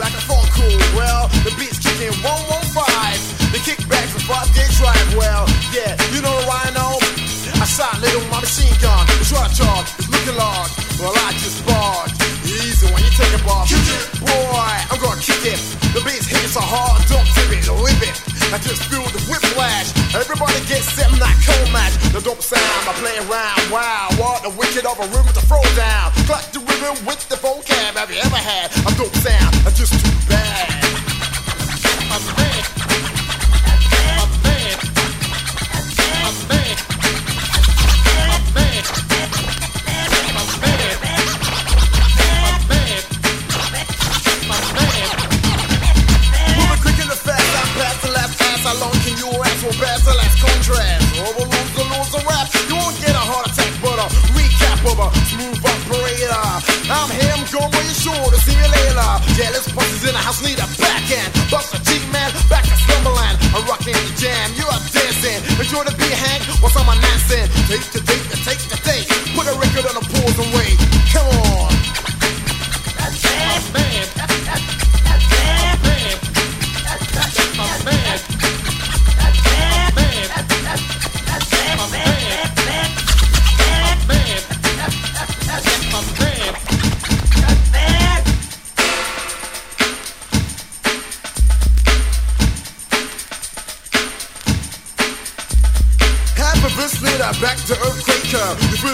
Like 0.00 0.14
a 0.14 0.22
fall 0.24 0.46
cool. 0.56 0.80
Well, 0.96 1.28
the 1.44 1.52
beats 1.58 1.78
kicking 1.78 2.16
115. 2.24 3.52
The 3.52 3.60
kickbacks 3.60 4.16
a 4.16 4.20
five 4.24 4.48
day 4.54 4.64
drive. 4.80 5.14
Well, 5.14 5.44
yeah, 5.76 5.92
you 6.14 6.22
know 6.22 6.32
the 6.40 6.46
rhino. 6.48 6.96
I 7.60 7.66
shot 7.66 8.00
little 8.00 8.24
my 8.32 8.40
machine 8.40 8.72
gun. 8.80 9.06
Shot 9.22 9.52
charge 9.52 9.92
looking 10.08 10.36
large. 10.36 10.89
Well, 11.00 11.16
I 11.16 11.32
just 11.40 11.64
barge. 11.64 12.12
Easy 12.44 12.84
when 12.92 13.00
you 13.00 13.08
take 13.16 13.32
a 13.32 13.40
bar. 13.40 13.64
Boy, 14.20 14.76
I'm 14.92 15.00
gonna 15.00 15.16
kick 15.16 15.40
it. 15.48 15.56
The 15.96 16.04
bass 16.04 16.28
hits 16.28 16.52
so 16.52 16.60
hard, 16.60 17.00
don't 17.08 17.24
tip 17.32 17.48
it, 17.56 17.64
live 17.72 18.02
it. 18.04 18.12
I 18.52 18.60
just 18.60 18.84
feel 18.84 19.00
the 19.08 19.22
whiplash. 19.24 19.96
Everybody 20.12 20.60
gets 20.68 20.92
set, 20.92 21.08
not 21.16 21.32
cold 21.40 21.72
match. 21.72 21.96
The 22.12 22.20
dope 22.20 22.44
sound, 22.44 22.84
I 22.84 22.92
play 23.00 23.16
around. 23.16 23.60
Wow, 23.72 24.12
what 24.20 24.44
a 24.44 24.50
wicked 24.52 24.84
of 24.84 25.00
a 25.00 25.06
rhythm 25.08 25.32
to 25.32 25.42
throw 25.48 25.64
down. 25.72 26.12
Clap 26.28 26.44
the 26.52 26.60
rhythm 26.60 26.92
with 27.08 27.24
the 27.32 27.36
vocab. 27.40 27.96
Have 27.96 28.12
you 28.12 28.20
ever 28.20 28.36
had 28.36 28.68
a 28.84 28.92
dope 29.00 29.16
sound? 29.24 29.56
That's 29.64 29.80
just 29.80 29.96
too 29.96 30.12
bad. 30.28 30.84
My 32.12 32.20
man. 32.36 32.60
My 34.20 34.28
man. 34.44 34.76
My 36.20 36.32
man. 36.52 36.89
Overloads 50.70 51.72
the 51.74 51.84
lords 51.90 52.12
of 52.14 52.22
rap. 52.26 52.46
You 52.68 52.76
won't 52.78 52.96
get 53.02 53.14
a 53.14 53.24
heart 53.24 53.50
attack, 53.50 53.72
but 53.82 53.98
a 53.98 54.06
recap 54.36 54.80
of 54.86 54.98
a 55.02 55.08
smooth 55.30 55.58
operator. 55.58 56.44
I'm 56.90 57.10
here, 57.10 57.32
I'm 57.34 57.46
going 57.50 57.70
where 57.70 57.86
you're 57.86 58.02
sure 58.04 58.26
to 58.30 58.38
see 58.38 58.54
me 58.54 58.66
later. 58.66 59.10
Jealous 59.34 59.66
punches 59.72 60.06
in 60.06 60.14
the 60.14 60.22
house, 60.22 60.42
need 60.42 60.58
a 60.58 60.68
backhand. 60.78 61.30
Bust 61.50 61.74
a 61.74 61.78
cheek, 61.86 62.04
man, 62.14 62.30
back 62.46 62.64
to 62.66 62.76
Slumberland. 62.86 63.38
I'm 63.54 63.64
rocking 63.66 63.94
the 63.94 64.14
jam, 64.20 64.54
you 64.54 64.66
are 64.68 64.82
dancing. 64.94 65.40
Enjoy 65.58 65.82
the 65.82 65.94
beat 65.98 66.14
hang, 66.14 66.40
what's 66.62 66.76
on 66.76 66.86
my 66.86 66.94
dancing? 66.98 67.46
Take 67.66 67.84
the 67.90 68.02
date, 68.06 68.26
take 68.46 68.62
the 68.70 68.78
date. 68.86 69.06
Put 69.34 69.46
a 69.50 69.54
record 69.58 69.86
on 69.90 69.96
the 69.98 70.04
pause 70.06 70.38
and 70.38 70.50
wait. 70.54 70.59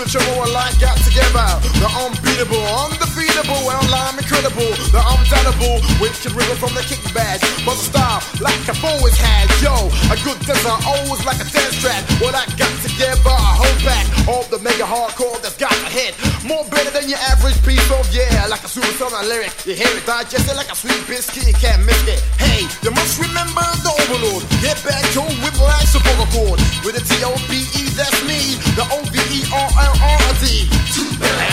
Life 0.04 0.76
got 0.80 0.96
together. 1.00 1.48
The 1.80 1.88
unbeatable, 1.88 2.60
undefeatable, 2.84 3.64
online 3.64 4.18
incredible. 4.20 4.68
The 4.92 5.00
undoubtable, 5.00 5.80
wicked 6.00 6.32
river 6.36 6.56
from 6.60 6.76
the 6.76 6.84
kickback. 6.84 7.40
But 7.64 7.80
the 7.80 7.86
style, 7.88 8.20
like 8.40 8.60
I've 8.68 8.82
always 8.84 9.16
had. 9.16 9.48
Yo, 9.64 9.88
a 10.12 10.16
good 10.20 10.36
dancer, 10.44 10.76
always 10.84 11.24
like 11.24 11.40
a 11.40 11.48
dance 11.48 11.80
track. 11.80 12.04
What 12.20 12.36
I 12.36 12.44
got 12.60 12.72
together, 12.84 13.32
I 13.32 13.52
hold 13.56 13.80
back 13.88 14.04
of 14.28 14.44
the 14.50 14.60
mega 14.60 14.84
hardcore 14.84 15.40
that's 15.40 15.56
got 15.56 15.72
a 15.72 15.88
hit. 15.88 16.12
More 16.44 16.64
better 16.68 16.90
than 16.92 17.08
your 17.08 17.20
average 17.32 17.56
piece 17.64 17.88
of 17.90 18.04
yeah, 18.12 18.46
like 18.52 18.64
a 18.64 18.68
supersonic 18.68 19.24
lyric. 19.24 19.52
You 19.64 19.74
hear 19.74 19.88
it, 19.96 20.04
digest 20.04 20.50
it 20.50 20.56
like 20.56 20.68
a 20.68 20.76
sweet 20.76 21.00
biscuit, 21.08 21.46
you 21.48 21.56
can't 21.56 21.80
miss 21.88 22.00
it. 22.04 22.20
Hey, 22.36 22.68
you 22.84 22.92
must 22.92 23.16
remember 23.16 23.64
the 23.80 23.92
overlord. 24.04 24.44
Get 24.60 24.76
back 24.84 25.04
to 25.16 25.24
whiplash 25.40 25.88
support 25.88 26.28
chord 26.36 26.60
with 26.84 27.00
a 27.00 27.04
T-O-B-E, 27.04 27.82
that's 27.96 28.20
me. 28.28 28.60
The 28.76 28.84
O-V-E-R-L-R-D. 28.92 29.15
And 29.52 31.45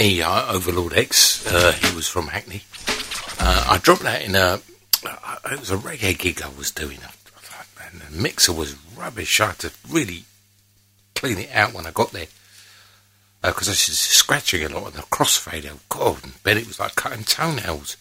Uh, 0.00 0.46
Overlord 0.48 0.94
X. 0.94 1.46
Uh, 1.46 1.72
he 1.72 1.94
was 1.94 2.08
from 2.08 2.28
Hackney. 2.28 2.62
Uh, 3.38 3.66
I 3.68 3.76
dropped 3.76 4.00
that 4.00 4.22
in 4.22 4.34
a. 4.34 4.58
Uh, 5.04 5.36
it 5.52 5.60
was 5.60 5.70
a 5.70 5.76
reggae 5.76 6.16
gig 6.16 6.40
I 6.40 6.48
was 6.48 6.70
doing. 6.70 7.00
I, 7.04 7.10
and 7.92 8.00
the 8.00 8.10
mixer 8.10 8.54
was 8.54 8.76
rubbish. 8.96 9.38
I 9.42 9.48
had 9.48 9.58
to 9.58 9.70
really 9.90 10.24
clean 11.14 11.36
it 11.36 11.50
out 11.52 11.74
when 11.74 11.86
I 11.86 11.90
got 11.90 12.12
there 12.12 12.28
because 13.42 13.68
I 13.68 13.72
was 13.72 13.78
scratching 13.78 14.64
a 14.64 14.70
lot 14.70 14.86
of 14.86 14.94
the 14.94 15.02
crossfader. 15.02 15.76
God, 15.90 16.24
and 16.24 16.42
bet 16.42 16.56
it 16.56 16.66
was 16.66 16.80
like 16.80 16.94
cutting 16.94 17.24
toenails. 17.24 17.98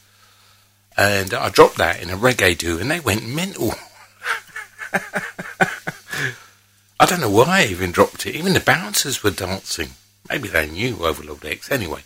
And 0.96 1.34
I 1.34 1.50
dropped 1.50 1.80
that 1.80 2.02
in 2.02 2.10
a 2.10 2.16
reggae 2.16 2.58
do, 2.58 2.80
and 2.80 2.90
they 2.90 3.02
went 3.02 3.28
mental. 3.28 3.74
I 6.98 7.06
don't 7.06 7.20
know 7.20 7.30
why 7.30 7.60
I 7.60 7.66
even 7.66 7.92
dropped 7.92 8.26
it. 8.26 8.36
Even 8.36 8.54
the 8.54 8.62
bouncers 8.62 9.22
were 9.22 9.32
dancing. 9.32 9.90
Maybe 10.30 10.48
they 10.48 10.68
knew 10.68 10.98
Overlord 11.04 11.44
X. 11.44 11.72
Anyway, 11.72 12.02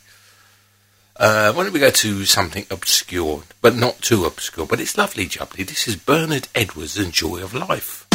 uh, 1.18 1.52
why 1.52 1.64
don't 1.64 1.74
we 1.74 1.80
go 1.80 1.90
to 1.90 2.26
something 2.26 2.66
obscure, 2.72 3.44
but 3.62 3.76
not 3.76 4.02
too 4.02 4.26
obscure? 4.26 4.66
But 4.66 4.80
it's 4.80 4.98
lovely, 4.98 5.26
jubbly. 5.26 5.68
This 5.68 5.88
is 5.88 5.96
Bernard 5.98 6.48
Edwards 6.56 6.98
and 6.98 7.12
Joy 7.12 7.44
of 7.44 7.54
Life. 7.54 8.08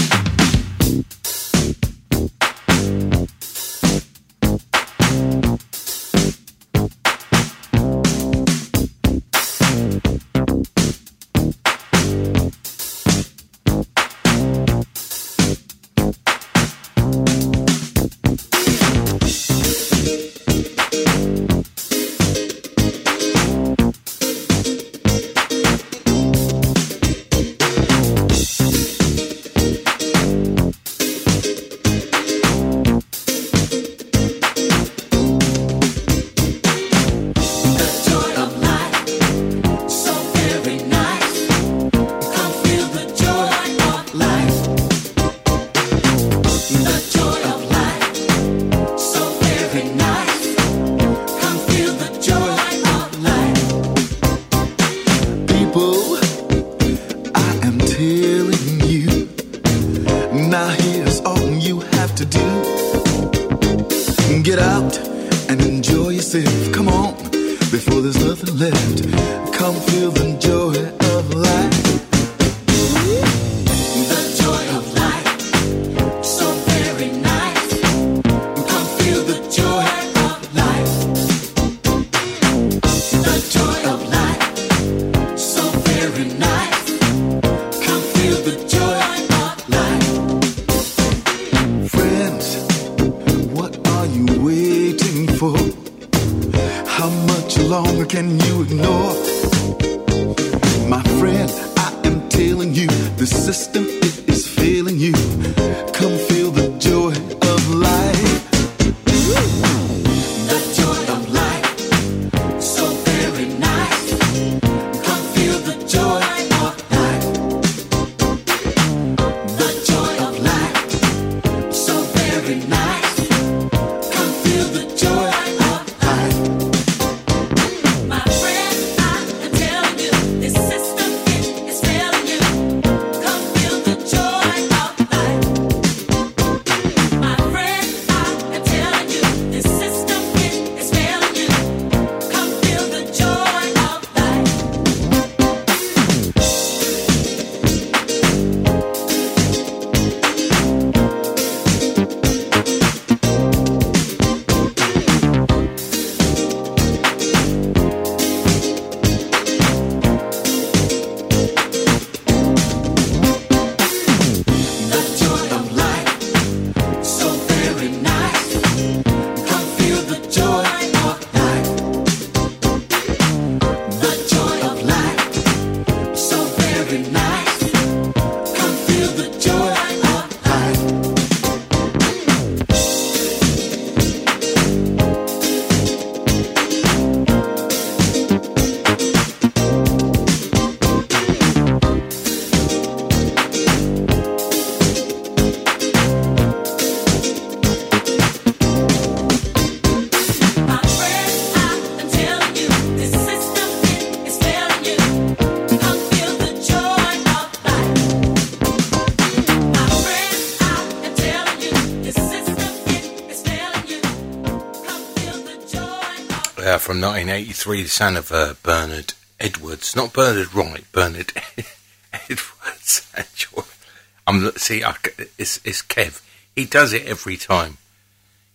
From 216.89 217.03
1983, 217.03 217.83
the 217.83 217.89
son 217.91 218.17
of 218.17 218.33
uh, 218.33 218.55
Bernard 218.63 219.13
Edwards, 219.39 219.95
not 219.95 220.15
Bernard 220.15 220.55
Wright, 220.55 220.91
Bernard 220.91 221.35
Edwards. 222.15 223.13
I'm 224.27 224.51
see, 224.53 224.83
I, 224.83 224.95
it's 225.37 225.61
it's 225.67 225.83
Kev. 225.83 226.23
He 226.57 226.65
does 226.65 226.95
it 226.95 227.05
every 227.05 227.37
time. 227.37 227.77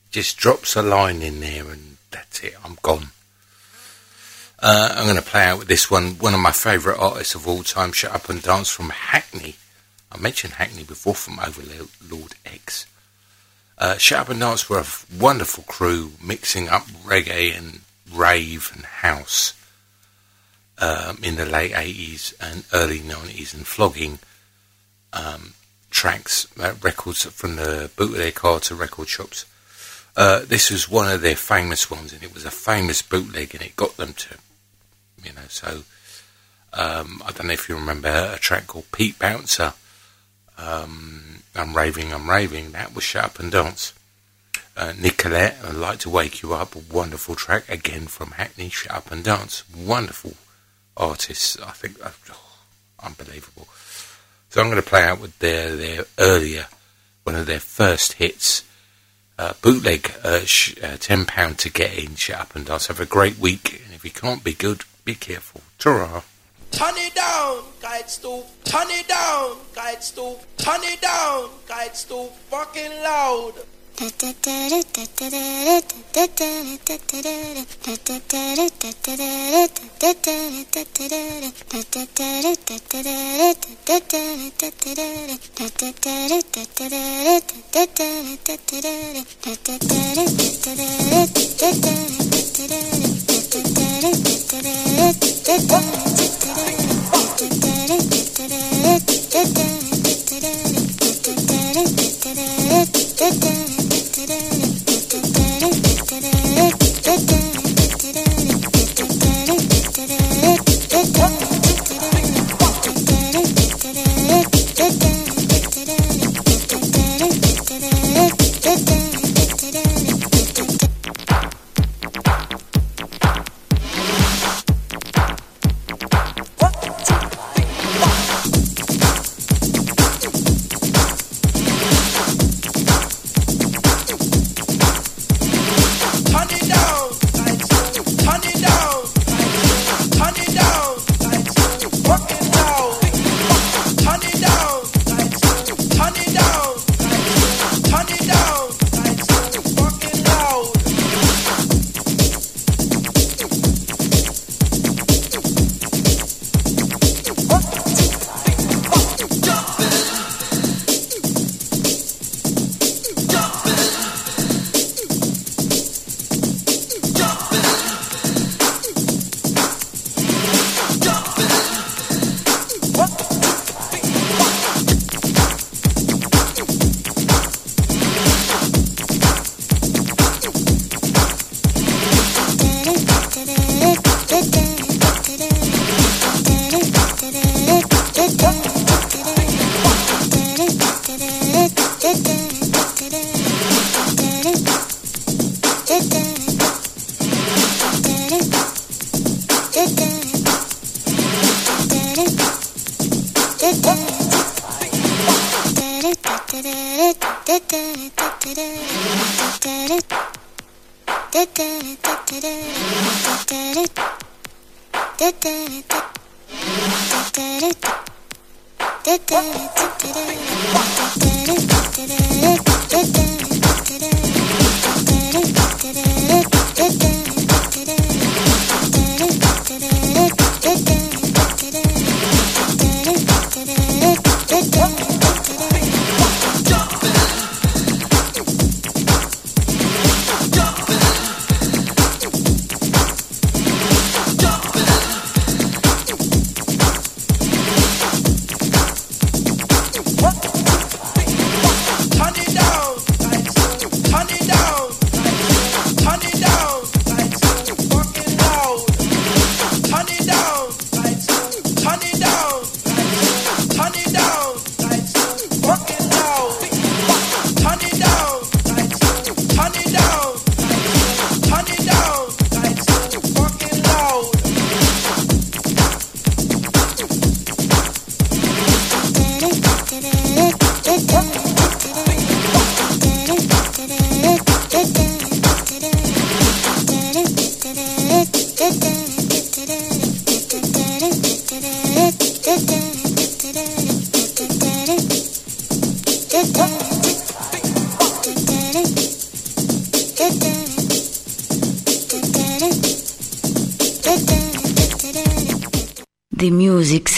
Just 0.10 0.38
drops 0.38 0.76
a 0.76 0.82
line 0.82 1.22
in 1.22 1.42
there, 1.42 1.70
and 1.70 1.98
that's 2.10 2.40
it. 2.40 2.56
I'm 2.66 2.80
gone. 2.82 3.10
Uh, 4.58 4.96
I'm 4.98 5.04
going 5.04 5.16
to 5.16 5.22
play 5.22 5.44
out 5.44 5.60
with 5.60 5.68
this 5.68 5.92
one. 5.92 6.18
One 6.18 6.34
of 6.34 6.40
my 6.40 6.54
favourite 6.54 6.98
artists 6.98 7.36
of 7.36 7.48
all 7.48 7.62
time, 7.62 7.92
Shut 7.92 8.16
Up 8.16 8.30
and 8.30 8.42
Dance 8.42 8.68
from 8.68 8.90
Hackney. 8.90 9.58
I 10.12 10.18
mentioned 10.18 10.54
Hackney 10.54 10.86
before 10.86 11.14
from 11.14 11.40
Overlord 11.40 12.34
X. 12.48 12.88
Uh, 13.78 13.98
Shut 13.98 14.22
Up 14.22 14.30
and 14.30 14.40
Dance 14.40 14.72
were 14.72 14.80
a 14.80 15.22
wonderful 15.22 15.66
crew, 15.66 16.14
mixing 16.20 16.68
up 16.68 16.88
reggae 17.06 17.56
and 17.56 17.82
rave 18.14 18.72
and 18.76 18.86
house 18.86 19.54
um, 20.78 21.18
in 21.22 21.36
the 21.36 21.46
late 21.46 21.72
80s 21.72 22.34
and 22.40 22.66
early 22.74 23.00
90s 23.00 23.54
and 23.54 23.66
flogging 23.66 24.20
um, 25.14 25.54
tracks, 25.90 26.48
uh, 26.60 26.74
records 26.82 27.26
from 27.26 27.56
the 27.56 27.90
bootleg 27.96 28.36
car 28.36 28.60
to 28.62 28.76
record 28.76 29.08
shops. 29.08 29.46
Uh, 30.16 30.42
this 30.46 30.70
was 30.70 30.90
one 30.90 31.10
of 31.10 31.22
their 31.22 31.36
famous 31.36 31.90
ones, 31.90 32.14
and 32.14 32.24
it 32.24 32.34
was 32.34 32.46
a 32.46 32.52
famous 32.52 33.02
bootleg, 33.02 33.54
and 33.56 33.64
it 33.64 33.76
got 33.76 33.98
them 33.98 34.14
to, 34.14 34.36
you 35.24 35.34
know. 35.34 35.42
So 35.48 35.84
um, 36.74 37.22
I 37.26 37.32
don't 37.32 37.48
know 37.48 37.54
if 37.54 37.68
you 37.70 37.76
remember 37.76 38.32
a 38.34 38.38
track 38.38 38.68
called 38.68 38.92
Pete 38.92 39.18
Bouncer. 39.18 39.74
Um, 40.58 41.44
I'm 41.56 41.76
raving, 41.76 42.14
I'm 42.14 42.30
raving. 42.30 42.72
That 42.72 42.94
was 42.94 43.04
Shut 43.04 43.26
Up 43.26 43.40
and 43.40 43.52
Dance. 43.52 43.94
Uh, 44.76 44.94
Nicolette, 45.00 45.58
I'd 45.64 45.76
like 45.76 46.00
to 46.00 46.10
wake 46.10 46.42
you 46.42 46.54
up. 46.54 46.76
A 46.76 46.80
wonderful 46.80 47.36
track 47.36 47.70
again 47.70 48.08
from 48.08 48.32
Hackney. 48.32 48.70
Shut 48.70 48.92
Up 48.92 49.12
and 49.12 49.24
Dance. 49.24 49.64
Wonderful 49.76 50.34
artists. 50.98 51.60
I 51.60 51.72
think 51.72 52.04
uh, 52.04 52.10
oh, 52.32 52.58
unbelievable. 53.04 53.68
So 54.50 54.62
I'm 54.62 54.70
going 54.70 54.82
to 54.82 54.88
play 54.88 55.04
out 55.04 55.20
with 55.20 55.38
their 55.40 55.76
their 55.76 56.06
earlier, 56.20 56.66
one 57.24 57.36
of 57.36 57.46
their 57.46 57.60
first 57.60 58.14
hits. 58.14 58.64
Uh, 59.38 59.54
bootleg, 59.62 60.12
uh, 60.24 60.42
sh- 60.46 60.76
uh, 60.84 60.98
ten 61.00 61.26
pound 61.26 61.58
to 61.60 61.72
get 61.72 61.98
in. 61.98 62.16
Shut 62.16 62.40
up 62.40 62.56
and 62.56 62.66
dance. 62.66 62.88
Have 62.88 63.00
a 63.00 63.06
great 63.06 63.38
week, 63.38 63.82
and 63.86 63.94
if 63.94 64.04
you 64.04 64.12
can't 64.12 64.44
be 64.44 64.54
good, 64.54 64.84
be 65.06 65.16
careful. 65.16 65.62
Ta-ra. 65.80 66.22
Turn 66.72 66.94
it 66.98 67.14
down, 67.14 67.64
guide 67.80 68.10
stoop. 68.10 68.46
Turn 68.64 68.88
it 68.90 69.08
down, 69.08 69.58
guide 69.76 70.04
stoop. 70.04 70.40
Turn 70.58 70.82
it 70.82 71.02
down, 71.02 71.50
guide 71.68 71.96
stoop. 71.96 72.32
Fucking 72.50 72.92
loud 73.04 73.54
da 103.24 103.30
da 103.30 103.73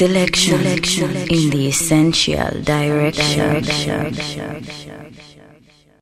music 0.02 0.36
selection 0.36 1.16
in 1.30 1.50
the 1.52 1.68
essential 1.68 2.62
direction. 2.64 3.64